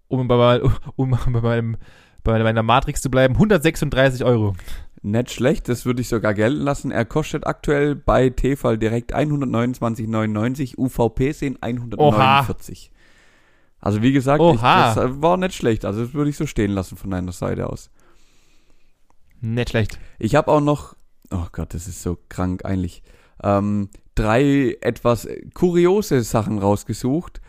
um 0.08 0.28
bei, 0.28 0.62
um 0.95 1.12
bei, 1.12 1.41
meinem, 1.41 1.78
bei 2.23 2.41
meiner 2.41 2.63
Matrix 2.63 2.99
zu 3.04 3.12
bleiben, 3.12 3.36
136 3.36 4.23
Euro. 4.23 4.56
Nicht 5.04 5.30
schlecht, 5.30 5.69
das 5.69 5.86
würde 5.86 6.02
ich 6.02 6.10
sogar 6.10 6.34
gelten 6.34 6.62
lassen. 6.62 6.89
Er 6.89 7.06
kostet 7.06 7.45
aktuell 7.45 7.95
bei 7.95 8.32
Tefal 8.32 8.80
direkt 8.80 9.15
129,99, 9.15 10.80
UVP 10.80 11.34
sind 11.34 11.62
149. 11.62 12.91
Also 13.80 14.02
wie 14.02 14.12
gesagt, 14.12 14.41
ich, 14.41 14.47
Oha. 14.47 14.95
das 14.95 15.21
war 15.21 15.38
nicht 15.38 15.54
schlecht. 15.54 15.86
Also 15.86 16.04
das 16.04 16.15
würde 16.15 16.32
ich 16.32 16.36
so 16.36 16.47
stehen 16.47 16.71
lassen 16.71 16.97
von 16.97 17.12
deiner 17.12 17.32
Seite 17.32 17.69
aus. 17.69 17.91
Nicht 19.39 19.69
schlecht. 19.69 19.99
Ich 20.17 20.34
habe 20.34 20.52
auch 20.52 20.62
noch, 20.62 20.95
oh 21.30 21.45
Gott, 21.52 21.75
das 21.75 21.88
ist 21.88 22.02
so 22.02 22.17
krank 22.28 22.65
eigentlich, 22.65 23.04
ähm, 23.43 23.89
drei 24.19 24.77
etwas 24.82 25.27
kuriose 25.53 26.21
Sachen 26.21 26.60
rausgesucht. 26.60 27.41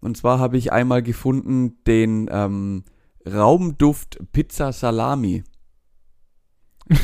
Und 0.00 0.16
zwar 0.16 0.38
habe 0.38 0.56
ich 0.56 0.72
einmal 0.72 1.02
gefunden 1.02 1.82
den 1.86 2.28
ähm, 2.30 2.84
Raumduft 3.26 4.18
Pizza 4.32 4.72
Salami. 4.72 5.44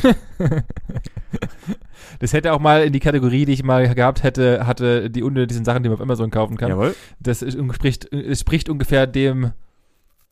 Das 2.19 2.33
hätte 2.33 2.53
auch 2.53 2.59
mal 2.59 2.83
in 2.83 2.93
die 2.93 2.99
Kategorie, 2.99 3.45
die 3.45 3.53
ich 3.53 3.63
mal 3.63 3.93
gehabt 3.93 4.23
hätte, 4.23 4.65
hatte 4.65 5.09
die 5.09 5.21
unter 5.23 5.45
diesen 5.45 5.63
Sachen, 5.63 5.83
die 5.83 5.89
man 5.89 5.97
auf 5.97 6.01
Amazon 6.01 6.31
kaufen 6.31 6.57
kann. 6.57 6.69
Jawohl. 6.69 6.95
Das 7.19 7.41
ist, 7.41 7.57
spricht, 7.75 8.11
es 8.11 8.39
spricht 8.39 8.67
ungefähr 8.69 9.05
dem, 9.07 9.51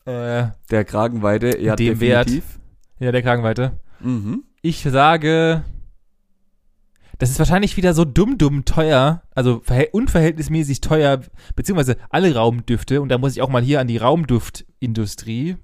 äh, 0.04 0.46
Der 0.70 0.84
Kragenweite, 0.84 1.58
ja, 1.60 1.76
Dem 1.76 2.00
Wert. 2.00 2.26
definitiv. 2.26 2.58
ja, 2.98 3.12
der 3.12 3.22
Kragenweite. 3.22 3.78
Mhm. 4.00 4.44
Ich 4.60 4.82
sage, 4.82 5.62
das 7.18 7.30
ist 7.30 7.38
wahrscheinlich 7.38 7.76
wieder 7.76 7.94
so 7.94 8.04
dumm, 8.04 8.38
dumm 8.38 8.64
teuer, 8.64 9.22
also 9.34 9.60
verhält- 9.64 9.92
unverhältnismäßig 9.92 10.80
teuer, 10.80 11.20
beziehungsweise 11.56 11.96
alle 12.10 12.34
Raumdüfte, 12.34 13.00
und 13.00 13.08
da 13.08 13.18
muss 13.18 13.32
ich 13.32 13.42
auch 13.42 13.48
mal 13.48 13.62
hier 13.62 13.80
an 13.80 13.88
die 13.88 13.96
Raumduftindustrie, 13.98 15.56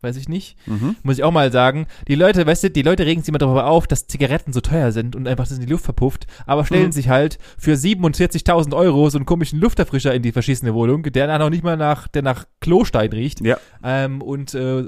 weiß 0.00 0.16
ich 0.16 0.28
nicht, 0.28 0.56
Mhm. 0.66 0.96
muss 1.04 1.18
ich 1.18 1.22
auch 1.22 1.30
mal 1.30 1.52
sagen, 1.52 1.86
die 2.08 2.16
Leute, 2.16 2.44
weißt 2.44 2.64
du, 2.64 2.70
die 2.70 2.82
Leute 2.82 3.06
regen 3.06 3.20
sich 3.22 3.28
immer 3.28 3.38
darüber 3.38 3.66
auf, 3.66 3.86
dass 3.86 4.08
Zigaretten 4.08 4.52
so 4.52 4.60
teuer 4.60 4.90
sind 4.90 5.14
und 5.14 5.28
einfach 5.28 5.46
das 5.46 5.58
in 5.58 5.64
die 5.64 5.70
Luft 5.70 5.84
verpufft, 5.84 6.26
aber 6.44 6.64
stellen 6.64 6.86
Mhm. 6.86 6.92
sich 6.92 7.08
halt 7.08 7.38
für 7.56 7.76
47.000 7.76 8.74
Euro 8.74 9.08
so 9.10 9.18
einen 9.18 9.26
komischen 9.26 9.60
Lufterfrischer 9.60 10.12
in 10.12 10.22
die 10.22 10.32
verschissene 10.32 10.74
Wohnung, 10.74 11.04
der 11.04 11.28
dann 11.28 11.40
noch 11.40 11.50
nicht 11.50 11.62
mal 11.62 11.76
nach, 11.76 12.08
der 12.08 12.22
nach 12.22 12.46
Klostein 12.60 13.10
riecht, 13.12 13.44
Ja. 13.44 13.58
ähm, 13.84 14.22
und 14.22 14.54
äh, 14.54 14.86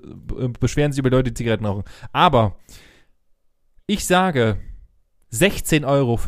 beschweren 0.59 0.90
sich 0.90 0.98
über 0.98 1.11
Leute, 1.11 1.31
die 1.31 1.35
Zigaretten 1.35 1.66
rauchen. 1.66 1.85
Aber 2.12 2.57
ich 3.87 4.05
sage 4.07 4.57
16,50 5.35 5.87
Euro. 5.87 6.18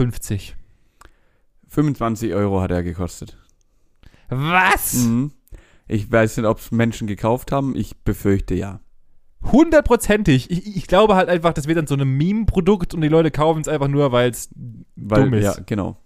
25 1.69 2.35
Euro 2.35 2.61
hat 2.61 2.71
er 2.71 2.83
gekostet. 2.83 3.38
Was? 4.29 4.95
Mhm. 4.95 5.33
Ich 5.88 6.11
weiß 6.11 6.37
nicht, 6.38 6.47
ob 6.47 6.59
es 6.59 6.73
Menschen 6.73 7.07
gekauft 7.07 7.53
haben. 7.53 7.77
Ich 7.77 7.97
befürchte 7.99 8.55
ja. 8.55 8.81
Hundertprozentig. 9.53 10.51
Ich, 10.51 10.77
ich 10.77 10.87
glaube 10.88 11.14
halt 11.14 11.29
einfach, 11.29 11.53
das 11.53 11.69
wird 11.69 11.79
dann 11.79 11.87
so 11.87 11.95
ein 11.95 12.09
Meme-Produkt 12.09 12.95
und 12.95 13.01
die 13.01 13.09
Leute 13.09 13.31
kaufen 13.31 13.61
es 13.61 13.69
einfach 13.69 13.88
nur, 13.88 14.11
weil 14.11 14.31
es 14.31 14.49
Weil, 14.97 15.25
Dumm 15.25 15.35
ist. 15.35 15.45
Ja, 15.45 15.57
genau. 15.64 15.97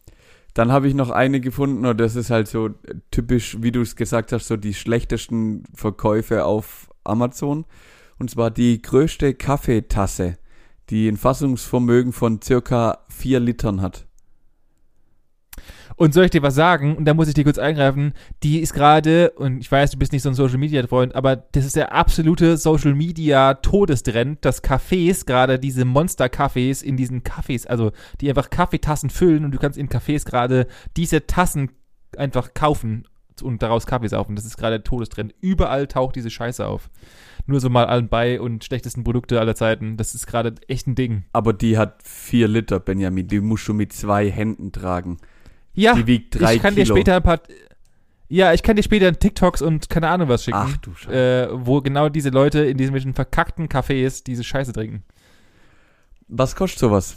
Dann 0.53 0.73
habe 0.73 0.89
ich 0.89 0.95
noch 0.95 1.11
eine 1.11 1.41
gefunden, 1.41 1.87
und 1.87 1.99
das 1.99 2.17
ist 2.17 2.31
halt 2.31 2.49
so 2.49 2.71
typisch, 3.11 3.57
wie 3.61 3.73
du 3.73 3.81
es 3.81 3.97
gesagt 3.97 4.33
hast, 4.33 4.49
so 4.49 4.57
die 4.57 4.75
schlechtesten 4.75 5.63
Verkäufe 5.75 6.45
auf 6.45 6.91
Amazon. 7.05 7.65
Und 8.19 8.31
zwar 8.31 8.51
die 8.51 8.83
größte 8.83 9.33
Kaffeetasse, 9.33 10.37
die 10.91 11.09
ein 11.09 11.17
Fassungsvermögen 11.17 12.13
von 12.13 12.43
circa 12.43 12.99
4 13.09 13.41
Litern 13.41 13.81
hat. 13.81 14.07
Und 15.97 16.15
soll 16.15 16.25
ich 16.25 16.31
dir 16.31 16.43
was 16.43 16.55
sagen? 16.55 16.97
Und 16.97 17.05
da 17.05 17.13
muss 17.13 17.29
ich 17.29 17.35
dir 17.35 17.45
kurz 17.45 17.59
eingreifen. 17.59 18.15
Die 18.43 18.61
ist 18.61 18.73
gerade, 18.73 19.33
und 19.33 19.61
ich 19.61 19.71
weiß, 19.71 19.91
du 19.91 19.99
bist 19.99 20.13
nicht 20.13 20.23
so 20.23 20.31
ein 20.31 20.35
Social 20.35 20.57
Media 20.57 20.87
Freund, 20.87 21.15
aber 21.15 21.37
das 21.37 21.67
ist 21.67 21.77
der 21.77 21.93
absolute 21.93 22.57
Social 22.57 22.95
Media 22.95 23.53
Todestrend, 23.55 24.43
dass 24.43 24.65
Cafés, 24.65 25.27
gerade 25.27 25.59
diese 25.59 25.85
Monster-Cafés 25.85 26.83
in 26.83 26.97
diesen 26.97 27.23
Cafés, 27.23 27.67
also 27.67 27.93
die 28.21 28.31
einfach 28.31 28.49
Kaffeetassen 28.49 29.11
füllen 29.11 29.45
und 29.45 29.53
du 29.53 29.59
kannst 29.59 29.77
in 29.77 29.91
Cafés 29.91 30.25
gerade 30.25 30.69
diese 30.97 31.27
Tassen 31.27 31.71
einfach 32.17 32.55
kaufen 32.55 33.07
und 33.43 33.63
daraus 33.63 33.85
Kaffee 33.87 34.09
saufen. 34.09 34.37
Das 34.37 34.47
ist 34.47 34.57
gerade 34.57 34.79
der 34.79 34.85
Todestrend. 34.85 35.35
Überall 35.41 35.87
taucht 35.87 36.17
diese 36.17 36.31
Scheiße 36.31 36.67
auf. 36.67 36.89
Nur 37.51 37.61
so 37.61 37.69
mal 37.69 37.87
allen 37.87 38.09
bei 38.09 38.41
und 38.41 38.63
schlechtesten 38.65 39.03
Produkte 39.03 39.41
aller 39.41 39.57
Zeiten. 39.57 39.97
Das 39.97 40.15
ist 40.15 40.27
gerade 40.29 40.55
echt 40.69 40.87
ein 40.87 40.95
Ding. 40.95 41.25
Aber 41.33 41.53
die 41.53 41.77
hat 41.77 42.01
4 42.05 42.47
Liter, 42.47 42.79
Benjamin. 42.79 43.27
Die 43.27 43.41
musst 43.41 43.67
du 43.67 43.75
mit 43.75 43.93
zwei 43.93 44.31
Händen 44.31 44.71
tragen. 44.71 45.17
Ja, 45.75 45.95
Die 45.95 46.07
wiegt 46.07 46.41
3 46.41 46.55
ich 46.55 46.63
kann 46.63 46.75
Kilo. 46.75 46.85
dir 46.85 46.91
später 46.93 47.17
ein 47.17 47.23
paar. 47.25 47.41
Ja, 48.29 48.53
ich 48.53 48.63
kann 48.63 48.77
dir 48.77 48.85
später 48.85 49.13
TikToks 49.13 49.63
und 49.63 49.91
keine 49.91 50.09
Ahnung 50.09 50.29
was 50.29 50.45
schicken. 50.45 50.59
Ach 50.61 50.77
du 50.77 50.95
Scheiße. 50.95 51.13
äh, 51.13 51.49
wo 51.67 51.81
genau 51.81 52.09
diese 52.09 52.29
Leute 52.31 52.61
in 52.65 52.77
diesen 52.79 53.15
verkackten 53.15 53.67
Cafés 53.69 54.23
diese 54.23 54.45
Scheiße 54.45 54.73
trinken. 54.73 55.03
Was 56.29 56.55
kostet 56.55 56.79
sowas? 56.79 57.17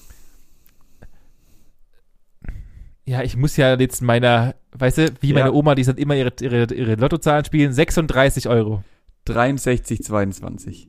ja, 3.05 3.21
ich 3.21 3.35
muss 3.35 3.57
ja 3.57 3.75
jetzt 3.75 4.01
meiner, 4.01 4.55
weißt 4.71 4.97
du, 4.97 5.13
wie 5.19 5.33
meine 5.33 5.47
Ja. 5.47 5.51
Oma, 5.51 5.75
die 5.75 5.83
sind 5.83 5.99
immer 5.99 6.15
ihre, 6.15 6.31
ihre, 6.41 6.73
ihre 6.73 6.95
Lottozahlen 6.95 7.43
spielen, 7.45 7.73
36 7.73 8.47
Euro. 8.47 8.83
63, 9.25 10.03
22. 10.03 10.87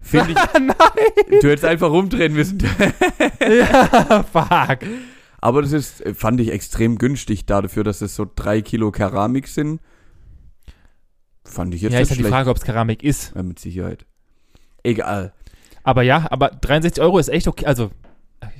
Finde 0.00 0.32
ich, 0.32 0.36
Nein! 0.60 1.40
du 1.40 1.48
hättest 1.48 1.64
einfach 1.64 1.90
rumdrehen 1.90 2.34
müssen. 2.34 2.58
ja, 3.40 4.22
fuck. 4.22 4.78
Aber 5.40 5.62
das 5.62 5.72
ist, 5.72 6.02
fand 6.14 6.40
ich 6.40 6.52
extrem 6.52 6.98
günstig 6.98 7.46
dafür, 7.46 7.84
dass 7.84 8.00
es 8.00 8.14
so 8.14 8.26
drei 8.34 8.62
Kilo 8.62 8.90
Keramik 8.92 9.48
sind. 9.48 9.80
Fand 11.44 11.74
ich 11.74 11.82
jetzt 11.82 11.92
ja, 11.92 12.00
ist 12.00 12.10
halt 12.10 12.20
die. 12.20 12.24
Frage, 12.24 12.50
ob 12.50 12.56
es 12.56 12.64
Keramik 12.64 13.02
ist. 13.02 13.32
Ja, 13.34 13.42
mit 13.42 13.58
Sicherheit. 13.58 14.06
Egal. 14.82 15.32
Aber 15.82 16.02
ja, 16.02 16.26
aber 16.30 16.48
63 16.48 17.02
Euro 17.02 17.18
ist 17.18 17.28
echt 17.28 17.46
okay. 17.46 17.66
Also, 17.66 17.90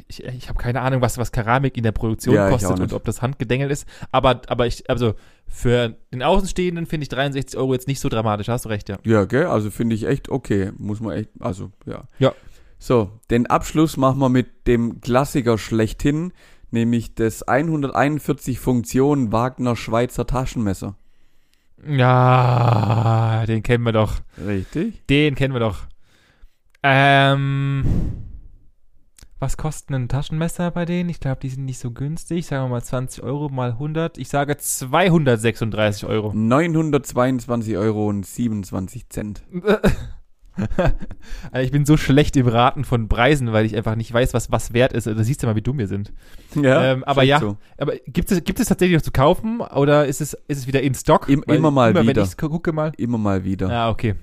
ich, 0.09 0.25
ich 0.25 0.49
habe 0.49 0.59
keine 0.59 0.81
Ahnung, 0.81 1.01
was, 1.01 1.19
was 1.19 1.33
Keramik 1.33 1.77
in 1.77 1.83
der 1.83 1.93
Produktion 1.93 2.35
Ja, 2.35 2.49
kostet 2.49 2.81
und 2.81 2.93
ob 2.93 3.05
das 3.05 3.23
handgedengelt 3.23 3.71
ist. 3.71 3.87
Aber, 4.13 4.43
aber 4.49 4.67
ich, 4.67 4.89
also, 4.91 5.15
für 5.47 5.97
den 6.13 6.23
Außenstehenden 6.23 6.87
finde 6.87 7.05
ich 7.05 7.09
63 7.09 7.59
Euro 7.59 7.75
jetzt 7.75 7.89
nicht 7.89 8.01
so 8.01 8.09
dramatisch. 8.09 8.49
Hast 8.49 8.65
du 8.65 8.69
recht, 8.69 8.89
ja. 8.89 8.99
Ja, 9.05 9.25
gell? 9.25 9.47
Also 9.47 9.71
finde 9.71 9.95
ich 9.95 10.07
echt 10.07 10.29
okay. 10.29 10.73
Muss 10.79 11.01
man 11.01 11.17
echt, 11.17 11.31
also, 11.41 11.71
ja. 11.87 12.05
Ja. 12.19 12.33
So, 12.79 13.11
den 13.31 13.47
Abschluss 13.47 13.97
machen 13.97 14.19
wir 14.19 14.29
mit 14.29 14.67
dem 14.67 15.01
Klassiker 15.01 15.57
schlechthin, 15.57 16.33
nämlich 16.71 17.15
das 17.15 17.43
141 17.43 18.59
Funktionen 18.59 19.33
Wagner 19.33 19.77
Schweizer 19.77 20.27
Taschenmesser. 20.27 20.97
Ja, 21.87 23.45
den 23.47 23.63
kennen 23.63 23.85
wir 23.85 23.93
doch. 23.93 24.17
Richtig? 24.45 25.07
Den 25.07 25.35
kennen 25.35 25.55
wir 25.55 25.61
doch. 25.61 25.87
Ähm, 26.83 27.85
was 29.45 29.57
kosten 29.57 29.95
ein 29.95 30.09
Taschenmesser 30.09 30.71
bei 30.71 30.85
denen? 30.87 31.11
Ich 31.11 31.21
glaube, 31.21 31.41
die 31.43 31.51
sind 31.51 31.65
nicht 31.67 31.79
so 31.79 31.91
günstig. 31.91 32.47
Sagen 32.47 32.65
wir 32.65 32.69
mal 32.71 32.83
20 32.83 33.23
Euro 33.23 33.49
mal 33.51 33.73
100. 33.73 34.17
Ich 34.19 34.29
sage 34.29 34.57
236 34.57 36.07
Euro. 36.07 36.33
922 36.35 37.77
Euro 37.77 38.09
und 38.09 38.25
27 38.27 39.09
Cent. 39.11 39.43
Also 41.51 41.65
ich 41.65 41.73
bin 41.73 41.85
so 41.85 41.97
schlecht 41.97 42.37
im 42.37 42.47
Raten 42.47 42.85
von 42.85 43.09
Preisen, 43.09 43.53
weil 43.53 43.67
ich 43.67 43.75
einfach 43.77 43.97
nicht 43.97 44.13
weiß, 44.13 44.35
was 44.35 44.53
was 44.53 44.73
wert 44.73 44.93
ist. 44.93 45.09
Da 45.09 45.25
siehst 45.25 45.43
du 45.43 45.49
mal, 45.49 45.57
wie 45.57 45.63
dumm 45.63 45.79
wir 45.79 45.89
sind. 45.89 46.13
Ja, 46.55 46.93
Ähm, 46.93 47.03
aber 47.03 47.25
ja. 47.25 47.41
So. 47.41 47.57
Aber 47.77 47.95
gibt 48.07 48.31
es, 48.31 48.45
gibt 48.45 48.61
es 48.61 48.69
tatsächlich 48.69 48.95
noch 48.97 49.03
zu 49.03 49.11
kaufen 49.11 49.61
oder 49.61 50.07
ist 50.07 50.21
es, 50.21 50.35
ist 50.47 50.59
es 50.59 50.67
wieder 50.69 50.81
in 50.81 50.95
Stock? 50.95 51.29
Im- 51.29 51.43
immer 51.49 51.73
mal 51.73 51.91
immer, 51.91 52.03
wieder. 52.03 52.23
Wenn 52.23 52.29
ich 52.29 52.37
gucke 52.37 52.73
mal. 52.73 52.93
Immer 52.99 53.19
mal 53.19 53.43
wieder. 53.43 53.69
Ah, 53.69 53.91
okay. 53.91 54.15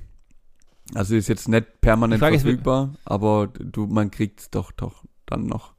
Also 0.96 1.16
ist 1.16 1.28
jetzt 1.28 1.50
nicht 1.50 1.82
permanent 1.82 2.20
Frage 2.22 2.36
ist, 2.38 2.42
verfügbar, 2.44 2.94
aber 3.06 3.48
du, 3.48 3.88
man 3.88 4.10
kriegt's 4.12 4.50
doch, 4.50 4.72
doch 4.72 5.04
dann 5.32 5.48
noch. 5.48 5.74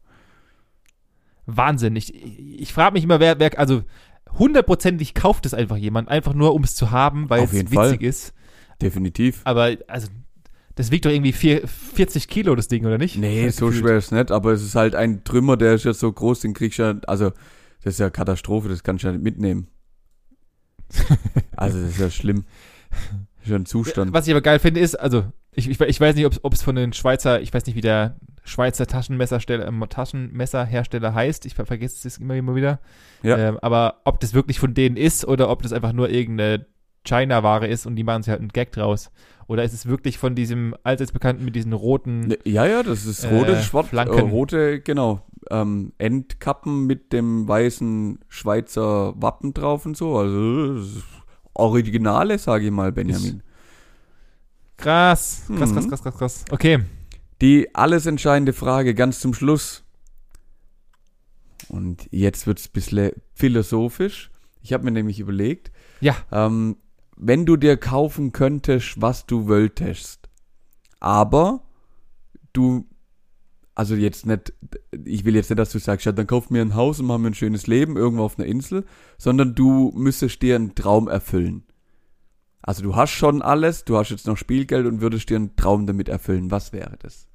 Wahnsinn. 1.46 1.96
Ich, 1.96 2.14
ich 2.14 2.72
frage 2.72 2.94
mich 2.94 3.04
immer, 3.04 3.20
wer, 3.20 3.38
wer, 3.38 3.58
also 3.58 3.82
hundertprozentig 4.38 5.14
kauft 5.14 5.46
es 5.46 5.54
einfach 5.54 5.76
jemand, 5.76 6.08
einfach 6.08 6.34
nur 6.34 6.54
um 6.54 6.64
es 6.64 6.74
zu 6.74 6.90
haben, 6.90 7.28
weil 7.30 7.40
Auf 7.40 7.52
es 7.52 7.58
jeden 7.58 7.70
witzig 7.70 7.76
Fall. 7.76 8.02
ist. 8.02 8.34
Definitiv. 8.80 9.40
Aber 9.44 9.76
also, 9.86 10.08
das 10.74 10.90
wiegt 10.90 11.04
doch 11.04 11.10
irgendwie 11.10 11.32
vier, 11.32 11.66
40 11.66 12.28
Kilo, 12.28 12.54
das 12.54 12.68
Ding, 12.68 12.86
oder 12.86 12.98
nicht? 12.98 13.18
Nee, 13.18 13.48
so 13.50 13.66
Gefühlt. 13.66 13.84
schwer 13.84 13.98
ist 13.98 14.12
nicht, 14.12 14.30
aber 14.30 14.52
es 14.52 14.62
ist 14.62 14.74
halt 14.74 14.94
ein 14.94 15.22
Trümmer, 15.24 15.56
der 15.56 15.74
ist 15.74 15.84
ja 15.84 15.92
so 15.92 16.10
groß, 16.10 16.40
den 16.40 16.54
kriegst 16.54 16.78
du 16.78 16.82
ja, 16.82 16.94
also 17.06 17.30
das 17.84 17.94
ist 17.94 18.00
ja 18.00 18.10
Katastrophe, 18.10 18.68
das 18.68 18.82
kannst 18.82 19.04
du 19.04 19.08
ja 19.08 19.12
nicht 19.12 19.22
mitnehmen. 19.24 19.68
Also 21.54 21.78
das 21.80 21.90
ist 21.90 22.00
ja 22.00 22.10
schlimm. 22.10 22.44
Das 22.90 23.44
ist 23.44 23.50
ja 23.50 23.56
ein 23.56 23.66
Zustand. 23.66 24.12
Was 24.12 24.26
ich 24.26 24.32
aber 24.32 24.40
geil 24.40 24.58
finde, 24.58 24.80
ist, 24.80 24.96
also, 24.96 25.24
ich, 25.52 25.68
ich, 25.68 25.80
ich 25.80 26.00
weiß 26.00 26.16
nicht, 26.16 26.26
ob 26.42 26.52
es 26.52 26.62
von 26.62 26.74
den 26.74 26.92
Schweizer, 26.92 27.40
ich 27.40 27.54
weiß 27.54 27.66
nicht, 27.66 27.76
wie 27.76 27.82
der 27.82 28.16
Schweizer 28.44 28.86
ähm, 29.48 29.84
Taschenmesserhersteller 29.88 31.14
heißt. 31.14 31.46
Ich 31.46 31.54
ver 31.54 31.66
vergesse 31.66 32.06
es 32.08 32.18
immer, 32.18 32.34
immer 32.34 32.54
wieder. 32.54 32.80
Ja. 33.22 33.38
Ähm, 33.38 33.58
aber 33.62 34.00
ob 34.04 34.20
das 34.20 34.34
wirklich 34.34 34.58
von 34.58 34.74
denen 34.74 34.96
ist 34.96 35.24
oder 35.26 35.48
ob 35.48 35.62
das 35.62 35.72
einfach 35.72 35.92
nur 35.92 36.10
irgendeine 36.10 36.66
China-Ware 37.04 37.66
ist 37.66 37.86
und 37.86 37.96
die 37.96 38.04
machen 38.04 38.22
sich 38.22 38.30
halt 38.30 38.40
einen 38.40 38.48
Gag 38.50 38.72
draus. 38.72 39.10
Oder 39.48 39.64
ist 39.64 39.72
es 39.72 39.86
wirklich 39.86 40.18
von 40.18 40.34
diesem 40.34 40.74
allseits 40.82 41.12
bekannten 41.12 41.44
mit 41.44 41.54
diesen 41.56 41.72
roten. 41.72 42.28
Ne, 42.28 42.38
Ja, 42.44 42.64
ja, 42.66 42.82
das 42.82 43.06
ist 43.06 43.24
rote, 43.26 43.52
Äh, 43.56 43.62
schwarz, 43.62 43.92
äh, 43.92 44.00
rote, 44.02 44.80
genau, 44.80 45.20
ähm, 45.50 45.92
Endkappen 45.98 46.86
mit 46.86 47.12
dem 47.12 47.46
weißen 47.48 48.20
Schweizer 48.28 49.14
Wappen 49.20 49.52
drauf 49.52 49.84
und 49.84 49.96
so. 49.96 50.16
Also 50.16 51.02
Originale, 51.54 52.38
sage 52.38 52.66
ich 52.66 52.70
mal, 52.70 52.92
Benjamin. 52.92 53.42
Krass, 54.76 55.44
krass, 55.46 55.48
Mhm. 55.48 55.74
krass, 55.74 55.88
krass, 55.88 56.02
krass, 56.02 56.16
krass. 56.18 56.44
Okay. 56.50 56.78
Die 57.42 57.74
alles 57.74 58.06
entscheidende 58.06 58.52
Frage 58.52 58.94
ganz 58.94 59.18
zum 59.18 59.34
Schluss. 59.34 59.82
Und 61.68 62.06
jetzt 62.12 62.46
wird's 62.46 62.68
ein 62.68 62.72
bisschen 62.72 63.12
philosophisch. 63.34 64.30
Ich 64.62 64.72
habe 64.72 64.84
mir 64.84 64.92
nämlich 64.92 65.18
überlegt, 65.18 65.72
Ja. 66.00 66.16
ähm, 66.30 66.76
wenn 67.16 67.44
du 67.44 67.56
dir 67.56 67.76
kaufen 67.76 68.30
könntest, 68.32 69.00
was 69.00 69.26
du 69.26 69.48
wolltest, 69.48 70.28
aber 71.00 71.64
du, 72.52 72.86
also 73.74 73.96
jetzt 73.96 74.24
nicht, 74.24 74.52
ich 75.04 75.24
will 75.24 75.34
jetzt 75.34 75.50
nicht, 75.50 75.58
dass 75.58 75.72
du 75.72 75.80
sagst, 75.80 76.06
ja, 76.06 76.12
dann 76.12 76.28
kauf 76.28 76.48
mir 76.48 76.62
ein 76.62 76.76
Haus 76.76 77.00
und 77.00 77.06
mach 77.06 77.18
mir 77.18 77.28
ein 77.30 77.34
schönes 77.34 77.66
Leben 77.66 77.96
irgendwo 77.96 78.22
auf 78.22 78.38
einer 78.38 78.46
Insel, 78.46 78.84
sondern 79.18 79.56
du 79.56 79.90
müsstest 79.96 80.42
dir 80.42 80.54
einen 80.54 80.76
Traum 80.76 81.08
erfüllen. 81.08 81.64
Also 82.62 82.84
du 82.84 82.94
hast 82.94 83.10
schon 83.10 83.42
alles, 83.42 83.84
du 83.84 83.96
hast 83.96 84.10
jetzt 84.10 84.28
noch 84.28 84.36
Spielgeld 84.36 84.86
und 84.86 85.00
würdest 85.00 85.28
dir 85.28 85.36
einen 85.36 85.56
Traum 85.56 85.88
damit 85.88 86.08
erfüllen. 86.08 86.52
Was 86.52 86.72
wäre 86.72 86.96
das? 87.00 87.26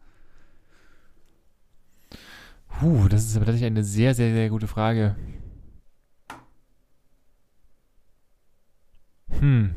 Puh, 2.79 3.07
das 3.07 3.25
ist 3.25 3.35
aber 3.35 3.45
tatsächlich 3.45 3.67
eine 3.67 3.83
sehr, 3.83 4.13
sehr, 4.13 4.33
sehr 4.33 4.49
gute 4.49 4.67
Frage. 4.67 5.15
Hm. 9.39 9.75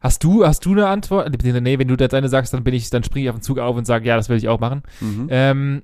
Hast 0.00 0.22
du, 0.22 0.46
hast 0.46 0.66
du 0.66 0.72
eine 0.72 0.86
Antwort? 0.88 1.30
Nee, 1.42 1.78
wenn 1.78 1.88
du 1.88 1.96
das 1.96 2.12
eine 2.12 2.28
sagst, 2.28 2.52
dann 2.52 2.62
bin 2.62 2.74
ich, 2.74 2.90
dann 2.90 3.04
springe 3.04 3.24
ich 3.24 3.30
auf 3.30 3.36
den 3.36 3.42
Zug 3.42 3.58
auf 3.58 3.74
und 3.74 3.86
sage, 3.86 4.06
ja, 4.06 4.16
das 4.16 4.28
will 4.28 4.36
ich 4.36 4.48
auch 4.48 4.60
machen. 4.60 4.82
Mhm. 5.00 5.28
Ähm, 5.30 5.82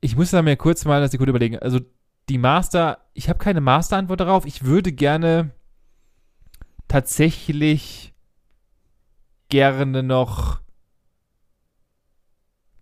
ich 0.00 0.16
muss 0.16 0.30
da 0.30 0.40
mir 0.40 0.56
kurz 0.56 0.86
mal 0.86 0.96
eine 0.96 1.08
Sekunde 1.08 1.28
überlegen. 1.30 1.58
Also 1.58 1.80
die 2.30 2.38
Master, 2.38 3.04
ich 3.12 3.28
habe 3.28 3.38
keine 3.38 3.60
Master-Antwort 3.60 4.20
darauf. 4.20 4.46
Ich 4.46 4.64
würde 4.64 4.92
gerne 4.92 5.50
tatsächlich 6.88 8.14
gerne 9.50 10.02
noch 10.02 10.63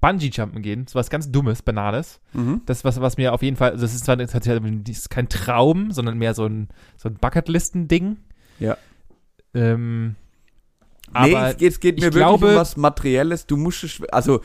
Bungee-Jumpen 0.02 0.60
gehen. 0.60 0.86
So 0.86 0.98
was 0.98 1.08
ganz 1.08 1.30
Dummes, 1.32 1.62
Banales. 1.62 2.20
Mhm. 2.34 2.60
Das, 2.66 2.84
was, 2.84 3.00
was 3.00 3.16
mir 3.16 3.32
auf 3.32 3.40
jeden 3.42 3.56
Fall, 3.56 3.70
also 3.70 3.82
das 3.82 3.94
ist 3.94 4.04
zwar 4.04 4.16
das 4.16 4.34
ist 4.34 5.08
kein 5.08 5.30
Traum, 5.30 5.92
sondern 5.92 6.18
mehr 6.18 6.34
so 6.34 6.44
ein, 6.44 6.68
so 6.98 7.08
ein 7.08 7.14
Bucketlisten-Ding. 7.14 8.18
Ja. 8.58 8.76
Ähm, 9.54 10.16
Nee, 11.14 11.34
aber 11.36 11.48
es 11.50 11.56
geht, 11.58 11.72
es 11.72 11.80
geht 11.80 11.96
mir 11.96 12.02
wirklich 12.04 12.24
glaube- 12.24 12.48
um 12.50 12.54
was 12.54 12.76
Materielles. 12.78 13.46
Du 13.46 13.56
musst, 13.58 14.02
also 14.12 14.40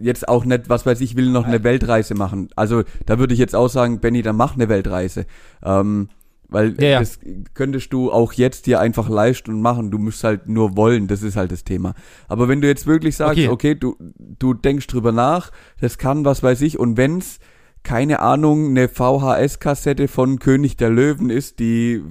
jetzt 0.00 0.28
auch 0.28 0.44
nicht, 0.44 0.68
was 0.68 0.86
weiß 0.86 1.00
ich, 1.00 1.16
will 1.16 1.30
noch 1.30 1.46
eine 1.46 1.64
Weltreise 1.64 2.14
machen. 2.14 2.48
Also 2.54 2.84
da 3.06 3.18
würde 3.18 3.34
ich 3.34 3.40
jetzt 3.40 3.56
auch 3.56 3.68
sagen, 3.68 3.98
Benny, 4.00 4.22
dann 4.22 4.36
mach 4.36 4.54
eine 4.54 4.68
Weltreise. 4.68 5.26
Ähm, 5.64 6.08
weil 6.50 6.74
Ja, 6.80 6.88
ja. 6.88 6.98
das 7.00 7.18
könntest 7.54 7.92
du 7.92 8.12
auch 8.12 8.32
jetzt 8.32 8.66
dir 8.66 8.80
einfach 8.80 9.08
leisten 9.08 9.52
und 9.52 9.62
machen. 9.62 9.90
Du 9.90 9.98
musst 9.98 10.22
halt 10.24 10.48
nur 10.48 10.76
wollen, 10.76 11.06
das 11.06 11.22
ist 11.22 11.36
halt 11.36 11.52
das 11.52 11.64
Thema. 11.64 11.94
Aber 12.28 12.48
wenn 12.48 12.60
du 12.60 12.68
jetzt 12.68 12.86
wirklich 12.86 13.16
sagst, 13.16 13.38
Okay. 13.38 13.48
okay, 13.48 13.74
du, 13.74 13.96
du 14.18 14.54
denkst 14.54 14.86
drüber 14.86 15.12
nach, 15.12 15.50
das 15.80 15.98
kann, 15.98 16.24
was 16.24 16.42
weiß 16.42 16.60
ich, 16.62 16.78
und 16.78 16.96
wenn's 16.96 17.38
keine 17.82 18.20
Ahnung, 18.20 18.68
eine 18.68 18.88
VHS-Kassette 18.88 20.06
von 20.06 20.38
König 20.38 20.76
der 20.76 20.90
Löwen 20.90 21.30
ist, 21.30 21.60
die 21.60 22.02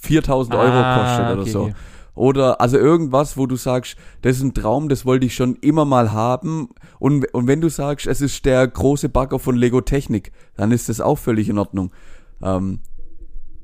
4000 0.00 0.54
Euro 0.56 0.72
Ah, 0.72 0.98
kostet 0.98 1.26
oder 1.32 1.40
okay, 1.42 1.50
so. 1.50 1.70
Oder 2.14 2.60
also 2.60 2.76
irgendwas, 2.78 3.36
wo 3.38 3.46
du 3.46 3.56
sagst, 3.56 3.96
das 4.20 4.36
ist 4.36 4.42
ein 4.42 4.54
Traum, 4.54 4.88
das 4.88 5.06
wollte 5.06 5.24
ich 5.26 5.34
schon 5.34 5.56
immer 5.56 5.84
mal 5.86 6.12
haben. 6.12 6.68
Und, 6.98 7.32
und 7.34 7.46
wenn 7.46 7.60
du 7.62 7.70
sagst, 7.70 8.06
es 8.06 8.20
ist 8.20 8.44
der 8.44 8.66
große 8.66 9.08
Bagger 9.08 9.38
von 9.38 9.56
Lego 9.56 9.80
Technik, 9.80 10.32
dann 10.56 10.72
ist 10.72 10.88
das 10.88 11.00
auch 11.00 11.16
völlig 11.18 11.48
in 11.48 11.58
Ordnung. 11.58 11.90
Ähm, 12.42 12.80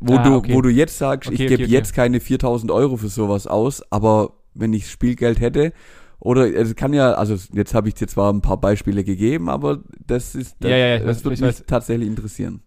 wo, 0.00 0.16
Ah, 0.16 0.22
du, 0.22 0.34
okay. 0.36 0.54
wo 0.54 0.62
du 0.62 0.68
jetzt 0.70 0.98
sagst, 0.98 1.28
Okay, 1.30 1.42
ich 1.44 1.48
gebe 1.48 1.62
okay. 1.64 1.72
jetzt 1.72 1.92
keine 1.94 2.20
4000 2.20 2.70
Euro 2.72 2.96
für 2.96 3.08
sowas 3.08 3.46
aus, 3.46 3.82
aber 3.90 4.32
wenn 4.54 4.72
ich 4.72 4.90
Spielgeld 4.90 5.40
hätte, 5.40 5.72
oder 6.20 6.52
es 6.52 6.74
kann 6.74 6.92
ja, 6.92 7.12
also 7.12 7.36
jetzt 7.52 7.74
habe 7.74 7.88
ich 7.88 7.94
dir 7.94 8.08
zwar 8.08 8.32
ein 8.32 8.40
paar 8.42 8.56
Beispiele 8.60 9.04
gegeben, 9.04 9.48
aber 9.48 9.82
das 10.04 10.34
ist, 10.34 10.56
das, 10.60 10.70
Ja, 10.70 10.76
ja, 10.76 10.98
das 10.98 11.18
weiß, 11.18 11.24
würde 11.24 11.34
ich 11.34 11.40
mich 11.40 11.48
weiß. 11.48 11.64
tatsächlich 11.66 12.08
interessieren. 12.08 12.62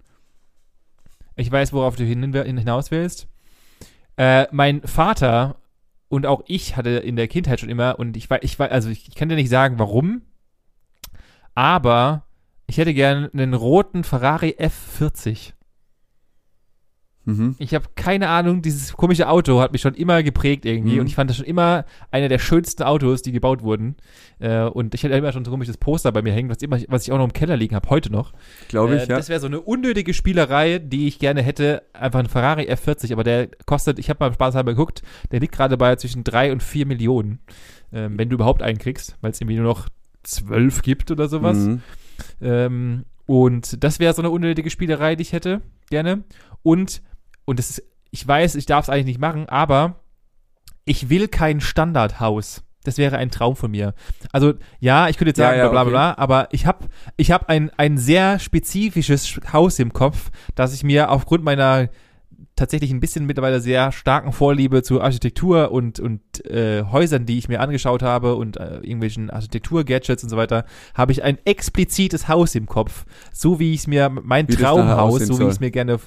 Ich 1.35 1.51
weiß, 1.51 1.73
worauf 1.73 1.95
du 1.95 2.03
hin, 2.03 2.33
hinaus 2.33 2.91
willst. 2.91 3.27
Äh, 4.17 4.47
mein 4.51 4.81
Vater 4.83 5.57
und 6.09 6.25
auch 6.25 6.43
ich 6.47 6.75
hatte 6.77 6.89
in 6.91 7.15
der 7.15 7.27
Kindheit 7.27 7.59
schon 7.59 7.69
immer, 7.69 7.97
und 7.99 8.15
ich 8.17 8.29
weiß, 8.29 8.39
ich 8.43 8.57
weiß, 8.59 8.71
also 8.71 8.89
ich, 8.89 9.07
ich 9.07 9.15
kann 9.15 9.29
dir 9.29 9.35
nicht 9.35 9.49
sagen, 9.49 9.79
warum, 9.79 10.21
aber 11.55 12.25
ich 12.67 12.77
hätte 12.77 12.93
gern 12.93 13.29
einen 13.33 13.53
roten 13.53 14.03
Ferrari 14.03 14.55
F40. 14.59 15.53
Mhm. 17.25 17.55
Ich 17.59 17.75
habe 17.75 17.85
keine 17.95 18.29
Ahnung, 18.29 18.63
dieses 18.63 18.93
komische 18.93 19.29
Auto 19.29 19.59
hat 19.61 19.71
mich 19.73 19.81
schon 19.81 19.93
immer 19.93 20.23
geprägt 20.23 20.65
irgendwie 20.65 20.93
Mhm. 20.95 21.01
und 21.01 21.07
ich 21.07 21.13
fand 21.15 21.29
das 21.29 21.37
schon 21.37 21.45
immer 21.45 21.85
einer 22.09 22.29
der 22.29 22.39
schönsten 22.39 22.81
Autos, 22.83 23.21
die 23.21 23.31
gebaut 23.31 23.61
wurden. 23.61 23.95
Äh, 24.39 24.63
und 24.63 24.95
ich 24.95 25.03
hatte 25.03 25.13
immer 25.13 25.31
schon 25.31 25.45
so 25.45 25.51
ein 25.51 25.53
komisches 25.53 25.77
Poster 25.77 26.11
bei 26.11 26.23
mir 26.23 26.33
hängen, 26.33 26.49
was, 26.49 26.57
immer, 26.63 26.79
was 26.87 27.03
ich 27.03 27.11
auch 27.11 27.17
noch 27.19 27.25
im 27.25 27.33
Keller 27.33 27.57
liegen 27.57 27.75
habe, 27.75 27.89
heute 27.91 28.11
noch. 28.11 28.33
Glaube 28.69 28.95
ich, 28.95 29.03
Äh, 29.03 29.07
ja. 29.07 29.17
Das 29.17 29.29
wäre 29.29 29.39
so 29.39 29.45
eine 29.47 29.61
unnötige 29.61 30.13
Spielerei, 30.15 30.79
die 30.79 31.07
ich 31.07 31.19
gerne 31.19 31.43
hätte. 31.43 31.83
Einfach 31.93 32.19
ein 32.19 32.27
Ferrari 32.27 32.63
F40, 32.71 33.13
aber 33.13 33.23
der 33.23 33.49
kostet, 33.67 33.99
ich 33.99 34.09
habe 34.09 34.23
mal 34.25 34.33
spaßhalber 34.33 34.71
geguckt, 34.71 35.03
der 35.31 35.39
liegt 35.41 35.53
gerade 35.53 35.77
bei 35.77 35.95
zwischen 35.97 36.23
drei 36.23 36.51
und 36.51 36.63
vier 36.63 36.87
Millionen, 36.87 37.39
ähm, 37.93 38.17
wenn 38.17 38.29
du 38.29 38.33
überhaupt 38.35 38.63
einen 38.63 38.79
kriegst, 38.79 39.17
weil 39.21 39.29
es 39.31 39.39
irgendwie 39.39 39.57
nur 39.57 39.65
noch 39.65 39.87
zwölf 40.23 40.81
gibt 40.81 41.11
oder 41.11 41.27
sowas. 41.27 41.57
Mhm. 41.57 41.81
Ähm, 42.41 43.05
und 43.25 43.83
das 43.83 43.99
wäre 43.99 44.13
so 44.13 44.21
eine 44.21 44.29
unnötige 44.31 44.69
Spielerei, 44.69 45.15
die 45.15 45.21
ich 45.21 45.33
hätte, 45.33 45.61
gerne. 45.89 46.23
Und, 46.63 47.01
und 47.45 47.59
das 47.59 47.69
ist, 47.71 47.83
ich 48.11 48.27
weiß, 48.27 48.55
ich 48.55 48.65
darf 48.65 48.85
es 48.85 48.89
eigentlich 48.89 49.05
nicht 49.05 49.19
machen, 49.19 49.47
aber 49.49 50.01
ich 50.85 51.09
will 51.09 51.27
kein 51.27 51.61
Standardhaus. 51.61 52.63
Das 52.83 52.97
wäre 52.97 53.17
ein 53.17 53.29
Traum 53.29 53.55
von 53.55 53.69
mir. 53.69 53.93
Also, 54.31 54.53
ja, 54.79 55.07
ich 55.07 55.17
könnte 55.17 55.29
jetzt 55.29 55.37
Ja, 55.37 55.47
sagen, 55.49 55.59
ja, 55.59 55.69
bla 55.69 55.83
bla 55.83 55.83
okay. 55.83 55.91
bla, 55.91 56.17
aber 56.17 56.47
ich 56.51 56.65
habe 56.65 56.87
ich 57.15 57.31
hab 57.31 57.47
ein, 57.47 57.69
ein 57.77 57.97
sehr 57.97 58.39
spezifisches 58.39 59.39
Haus 59.53 59.77
im 59.77 59.93
Kopf, 59.93 60.31
das 60.55 60.73
ich 60.73 60.83
mir 60.83 61.11
aufgrund 61.11 61.43
meiner 61.43 61.89
tatsächlich 62.55 62.91
ein 62.91 62.99
bisschen 62.99 63.25
mittlerweile 63.25 63.61
sehr 63.61 63.91
starken 63.91 64.33
Vorliebe 64.33 64.83
zu 64.83 65.01
Architektur 65.01 65.71
und, 65.71 65.99
und 65.99 66.45
äh, 66.45 66.83
Häusern, 66.83 67.25
die 67.25 67.37
ich 67.37 67.47
mir 67.47 67.59
angeschaut 67.61 68.03
habe 68.03 68.35
und 68.35 68.57
äh, 68.57 68.75
irgendwelchen 68.77 69.29
Architektur-Gadgets 69.29 70.23
und 70.23 70.29
so 70.29 70.37
weiter, 70.37 70.65
habe 70.93 71.11
ich 71.11 71.23
ein 71.23 71.37
explizites 71.45 72.27
Haus 72.27 72.55
im 72.55 72.65
Kopf. 72.65 73.05
So 73.31 73.59
wie 73.59 73.73
ich 73.73 73.81
es 73.81 73.87
mir, 73.87 74.09
mein 74.09 74.47
Wie 74.47 74.55
Traumhaus, 74.55 75.21
so 75.21 75.39
wie 75.39 75.43
ich 75.43 75.49
es 75.49 75.59
mir 75.59 75.71
gerne 75.71 75.99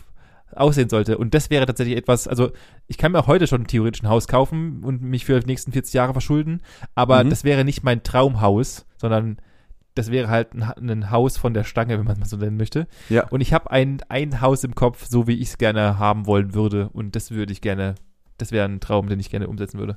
aussehen 0.56 0.88
sollte. 0.88 1.18
Und 1.18 1.34
das 1.34 1.50
wäre 1.50 1.66
tatsächlich 1.66 1.96
etwas, 1.96 2.26
also 2.28 2.50
ich 2.86 2.98
kann 2.98 3.12
mir 3.12 3.26
heute 3.26 3.46
schon 3.46 3.66
theoretisch 3.66 4.02
ein 4.02 4.08
Haus 4.08 4.28
kaufen 4.28 4.82
und 4.84 5.02
mich 5.02 5.24
für 5.24 5.38
die 5.40 5.46
nächsten 5.46 5.72
40 5.72 5.94
Jahre 5.94 6.12
verschulden, 6.12 6.62
aber 6.94 7.24
Mhm. 7.24 7.30
das 7.30 7.44
wäre 7.44 7.64
nicht 7.64 7.82
mein 7.84 8.02
Traumhaus, 8.02 8.86
sondern 8.96 9.38
das 9.94 10.10
wäre 10.10 10.28
halt 10.28 10.54
ein, 10.54 10.62
ein 10.90 11.10
Haus 11.12 11.36
von 11.36 11.54
der 11.54 11.62
Stange, 11.64 11.98
wenn 11.98 12.04
man 12.04 12.14
es 12.14 12.18
mal 12.20 12.26
so 12.26 12.36
nennen 12.36 12.56
möchte. 12.56 12.88
Ja. 13.08 13.28
Und 13.28 13.40
ich 13.40 13.52
habe 13.52 13.70
ein, 13.70 14.00
ein 14.08 14.40
Haus 14.40 14.64
im 14.64 14.74
Kopf, 14.74 15.06
so 15.08 15.28
wie 15.28 15.34
ich 15.34 15.50
es 15.50 15.58
gerne 15.58 15.98
haben 16.00 16.26
wollen 16.26 16.52
würde. 16.54 16.88
Und 16.88 17.14
das 17.14 17.30
würde 17.30 17.52
ich 17.52 17.60
gerne, 17.60 17.94
das 18.38 18.50
wäre 18.50 18.64
ein 18.66 18.80
Traum, 18.80 19.08
den 19.08 19.20
ich 19.20 19.30
gerne 19.30 19.46
umsetzen 19.46 19.78
würde. 19.78 19.96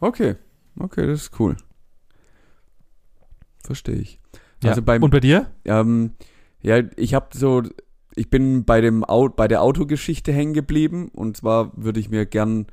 Okay. 0.00 0.36
Okay, 0.78 1.06
das 1.06 1.22
ist 1.22 1.40
cool. 1.40 1.56
Verstehe 3.64 3.96
ich. 3.96 4.20
Ja. 4.62 4.70
Also 4.70 4.82
beim 4.82 5.02
Und 5.02 5.10
bei 5.10 5.20
dir? 5.20 5.46
Ähm, 5.64 6.12
ja, 6.60 6.80
ich 6.96 7.14
habe 7.14 7.28
so, 7.36 7.62
ich 8.18 8.30
bin 8.30 8.64
bei 8.64 8.80
dem 8.80 9.04
Au 9.04 9.28
bei 9.28 9.48
der 9.48 9.62
Autogeschichte 9.62 10.32
hängen 10.32 10.54
geblieben 10.54 11.08
und 11.12 11.36
zwar 11.36 11.72
würde 11.76 12.00
ich 12.00 12.10
mir 12.10 12.26
gern 12.26 12.66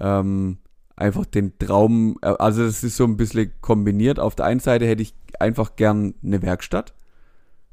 ähm, 0.00 0.58
einfach 0.96 1.26
den 1.26 1.58
Traum, 1.58 2.18
äh, 2.22 2.34
also 2.38 2.64
das 2.64 2.82
ist 2.84 2.96
so 2.96 3.04
ein 3.04 3.16
bisschen 3.16 3.52
kombiniert. 3.60 4.18
Auf 4.20 4.34
der 4.34 4.46
einen 4.46 4.60
Seite 4.60 4.86
hätte 4.86 5.02
ich 5.02 5.14
einfach 5.40 5.76
gern 5.76 6.14
eine 6.24 6.42
Werkstatt, 6.42 6.94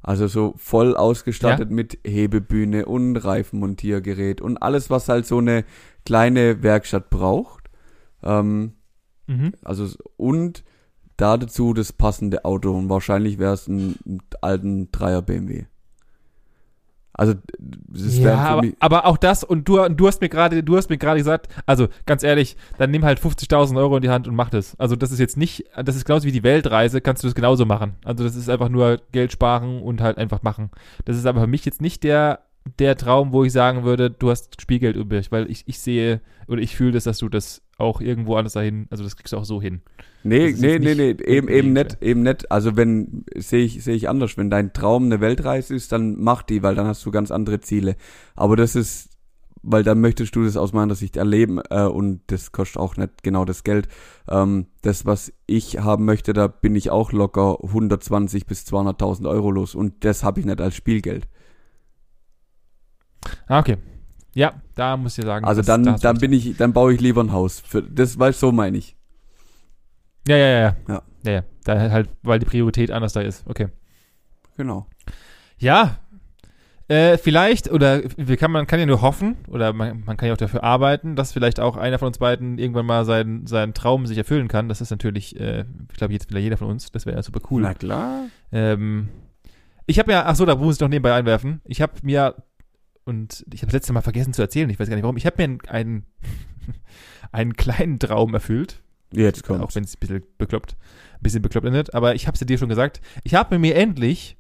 also 0.01 0.27
so 0.27 0.53
voll 0.57 0.95
ausgestattet 0.95 1.69
mit 1.71 1.99
Hebebühne 2.05 2.85
und 2.85 3.15
Reifenmontiergerät 3.17 4.41
und 4.41 4.57
alles, 4.57 4.89
was 4.89 5.09
halt 5.09 5.25
so 5.25 5.39
eine 5.39 5.65
kleine 6.05 6.61
Werkstatt 6.63 7.09
braucht. 7.09 7.69
Ähm, 8.23 8.73
Mhm. 9.27 9.53
also 9.63 9.87
und 10.17 10.63
da 11.17 11.37
dazu 11.37 11.73
das 11.73 11.93
passende 11.93 12.45
Auto 12.45 12.77
und 12.77 12.89
wahrscheinlich 12.89 13.39
wäre 13.39 13.53
es 13.53 13.67
ein, 13.67 13.95
ein 14.05 14.19
alten 14.41 14.91
Dreier 14.91 15.21
BMW. 15.21 15.65
Also 17.17 17.33
das 17.57 18.17
Ja, 18.17 18.35
aber, 18.35 18.67
aber 18.79 19.05
auch 19.05 19.17
das 19.17 19.43
und 19.43 19.67
du, 19.67 19.87
du 19.89 20.07
hast 20.07 20.21
mir 20.21 20.29
gerade, 20.29 20.63
du 20.63 20.75
hast 20.75 20.89
mir 20.89 20.97
gerade 20.97 21.19
gesagt, 21.19 21.47
also 21.65 21.87
ganz 22.05 22.23
ehrlich, 22.23 22.57
dann 22.77 22.91
nimm 22.91 23.05
halt 23.05 23.19
50.000 23.19 23.77
Euro 23.77 23.95
in 23.97 24.01
die 24.01 24.09
Hand 24.09 24.27
und 24.27 24.35
mach 24.35 24.49
das. 24.49 24.77
Also 24.79 24.95
das 24.95 25.11
ist 25.11 25.19
jetzt 25.19 25.37
nicht, 25.37 25.65
das 25.81 25.95
ist 25.95 26.05
genauso 26.05 26.25
wie 26.25 26.31
die 26.31 26.43
Weltreise, 26.43 26.99
kannst 27.01 27.23
du 27.23 27.27
das 27.27 27.35
genauso 27.35 27.65
machen. 27.65 27.93
Also 28.03 28.23
das 28.23 28.35
ist 28.35 28.49
einfach 28.49 28.69
nur 28.69 28.99
Geld 29.11 29.31
sparen 29.31 29.81
und 29.81 30.01
halt 30.01 30.17
einfach 30.17 30.43
machen. 30.43 30.71
Das 31.05 31.15
ist 31.15 31.25
aber 31.25 31.41
für 31.41 31.47
mich 31.47 31.63
jetzt 31.63 31.81
nicht 31.81 32.03
der, 32.03 32.39
der 32.79 32.97
Traum, 32.97 33.31
wo 33.31 33.43
ich 33.43 33.53
sagen 33.53 33.83
würde, 33.83 34.09
du 34.09 34.29
hast 34.29 34.59
Spielgeld 34.61 34.95
übrig, 34.95 35.31
weil 35.31 35.49
ich, 35.49 35.63
ich 35.67 35.79
sehe 35.79 36.21
oder 36.47 36.61
ich 36.61 36.75
fühle 36.75 36.93
das, 36.93 37.05
dass 37.05 37.19
du 37.19 37.29
das 37.29 37.61
auch 37.77 38.01
irgendwo 38.01 38.35
anders 38.35 38.53
dahin, 38.53 38.87
also 38.89 39.03
das 39.03 39.15
kriegst 39.15 39.33
du 39.33 39.37
auch 39.37 39.45
so 39.45 39.61
hin. 39.61 39.81
Nee, 40.23 40.55
nee, 40.57 40.79
nee, 40.79 40.95
nee, 40.95 41.15
eben, 41.25 41.47
eben 41.49 41.73
nicht, 41.73 42.01
eben 42.01 42.23
nicht. 42.23 42.51
Also 42.51 42.75
wenn, 42.75 43.25
sehe 43.35 43.63
ich, 43.63 43.83
sehe 43.83 43.95
ich 43.95 44.09
anders. 44.09 44.37
Wenn 44.37 44.49
dein 44.49 44.73
Traum 44.73 45.05
eine 45.05 45.21
Weltreise 45.21 45.75
ist, 45.75 45.91
dann 45.91 46.19
mach 46.19 46.41
die, 46.41 46.63
weil 46.63 46.73
dann 46.73 46.87
hast 46.87 47.05
du 47.05 47.11
ganz 47.11 47.29
andere 47.29 47.59
Ziele. 47.59 47.95
Aber 48.35 48.55
das 48.55 48.75
ist, 48.75 49.09
weil 49.61 49.83
dann 49.83 50.01
möchtest 50.01 50.35
du 50.35 50.43
das 50.43 50.57
aus 50.57 50.73
meiner 50.73 50.95
Sicht 50.95 51.17
erleben, 51.17 51.59
äh, 51.69 51.83
und 51.83 52.21
das 52.27 52.51
kostet 52.51 52.77
auch 52.77 52.97
nicht 52.97 53.23
genau 53.23 53.45
das 53.45 53.63
Geld. 53.63 53.87
Ähm, 54.27 54.67
das, 54.81 55.05
was 55.05 55.31
ich 55.45 55.79
haben 55.79 56.05
möchte, 56.05 56.33
da 56.33 56.47
bin 56.47 56.75
ich 56.75 56.89
auch 56.89 57.11
locker 57.11 57.59
120 57.63 58.47
bis 58.47 58.63
200.000 58.63 59.29
Euro 59.29 59.51
los 59.51 59.75
und 59.75 60.05
das 60.05 60.23
habe 60.23 60.39
ich 60.39 60.45
nicht 60.45 60.61
als 60.61 60.75
Spielgeld. 60.75 61.27
Ah, 63.47 63.59
okay. 63.59 63.77
Ja, 64.33 64.53
da 64.75 64.97
muss 64.97 65.17
ich 65.17 65.23
sagen. 65.25 65.45
Also 65.45 65.61
das- 65.61 65.67
dann, 65.67 65.83
da 65.83 65.91
hast 65.93 66.03
du 66.03 66.07
dann 66.07 66.17
bin 66.17 66.33
ich, 66.33 66.57
dann 66.57 66.73
baue 66.73 66.93
ich 66.93 67.01
lieber 67.01 67.21
ein 67.23 67.31
Haus. 67.31 67.59
Für, 67.61 67.81
das, 67.81 68.19
weil 68.19 68.33
so 68.33 68.51
meine 68.51 68.77
ich. 68.77 68.95
Ja, 70.27 70.35
ja, 70.37 70.47
ja, 70.47 70.59
ja. 70.59 70.75
Ja. 70.87 71.01
Ja, 71.23 71.31
ja. 71.31 71.43
Da 71.63 71.79
halt, 71.91 72.09
weil 72.23 72.39
die 72.39 72.45
Priorität 72.45 72.91
anders 72.91 73.13
da 73.13 73.21
ist. 73.21 73.43
Okay. 73.47 73.69
Genau. 74.57 74.87
Ja, 75.57 75.97
äh, 76.87 77.17
vielleicht, 77.17 77.71
oder 77.71 78.03
wir 78.17 78.37
kann, 78.37 78.51
man 78.51 78.67
kann 78.67 78.79
ja 78.79 78.85
nur 78.85 79.01
hoffen, 79.01 79.37
oder 79.47 79.73
man, 79.73 80.03
man 80.05 80.17
kann 80.17 80.27
ja 80.27 80.33
auch 80.33 80.37
dafür 80.37 80.63
arbeiten, 80.63 81.15
dass 81.15 81.33
vielleicht 81.33 81.59
auch 81.59 81.77
einer 81.77 81.97
von 81.97 82.07
uns 82.09 82.19
beiden 82.19 82.59
irgendwann 82.59 82.85
mal 82.85 83.05
seinen, 83.05 83.47
seinen 83.47 83.73
Traum 83.73 84.05
sich 84.05 84.17
erfüllen 84.19 84.47
kann. 84.47 84.69
Das 84.69 84.81
ist 84.81 84.91
natürlich, 84.91 85.39
äh, 85.39 85.65
ich 85.91 85.97
glaube, 85.97 86.13
jetzt 86.13 86.29
will 86.29 86.37
ja 86.37 86.43
jeder 86.43 86.57
von 86.57 86.67
uns. 86.69 86.91
Das 86.91 87.05
wäre 87.07 87.15
ja 87.15 87.23
super 87.23 87.39
cool. 87.49 87.63
Na 87.63 87.73
klar. 87.73 88.25
Ähm, 88.51 89.09
ich 89.87 89.97
habe 89.97 90.11
ja, 90.11 90.25
ach 90.25 90.35
so, 90.35 90.45
da 90.45 90.55
muss 90.55 90.75
ich 90.75 90.81
noch 90.81 90.89
nebenbei 90.89 91.13
einwerfen. 91.15 91.61
Ich 91.65 91.81
habe 91.81 91.93
mir, 92.03 92.35
und 93.05 93.45
ich 93.53 93.61
habe 93.61 93.67
das 93.67 93.73
letzte 93.73 93.93
Mal 93.93 94.01
vergessen 94.01 94.33
zu 94.33 94.41
erzählen, 94.41 94.69
ich 94.69 94.79
weiß 94.79 94.89
gar 94.89 94.95
nicht 94.95 95.03
warum, 95.03 95.17
ich 95.17 95.25
habe 95.25 95.35
mir 95.37 95.43
einen, 95.45 95.61
einen, 95.67 96.05
einen 97.31 97.53
kleinen 97.53 97.99
Traum 97.99 98.33
erfüllt. 98.33 98.81
Jetzt 99.11 99.43
Auch 99.49 99.59
kommt. 99.59 99.75
wenn 99.75 99.83
es 99.83 99.95
ein 99.95 99.99
bisschen 99.99 100.23
bekloppt, 100.37 100.75
ein 101.13 101.21
bisschen 101.23 101.41
bekloppt 101.41 101.67
endet. 101.67 101.93
Aber 101.93 102.15
ich 102.15 102.27
habe 102.27 102.35
es 102.39 102.45
dir 102.45 102.57
schon 102.57 102.69
gesagt. 102.69 102.99
Ich 103.23 103.35
habe 103.35 103.59
mir 103.59 103.75
endlich 103.75 104.35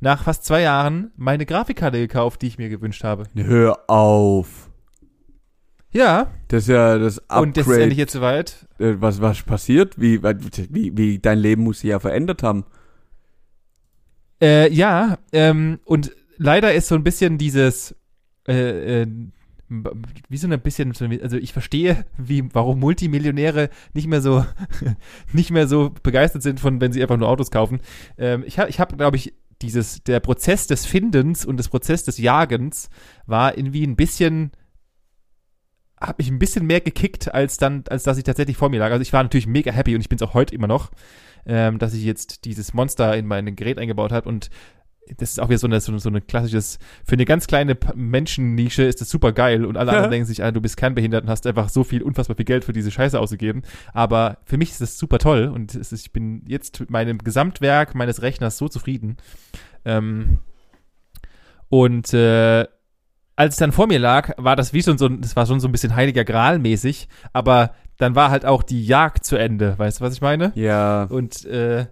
nach 0.00 0.24
fast 0.24 0.44
zwei 0.44 0.60
Jahren 0.62 1.12
meine 1.16 1.46
Grafikkarte 1.46 1.98
gekauft, 1.98 2.42
die 2.42 2.48
ich 2.48 2.58
mir 2.58 2.68
gewünscht 2.68 3.04
habe. 3.04 3.24
Hör 3.34 3.88
auf. 3.88 4.70
Ja, 5.90 6.30
Das 6.48 6.64
ist 6.64 6.68
ja 6.68 6.98
das 6.98 7.18
Upgrade. 7.30 7.42
und 7.42 7.56
das 7.56 7.66
ist 7.66 7.76
endlich 7.78 7.98
jetzt 7.98 8.12
soweit. 8.12 8.66
äh, 8.78 8.94
was, 8.98 9.22
was 9.22 9.42
passiert? 9.42 9.98
Wie, 9.98 10.22
wie, 10.22 10.96
wie, 10.96 11.18
dein 11.18 11.38
Leben 11.38 11.62
muss 11.62 11.80
sich 11.80 11.90
ja 11.90 11.98
verändert 11.98 12.42
haben. 12.42 12.64
Äh, 14.42 14.70
ja, 14.72 15.18
ähm, 15.32 15.80
und 15.84 16.12
leider 16.36 16.74
ist 16.74 16.88
so 16.88 16.94
ein 16.94 17.02
bisschen 17.04 17.38
dieses, 17.38 17.96
äh, 18.48 19.02
äh, 19.02 19.06
wie 20.28 20.36
so 20.36 20.48
ein 20.48 20.60
bisschen, 20.60 20.94
also 21.22 21.36
ich 21.36 21.52
verstehe, 21.52 22.06
wie, 22.16 22.48
warum 22.54 22.80
Multimillionäre 22.80 23.68
nicht 23.92 24.06
mehr 24.06 24.22
so, 24.22 24.44
nicht 25.32 25.50
mehr 25.50 25.68
so 25.68 25.90
begeistert 26.02 26.42
sind 26.42 26.58
von, 26.58 26.80
wenn 26.80 26.92
sie 26.92 27.02
einfach 27.02 27.18
nur 27.18 27.28
Autos 27.28 27.50
kaufen. 27.50 27.80
Ähm, 28.16 28.44
ich 28.46 28.58
habe, 28.58 28.70
ich 28.70 28.80
hab, 28.80 28.96
glaube 28.96 29.18
ich, 29.18 29.34
dieses, 29.60 30.02
der 30.04 30.20
Prozess 30.20 30.66
des 30.66 30.86
Findens 30.86 31.44
und 31.44 31.58
des 31.58 31.68
Prozess 31.68 32.04
des 32.04 32.18
Jagens 32.18 32.88
war 33.26 33.58
irgendwie 33.58 33.86
ein 33.86 33.96
bisschen, 33.96 34.52
hat 36.00 36.18
mich 36.18 36.30
ein 36.30 36.38
bisschen 36.38 36.64
mehr 36.64 36.80
gekickt, 36.80 37.34
als 37.34 37.58
dann, 37.58 37.84
als 37.90 38.04
dass 38.04 38.18
ich 38.18 38.24
tatsächlich 38.24 38.56
vor 38.56 38.70
mir 38.70 38.78
lag. 38.78 38.92
Also 38.92 39.02
ich 39.02 39.12
war 39.12 39.22
natürlich 39.22 39.46
mega 39.46 39.72
happy 39.72 39.94
und 39.94 40.00
ich 40.00 40.08
bin 40.08 40.16
es 40.16 40.22
auch 40.22 40.32
heute 40.32 40.54
immer 40.54 40.68
noch, 40.68 40.90
ähm, 41.44 41.78
dass 41.78 41.92
ich 41.92 42.04
jetzt 42.04 42.44
dieses 42.46 42.72
Monster 42.72 43.16
in 43.16 43.26
mein 43.26 43.54
Gerät 43.56 43.78
eingebaut 43.78 44.12
habe 44.12 44.28
und 44.28 44.48
das 45.16 45.30
ist 45.30 45.40
auch 45.40 45.48
wieder 45.48 45.58
so 45.58 45.66
eine, 45.66 45.80
so, 45.80 45.90
eine- 45.92 45.98
so 46.00 46.08
eine 46.08 46.20
klassisches, 46.20 46.78
für 47.04 47.14
eine 47.14 47.24
ganz 47.24 47.46
kleine 47.46 47.76
Menschennische 47.94 48.82
ist 48.84 49.00
das 49.00 49.08
super 49.10 49.32
geil 49.32 49.64
und 49.64 49.76
alle 49.76 49.90
anderen 49.92 50.10
denken 50.10 50.26
sich, 50.26 50.44
ah, 50.44 50.50
du 50.50 50.60
bist 50.60 50.76
kernbehindert 50.76 51.24
und 51.24 51.30
hast 51.30 51.46
einfach 51.46 51.68
so 51.68 51.84
viel, 51.84 52.02
unfassbar 52.02 52.36
viel 52.36 52.44
Geld 52.44 52.64
für 52.64 52.72
diese 52.72 52.90
Scheiße 52.90 53.18
ausgegeben. 53.18 53.62
Aber 53.92 54.38
für 54.44 54.58
mich 54.58 54.70
ist 54.70 54.80
das 54.80 54.98
super 54.98 55.18
toll 55.18 55.46
und 55.52 55.74
ist, 55.74 55.92
ich 55.92 56.12
bin 56.12 56.42
jetzt 56.46 56.80
mit 56.80 56.90
meinem 56.90 57.18
Gesamtwerk 57.18 57.94
meines 57.94 58.22
Rechners 58.22 58.58
so 58.58 58.68
zufrieden. 58.68 59.16
Ähm, 59.84 60.38
und 61.68 62.12
äh, 62.14 62.66
als 63.36 63.54
es 63.54 63.58
dann 63.58 63.72
vor 63.72 63.86
mir 63.86 63.98
lag, 63.98 64.32
war 64.36 64.56
das 64.56 64.72
wie 64.72 64.82
schon 64.82 64.98
so, 64.98 65.06
ein- 65.06 65.20
das 65.20 65.36
war 65.36 65.46
schon 65.46 65.60
so 65.60 65.68
ein 65.68 65.72
bisschen 65.72 65.94
heiliger 65.94 66.24
Gral 66.24 66.58
mäßig, 66.58 67.08
aber 67.32 67.74
dann 67.98 68.14
war 68.14 68.30
halt 68.30 68.44
auch 68.46 68.62
die 68.62 68.84
Jagd 68.84 69.24
zu 69.24 69.36
Ende, 69.36 69.78
weißt 69.78 70.00
du, 70.00 70.04
was 70.04 70.14
ich 70.14 70.20
meine? 70.20 70.52
Ja. 70.54 71.04
Und, 71.04 71.44
äh, 71.44 71.86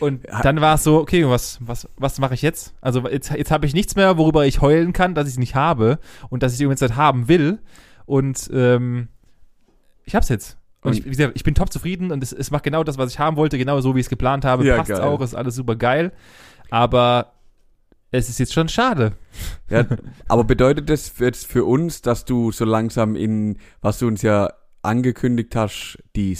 und 0.00 0.26
dann 0.42 0.60
war 0.60 0.74
es 0.74 0.84
so, 0.84 0.98
okay, 0.98 1.28
was, 1.28 1.58
was, 1.60 1.88
was 1.96 2.18
mache 2.18 2.34
ich 2.34 2.42
jetzt? 2.42 2.74
Also 2.80 3.06
jetzt, 3.08 3.30
jetzt 3.30 3.50
habe 3.50 3.66
ich 3.66 3.74
nichts 3.74 3.96
mehr, 3.96 4.16
worüber 4.18 4.46
ich 4.46 4.60
heulen 4.60 4.92
kann, 4.92 5.14
dass 5.14 5.26
ich 5.26 5.34
es 5.34 5.38
nicht 5.38 5.54
habe 5.54 5.98
und 6.28 6.42
dass 6.42 6.52
ich 6.52 6.56
es 6.56 6.60
übrigens 6.62 6.80
nicht 6.80 6.96
haben 6.96 7.28
will. 7.28 7.60
Und 8.06 8.50
ähm, 8.52 9.08
ich 10.04 10.14
hab's 10.14 10.28
jetzt. 10.28 10.56
Und, 10.82 10.94
ich, 10.94 11.04
wie 11.04 11.10
gesagt, 11.10 11.32
ich 11.34 11.44
bin 11.44 11.54
top 11.54 11.72
zufrieden 11.72 12.10
und 12.10 12.22
es, 12.22 12.32
es 12.32 12.50
macht 12.50 12.64
genau 12.64 12.82
das, 12.82 12.96
was 12.96 13.12
ich 13.12 13.18
haben 13.18 13.36
wollte, 13.36 13.58
genau 13.58 13.80
so, 13.80 13.94
wie 13.94 14.00
ich 14.00 14.06
es 14.06 14.10
geplant 14.10 14.44
habe. 14.44 14.64
Ja, 14.66 14.78
Passt 14.78 14.92
auch, 14.92 15.20
ist 15.20 15.34
alles 15.34 15.54
super 15.54 15.76
geil. 15.76 16.12
Aber 16.70 17.32
es 18.10 18.28
ist 18.28 18.38
jetzt 18.38 18.52
schon 18.52 18.68
schade. 18.68 19.12
Ja, 19.68 19.84
aber 20.28 20.44
bedeutet 20.44 20.88
das 20.88 21.18
jetzt 21.18 21.46
für 21.46 21.64
uns, 21.64 22.02
dass 22.02 22.24
du 22.24 22.50
so 22.50 22.64
langsam 22.64 23.14
in, 23.14 23.58
was 23.82 23.98
du 23.98 24.06
uns 24.06 24.22
ja 24.22 24.52
angekündigt 24.82 25.54
hast, 25.54 25.98
die 26.16 26.34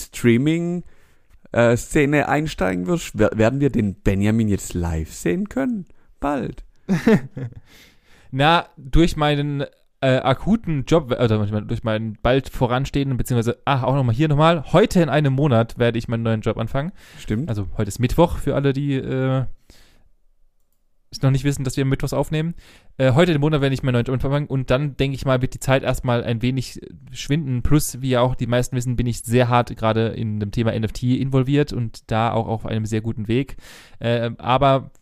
Streaming-Szene 1.52 2.28
einsteigen 2.28 2.86
wirst? 2.86 3.12
Wer- 3.18 3.32
Werden 3.36 3.60
wir 3.60 3.70
den 3.70 3.94
Benjamin 3.94 4.48
jetzt 4.48 4.74
live 4.74 5.12
sehen 5.12 5.48
können? 5.48 5.86
Bald. 6.20 6.64
Na, 8.30 8.66
durch 8.76 9.16
meinen 9.16 9.64
äh, 10.00 10.16
akuten 10.18 10.84
Job, 10.86 11.10
oder 11.10 11.46
durch 11.62 11.82
meinen 11.82 12.18
bald 12.22 12.48
voranstehenden, 12.48 13.16
beziehungsweise, 13.18 13.58
ach, 13.64 13.82
auch 13.82 13.94
nochmal 13.94 14.14
hier 14.14 14.28
nochmal, 14.28 14.64
heute 14.72 15.02
in 15.02 15.08
einem 15.08 15.32
Monat 15.34 15.78
werde 15.78 15.98
ich 15.98 16.08
meinen 16.08 16.22
neuen 16.22 16.40
Job 16.40 16.56
anfangen. 16.56 16.92
Stimmt. 17.18 17.48
Also 17.48 17.66
heute 17.76 17.88
ist 17.88 17.98
Mittwoch 17.98 18.38
für 18.38 18.54
alle, 18.54 18.72
die 18.72 18.94
äh, 18.94 19.44
es 21.10 21.22
noch 21.22 21.30
nicht 21.30 21.44
wissen, 21.44 21.64
dass 21.64 21.76
wir 21.76 21.84
Mittwochs 21.84 22.12
aufnehmen. 22.12 22.54
Äh, 22.96 23.12
heute 23.12 23.32
im 23.32 23.40
Monat 23.40 23.60
werde 23.60 23.74
ich 23.74 23.82
meinen 23.82 23.94
neuen 23.94 24.04
Job 24.06 24.14
anfangen 24.14 24.46
und 24.46 24.70
dann 24.70 24.96
denke 24.96 25.16
ich 25.16 25.24
mal, 25.24 25.42
wird 25.42 25.54
die 25.54 25.60
Zeit 25.60 25.82
erstmal 25.82 26.22
ein 26.22 26.40
wenig 26.40 26.80
schwinden. 27.12 27.62
Plus, 27.62 28.00
wie 28.00 28.10
ja 28.10 28.20
auch 28.20 28.36
die 28.36 28.46
meisten 28.46 28.76
wissen, 28.76 28.96
bin 28.96 29.06
ich 29.06 29.22
sehr 29.22 29.48
hart 29.48 29.76
gerade 29.76 30.08
in 30.08 30.38
dem 30.38 30.52
Thema 30.52 30.78
NFT 30.78 31.02
involviert 31.02 31.72
und 31.72 32.10
da 32.10 32.32
auch 32.32 32.46
auf 32.46 32.64
einem 32.64 32.86
sehr 32.86 33.00
guten 33.00 33.26
Weg. 33.26 33.56
Äh, 33.98 34.30
aber 34.38 34.92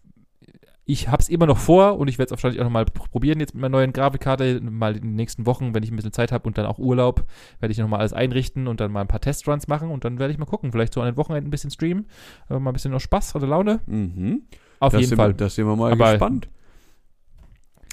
ich 0.90 1.08
habe 1.08 1.20
es 1.20 1.28
immer 1.28 1.44
noch 1.46 1.58
vor 1.58 1.98
und 1.98 2.08
ich 2.08 2.16
werde 2.18 2.28
es 2.28 2.30
wahrscheinlich 2.30 2.60
auch 2.60 2.64
nochmal 2.64 2.86
probieren 2.86 3.40
jetzt 3.40 3.54
mit 3.54 3.60
meiner 3.60 3.76
neuen 3.76 3.92
Grafikkarte, 3.92 4.60
mal 4.62 4.96
in 4.96 5.02
den 5.02 5.14
nächsten 5.16 5.44
Wochen, 5.44 5.74
wenn 5.74 5.82
ich 5.82 5.90
ein 5.92 5.96
bisschen 5.96 6.14
Zeit 6.14 6.32
habe 6.32 6.46
und 6.48 6.56
dann 6.56 6.64
auch 6.64 6.78
Urlaub, 6.78 7.24
werde 7.60 7.72
ich 7.72 7.78
nochmal 7.78 8.00
alles 8.00 8.14
einrichten 8.14 8.66
und 8.66 8.80
dann 8.80 8.90
mal 8.90 9.02
ein 9.02 9.06
paar 9.06 9.20
Testruns 9.20 9.68
machen 9.68 9.90
und 9.90 10.04
dann 10.06 10.18
werde 10.18 10.32
ich 10.32 10.38
mal 10.38 10.46
gucken, 10.46 10.72
vielleicht 10.72 10.94
so 10.94 11.00
an 11.02 11.06
den 11.06 11.16
Wochenenden 11.18 11.48
ein 11.48 11.50
bisschen 11.50 11.70
streamen, 11.70 12.06
äh, 12.48 12.58
mal 12.58 12.70
ein 12.70 12.72
bisschen 12.72 12.90
noch 12.90 13.00
Spaß 13.00 13.34
oder 13.34 13.46
Laune. 13.46 13.80
Mhm. 13.86 14.42
Auf 14.80 14.92
Da 14.94 14.98
jeden 14.98 15.14
Fall. 15.16 15.28
Wir, 15.30 15.34
da 15.34 15.48
sind 15.50 15.66
wir 15.66 15.76
mal 15.76 15.92
Aber- 15.92 16.10
gespannt. 16.12 16.48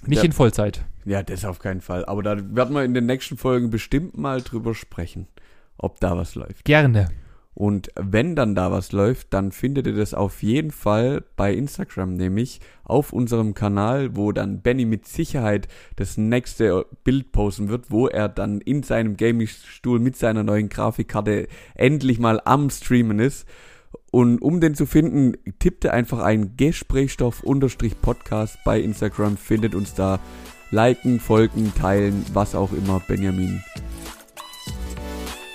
Nicht 0.06 0.20
Ja. 0.20 0.26
in 0.26 0.32
Vollzeit. 0.32 0.86
Ja, 1.04 1.22
das 1.24 1.44
auf 1.46 1.60
keinen 1.60 1.82
Fall. 1.82 2.06
Aber 2.06 2.24
da 2.24 2.38
werden 2.56 2.74
wir 2.76 2.84
in 2.84 2.94
den 2.94 3.08
nächsten 3.08 3.38
Folgen 3.38 3.72
bestimmt 3.72 4.18
mal 4.18 4.42
drüber 4.42 4.74
sprechen, 4.74 5.28
ob 5.78 6.00
da 6.00 6.16
was 6.16 6.36
läuft. 6.36 6.64
Gerne. 6.64 7.10
Und 7.56 7.90
wenn 7.96 8.36
dann 8.36 8.54
da 8.54 8.70
was 8.70 8.92
läuft, 8.92 9.34
dann 9.34 9.54
findet 9.54 9.88
ihr 9.88 9.96
das 9.96 10.14
auf 10.14 10.44
jeden 10.44 10.72
Fall 10.72 11.24
bei 11.38 11.54
Instagram, 11.54 12.16
nämlich 12.16 12.60
auf 12.84 13.14
unserem 13.14 13.54
Kanal, 13.54 14.18
wo 14.18 14.34
dann 14.34 14.62
Benny 14.62 14.84
mit 14.84 15.08
Sicherheit 15.08 15.70
das 15.96 16.18
nächste 16.18 16.86
Bild 17.06 17.32
posten 17.32 17.70
wird, 17.70 17.92
wo 17.92 18.10
er 18.10 18.28
dann 18.28 18.60
in 18.60 18.84
seinem 18.84 19.16
Gaming-Stuhl 19.16 20.00
mit 20.00 20.18
seiner 20.18 20.44
neuen 20.44 20.68
Grafikkarte 20.68 21.48
endlich 21.76 22.20
mal 22.20 22.42
am 22.44 22.70
Streamen 22.70 23.20
ist. 23.20 23.48
Und 24.12 24.42
um 24.42 24.60
den 24.60 24.76
zu 24.76 24.86
finden, 24.86 25.38
tippt 25.60 25.86
ihr 25.86 25.94
einfach 25.94 26.20
ein 26.20 26.58
Gesprächsstoff-Podcast 26.58 28.58
bei 28.66 28.82
Instagram, 28.82 29.38
findet 29.38 29.76
uns 29.76 29.94
da. 29.94 30.20
Liken, 30.72 31.22
folgen, 31.22 31.72
teilen, 31.74 32.26
was 32.34 32.54
auch 32.54 32.74
immer, 32.74 33.00
Benjamin. 33.00 33.64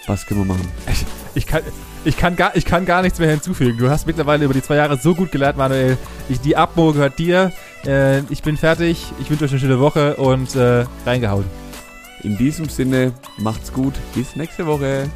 Was 0.07 0.27
können 0.27 0.41
wir 0.41 0.55
machen? 0.55 0.67
Ich 1.35 1.47
kann, 1.47 1.63
ich, 2.05 2.17
kann 2.17 2.37
gar, 2.37 2.57
ich 2.57 2.65
kann 2.65 2.87
gar 2.87 3.03
nichts 3.03 3.19
mehr 3.19 3.31
hinzufügen. 3.31 3.79
Du 3.79 3.91
hast 3.91 4.07
mittlerweile 4.07 4.45
über 4.45 4.55
die 4.55 4.63
zwei 4.63 4.77
Jahre 4.77 4.97
so 4.97 5.15
gut 5.15 5.33
gelernt, 5.33 5.57
Manuel. 5.57 5.99
Ich, 6.29 6.41
die 6.41 6.57
Abmo 6.57 6.93
gehört 6.93 7.19
dir. 7.19 7.53
Äh, 7.85 8.21
ich 8.31 8.43
bin 8.43 8.57
fertig. 8.57 9.07
Ich 9.21 9.31
wünsche 9.31 9.45
euch 9.45 9.51
eine 9.51 9.61
schöne 9.61 9.81
Woche 9.81 10.17
und 10.17 10.55
äh, 10.57 10.85
reingehauen. 11.05 11.45
In 12.23 12.37
diesem 12.37 12.69
Sinne, 12.69 13.13
macht's 13.39 13.73
gut. 13.73 13.95
Bis 14.15 14.37
nächste 14.37 14.67
Woche. 14.67 15.09